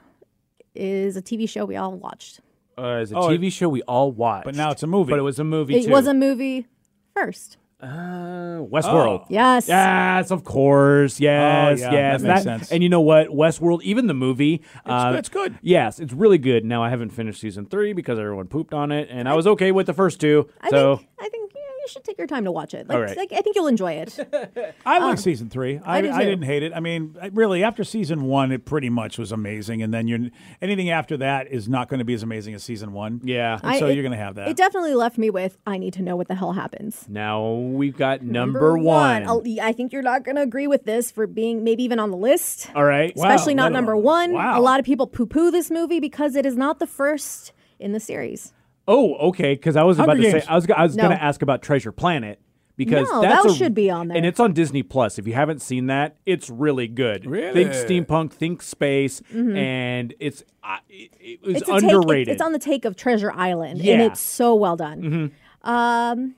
is 0.73 1.17
a 1.17 1.21
TV 1.21 1.47
show 1.49 1.65
we 1.65 1.75
all 1.75 1.93
watched. 1.93 2.39
Uh, 2.77 2.99
it's 3.01 3.11
a 3.11 3.15
Oh, 3.15 3.29
TV 3.29 3.51
show 3.51 3.69
we 3.69 3.81
all 3.83 4.11
watched, 4.11 4.45
But 4.45 4.55
now 4.55 4.71
it's 4.71 4.83
a 4.83 4.87
movie. 4.87 5.11
But 5.11 5.19
it 5.19 5.23
was 5.23 5.39
a 5.39 5.43
movie 5.45 5.75
It 5.77 5.85
too. 5.85 5.91
was 5.91 6.07
a 6.07 6.13
movie 6.13 6.67
first. 7.15 7.57
Uh, 7.81 8.63
Westworld. 8.71 9.25
Yes. 9.29 9.67
Yes, 9.67 10.31
of 10.31 10.43
course. 10.43 11.19
Yes, 11.19 11.81
yeah, 11.81 11.91
yes. 11.91 12.21
that 12.21 12.27
makes 12.27 12.43
sense. 12.43 12.71
And 12.71 12.81
you 12.81 12.89
know 12.89 13.01
what? 13.01 13.27
Westworld, 13.27 13.81
even 13.83 14.07
the 14.07 14.13
movie, 14.13 14.61
uh, 14.85 15.13
it's 15.17 15.29
good. 15.29 15.59
Yes, 15.61 15.99
it's 15.99 16.13
really 16.13 16.37
good. 16.37 16.63
Now 16.63 16.81
I 16.81 16.89
haven't 16.89 17.09
finished 17.09 17.41
season 17.41 17.65
three 17.65 17.93
because 17.93 18.17
everyone 18.17 18.47
pooped 18.47 18.73
on 18.73 18.91
it, 18.91 19.09
and 19.11 19.27
I 19.27 19.33
was 19.35 19.45
okay 19.47 19.71
with 19.71 19.87
the 19.87 19.93
first 19.93 20.21
two. 20.21 20.49
I 20.61 20.69
so 20.69 20.97
think 20.97 21.09
I 21.19 21.29
think 21.29 21.51
yeah, 21.53 21.61
you 21.85 21.91
should 21.91 22.03
take 22.03 22.17
your 22.17 22.27
time 22.27 22.43
to 22.45 22.51
watch 22.51 22.73
it. 22.73 22.87
Like, 22.87 22.95
All 22.95 23.01
right. 23.01 23.15
like, 23.15 23.31
I 23.31 23.41
think 23.41 23.55
you'll 23.55 23.67
enjoy 23.67 23.93
it. 23.93 24.75
I 24.85 24.99
like 24.99 25.19
season 25.19 25.49
three. 25.49 25.79
I, 25.83 25.97
I 25.97 26.01
do 26.01 26.11
I, 26.11 26.23
didn't 26.25 26.43
hate 26.45 26.63
it. 26.63 26.73
I 26.73 26.79
mean, 26.79 27.15
really, 27.33 27.63
after 27.63 27.83
season 27.83 28.23
one, 28.23 28.51
it 28.51 28.65
pretty 28.65 28.89
much 28.89 29.17
was 29.17 29.31
amazing, 29.31 29.81
and 29.83 29.93
then 29.93 30.07
you're 30.07 30.19
anything 30.61 30.89
after 30.89 31.17
that 31.17 31.51
is 31.51 31.69
not 31.69 31.87
going 31.89 31.99
to 31.99 32.05
be 32.05 32.13
as 32.13 32.23
amazing 32.23 32.53
as 32.55 32.63
season 32.63 32.91
one. 32.93 33.21
yeah. 33.23 33.59
And 33.61 33.71
I- 33.73 33.79
so 33.79 33.87
it- 33.87 33.93
you're 33.93 34.03
going 34.03 34.11
to 34.11 34.17
have 34.17 34.35
that. 34.35 34.47
It 34.47 34.57
definitely 34.57 34.95
left 34.95 35.17
me 35.17 35.29
with 35.29 35.57
I 35.67 35.77
need 35.77 35.93
to 35.93 36.01
know 36.01 36.15
what 36.15 36.27
the 36.27 36.35
hell 36.35 36.53
happens. 36.53 37.05
now 37.07 37.51
we've 37.53 37.95
got 37.97 38.21
number, 38.23 38.77
one. 38.77 39.27
I'll- 39.27 39.43
I 39.61 39.71
think 39.73 39.93
you're 39.93 40.01
not 40.01 40.23
going 40.23 40.35
to 40.37 40.41
agree 40.41 40.67
with 40.67 40.85
this 40.85 41.11
for 41.11 41.27
being 41.27 41.63
maybe 41.63 41.83
even 41.83 41.99
on 41.99 42.09
the 42.11 42.17
list. 42.17 42.69
All 42.75 42.83
right. 42.83 43.15
Wow. 43.15 43.25
Especially 43.29 43.53
not 43.53 43.65
let 43.65 43.73
number 43.73 43.91
alone- 43.93 44.31
one. 44.31 44.33
wow. 44.33 44.59
A 44.59 44.61
lot 44.61 44.79
of 44.79 44.85
people 44.85 45.07
poo 45.07 45.25
poo 45.25 45.51
this 45.51 45.69
movie 45.69 45.99
because 45.99 46.35
it 46.35 46.45
is 46.45 46.55
not 46.55 46.79
the 46.79 46.87
first 46.87 47.51
in 47.79 47.91
the 47.91 47.99
series. 47.99 48.53
Oh, 48.87 49.15
okay. 49.29 49.53
Because 49.55 49.75
I 49.75 49.83
was 49.83 49.97
about 49.97 50.09
Hunger 50.09 50.23
to 50.23 50.31
Games. 50.31 50.43
say 50.43 50.49
I 50.49 50.55
was 50.55 50.67
I 50.69 50.83
was 50.83 50.95
No. 50.95 51.03
going 51.03 51.17
to 51.17 51.23
ask 51.23 51.41
about 51.41 51.61
Treasure 51.61 51.91
Planet. 51.91 52.39
Because 52.77 53.07
No, 53.09 53.21
that's 53.21 53.43
that 53.45 53.51
a- 53.53 53.55
should 53.55 53.73
be 53.73 53.89
on 53.89 54.09
there. 54.09 54.17
and 54.17 54.25
it's 54.25 54.37
on 54.39 54.51
Disney 54.51 54.83
Plus. 54.83 55.17
If 55.17 55.25
you 55.27 55.33
haven't 55.33 55.61
seen 55.61 55.85
that, 55.87 56.17
it's 56.25 56.49
really 56.49 56.89
good. 56.89 57.25
Really? 57.25 57.53
Think 57.63 57.71
steampunk, 57.71 58.33
think 58.33 58.61
space, 58.61 59.21
and 59.33 60.13
it's 60.19 60.43
uh, 60.61 60.77
it, 60.89 61.11
it 61.21 61.41
was 61.41 61.55
Mm-hmm. 61.55 61.55
It's 61.55 61.69
a 61.69 61.73
take- 61.81 61.83
underrated. 61.95 62.27
it's, 62.27 62.33
it's 62.35 62.41
on 62.45 62.51
the 62.51 62.59
take 62.59 62.83
of 62.83 62.97
Treasure 62.97 63.31
Island, 63.33 63.79
and 63.79 63.85
Yeah. 63.85 64.01
it's 64.07 64.19
so 64.19 64.55
well 64.55 64.75
done. 64.75 65.31
Um, 65.63 66.35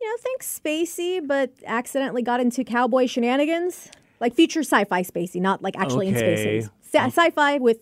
you 0.00 0.08
know, 0.08 0.16
think 0.18 0.42
spacey, 0.42 1.26
but 1.26 1.50
accidentally 1.66 2.22
got 2.22 2.38
into 2.38 2.62
cowboy 2.62 3.06
shenanigans, 3.06 3.90
like 4.20 4.34
future 4.34 4.60
sci-fi 4.60 5.02
spacey, 5.02 5.40
not 5.40 5.62
like 5.62 5.76
actually 5.76 6.06
in 6.06 6.16
Okay. 6.16 6.36
spaces. 6.62 6.70
Sci- 6.82 7.06
sci-fi 7.06 7.58
with, 7.58 7.78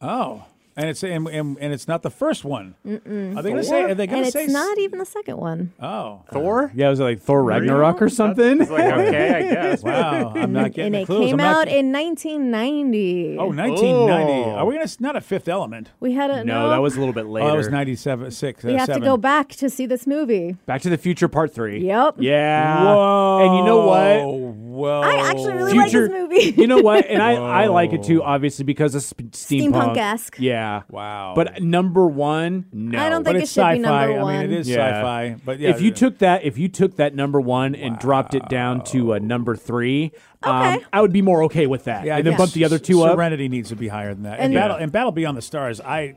oh, 0.00 0.44
and 0.76 0.88
it's 0.88 1.02
and, 1.02 1.26
and, 1.28 1.58
and 1.60 1.72
it's 1.72 1.86
not 1.88 2.02
the 2.02 2.10
first 2.10 2.44
one. 2.44 2.74
Are 2.86 2.90
they 2.98 3.50
going 3.50 3.56
to 3.56 3.64
say? 3.64 3.82
Are 3.84 3.94
they 3.94 4.06
going 4.06 4.22
and 4.24 4.32
to 4.32 4.38
it's 4.38 4.46
say? 4.48 4.52
not 4.52 4.78
even 4.78 4.98
the 4.98 5.04
second 5.04 5.36
one. 5.38 5.72
Oh, 5.80 6.22
Thor? 6.32 6.70
Yeah, 6.74 6.90
was 6.90 7.00
it 7.00 7.04
like 7.04 7.20
Thor 7.20 7.42
Ragnarok 7.42 8.00
or 8.02 8.08
something? 8.08 8.62
okay, 8.62 9.34
I 9.34 9.42
guess. 9.54 9.82
wow! 9.82 10.32
I'm 10.34 10.52
not 10.52 10.72
getting 10.72 10.86
and 10.86 10.94
the 10.94 11.00
it 11.00 11.06
clues. 11.06 11.26
came 11.26 11.32
I'm 11.34 11.36
not 11.38 11.56
out 11.62 11.68
get- 11.68 11.78
in 11.78 11.92
1990. 11.92 13.36
Oh, 13.38 13.46
1990. 13.48 14.32
Oh. 14.50 14.54
Are 14.56 14.66
we 14.66 14.74
going 14.74 14.86
to 14.86 15.02
not 15.02 15.16
a 15.16 15.20
Fifth 15.20 15.48
Element? 15.48 15.90
we 16.00 16.12
had 16.12 16.30
a 16.30 16.44
no, 16.44 16.70
that 16.70 16.78
was 16.78 16.96
a 16.96 16.98
little 16.98 17.14
bit 17.14 17.26
later. 17.26 17.46
Oh, 17.46 17.50
that 17.50 17.56
was 17.56 17.68
97, 17.68 18.30
six. 18.30 18.62
We 18.64 18.74
uh, 18.74 18.78
have 18.78 18.86
seven. 18.86 19.02
to 19.02 19.06
go 19.08 19.16
back 19.16 19.48
to 19.50 19.68
see 19.70 19.86
this 19.86 20.06
movie. 20.06 20.56
Back 20.66 20.82
to 20.82 20.90
the 20.90 20.98
Future 20.98 21.28
Part 21.28 21.54
Three. 21.54 21.84
Yep. 21.86 22.16
Yeah. 22.18 22.84
Whoa! 22.84 23.46
And 23.46 23.56
you 23.56 23.64
know 23.64 23.86
what? 23.86 24.69
Whoa! 24.70 25.00
I 25.02 25.28
actually 25.30 25.52
really 25.54 25.72
Future, 25.72 26.08
like 26.08 26.28
this 26.30 26.46
movie. 26.54 26.60
you 26.60 26.66
know 26.68 26.78
what? 26.78 27.06
And 27.06 27.20
I, 27.20 27.32
I 27.34 27.66
like 27.66 27.92
it 27.92 28.02
too, 28.04 28.22
obviously 28.22 28.64
because 28.64 28.94
of 28.94 29.02
sp- 29.02 29.32
steampunk. 29.32 29.72
Steampunk-esque. 29.94 30.36
Yeah. 30.38 30.82
Wow. 30.88 31.32
But 31.34 31.60
number 31.62 32.06
one, 32.06 32.66
no. 32.72 32.98
I 32.98 33.08
don't 33.08 33.22
but 33.24 33.30
think 33.30 33.38
it 33.40 33.42
it's 33.44 33.52
should 33.52 33.60
be 33.62 33.62
sci-fi. 33.62 33.78
number 33.78 33.90
I 33.90 34.06
mean, 34.08 34.20
one. 34.22 34.36
it 34.44 34.52
is 34.52 34.68
Yeah. 34.68 34.76
sci-fi. 34.76 35.36
But 35.44 35.58
yeah, 35.58 35.70
if 35.70 35.80
you 35.80 35.90
took 35.90 36.18
that, 36.18 36.44
if 36.44 36.56
you 36.56 36.68
took 36.68 36.96
that 36.96 37.14
number 37.14 37.40
one 37.40 37.74
and 37.74 37.98
dropped 37.98 38.34
it 38.34 38.48
down 38.48 38.84
to 38.84 39.12
a 39.14 39.20
number 39.20 39.56
three, 39.56 40.12
um, 40.42 40.56
Okay. 40.76 40.84
I 40.92 41.00
would 41.00 41.12
be 41.12 41.22
more 41.22 41.42
okay 41.44 41.66
with 41.66 41.84
that. 41.84 42.04
yeah, 42.04 42.16
and 42.16 42.26
then 42.26 42.34
I 42.34 42.36
bump 42.38 42.52
the 42.52 42.64
other 42.64 42.78
two 42.78 43.02
up. 43.02 43.14
Serenity 43.16 43.48
needs 43.48 43.70
to 43.70 43.76
be 43.76 43.88
higher 43.88 44.14
than 44.14 44.22
that. 44.22 44.34
And, 44.34 44.44
And- 44.46 44.54
Battle 44.54 44.76
and 44.76 44.92
Battle 44.92 45.12
Beyond 45.12 45.36
the 45.36 45.42
Stars. 45.42 45.80
I 45.80 46.14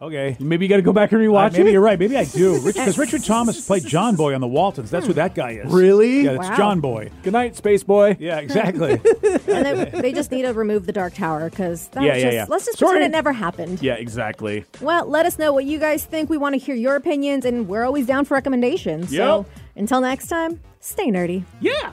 okay. 0.00 0.36
Maybe 0.40 0.64
you 0.64 0.68
got 0.68 0.76
to 0.76 0.82
go 0.82 0.92
back 0.92 1.12
and 1.12 1.20
Uh, 1.20 1.24
rewatch 1.24 1.52
maybe 1.52 1.70
it. 1.70 1.72
you're 1.72 1.80
right. 1.80 1.98
Maybe 1.98 2.16
I 2.16 2.24
do. 2.24 2.60
Because 2.64 2.98
Richard 2.98 3.24
Thomas 3.24 3.66
played 3.66 3.84
John 3.86 4.14
Boy 4.16 4.34
on 4.34 4.40
the 4.40 4.46
Waltons. 4.48 4.90
That's 4.90 5.06
who 5.06 5.12
that 5.14 5.34
guy 5.34 5.52
is. 5.52 5.72
Really? 5.72 6.22
Yeah, 6.22 6.32
it's 6.32 6.48
Wow. 6.48 6.56
John 6.56 6.80
Boy. 6.80 7.10
Good 7.22 7.32
night, 7.32 7.56
Space 7.56 7.82
Boy. 7.82 8.16
Yeah, 8.20 8.38
exactly. 8.38 8.92
and 9.48 9.66
they, 9.66 10.00
they 10.00 10.12
just 10.12 10.30
need 10.30 10.42
to 10.42 10.52
remove 10.52 10.86
the 10.86 10.92
Dark 10.92 11.14
Tower 11.14 11.50
because 11.50 11.88
that 11.88 12.02
Yeah, 12.02 12.14
yeah, 12.16 12.22
just, 12.22 12.34
yeah. 12.34 12.46
let's 12.48 12.66
just 12.66 12.78
Sorry. 12.78 12.92
pretend 12.92 13.12
it 13.12 13.16
never 13.16 13.32
happened. 13.32 13.82
Yeah, 13.82 13.94
exactly. 13.94 14.64
Well, 14.80 15.06
let 15.06 15.26
us 15.26 15.38
know 15.38 15.52
what 15.52 15.64
you 15.64 15.78
guys 15.78 16.04
think. 16.04 16.28
We 16.30 16.38
want 16.38 16.54
to 16.54 16.58
hear 16.58 16.74
your 16.74 16.96
opinions, 16.96 17.44
and 17.44 17.68
we're 17.68 17.84
always 17.84 18.06
down 18.06 18.24
for 18.24 18.34
recommendations. 18.34 19.14
So 19.14 19.46
until 19.76 20.00
next 20.00 20.28
time, 20.28 20.60
stay 20.80 21.08
nerdy. 21.10 21.44
Yeah. 21.60 21.92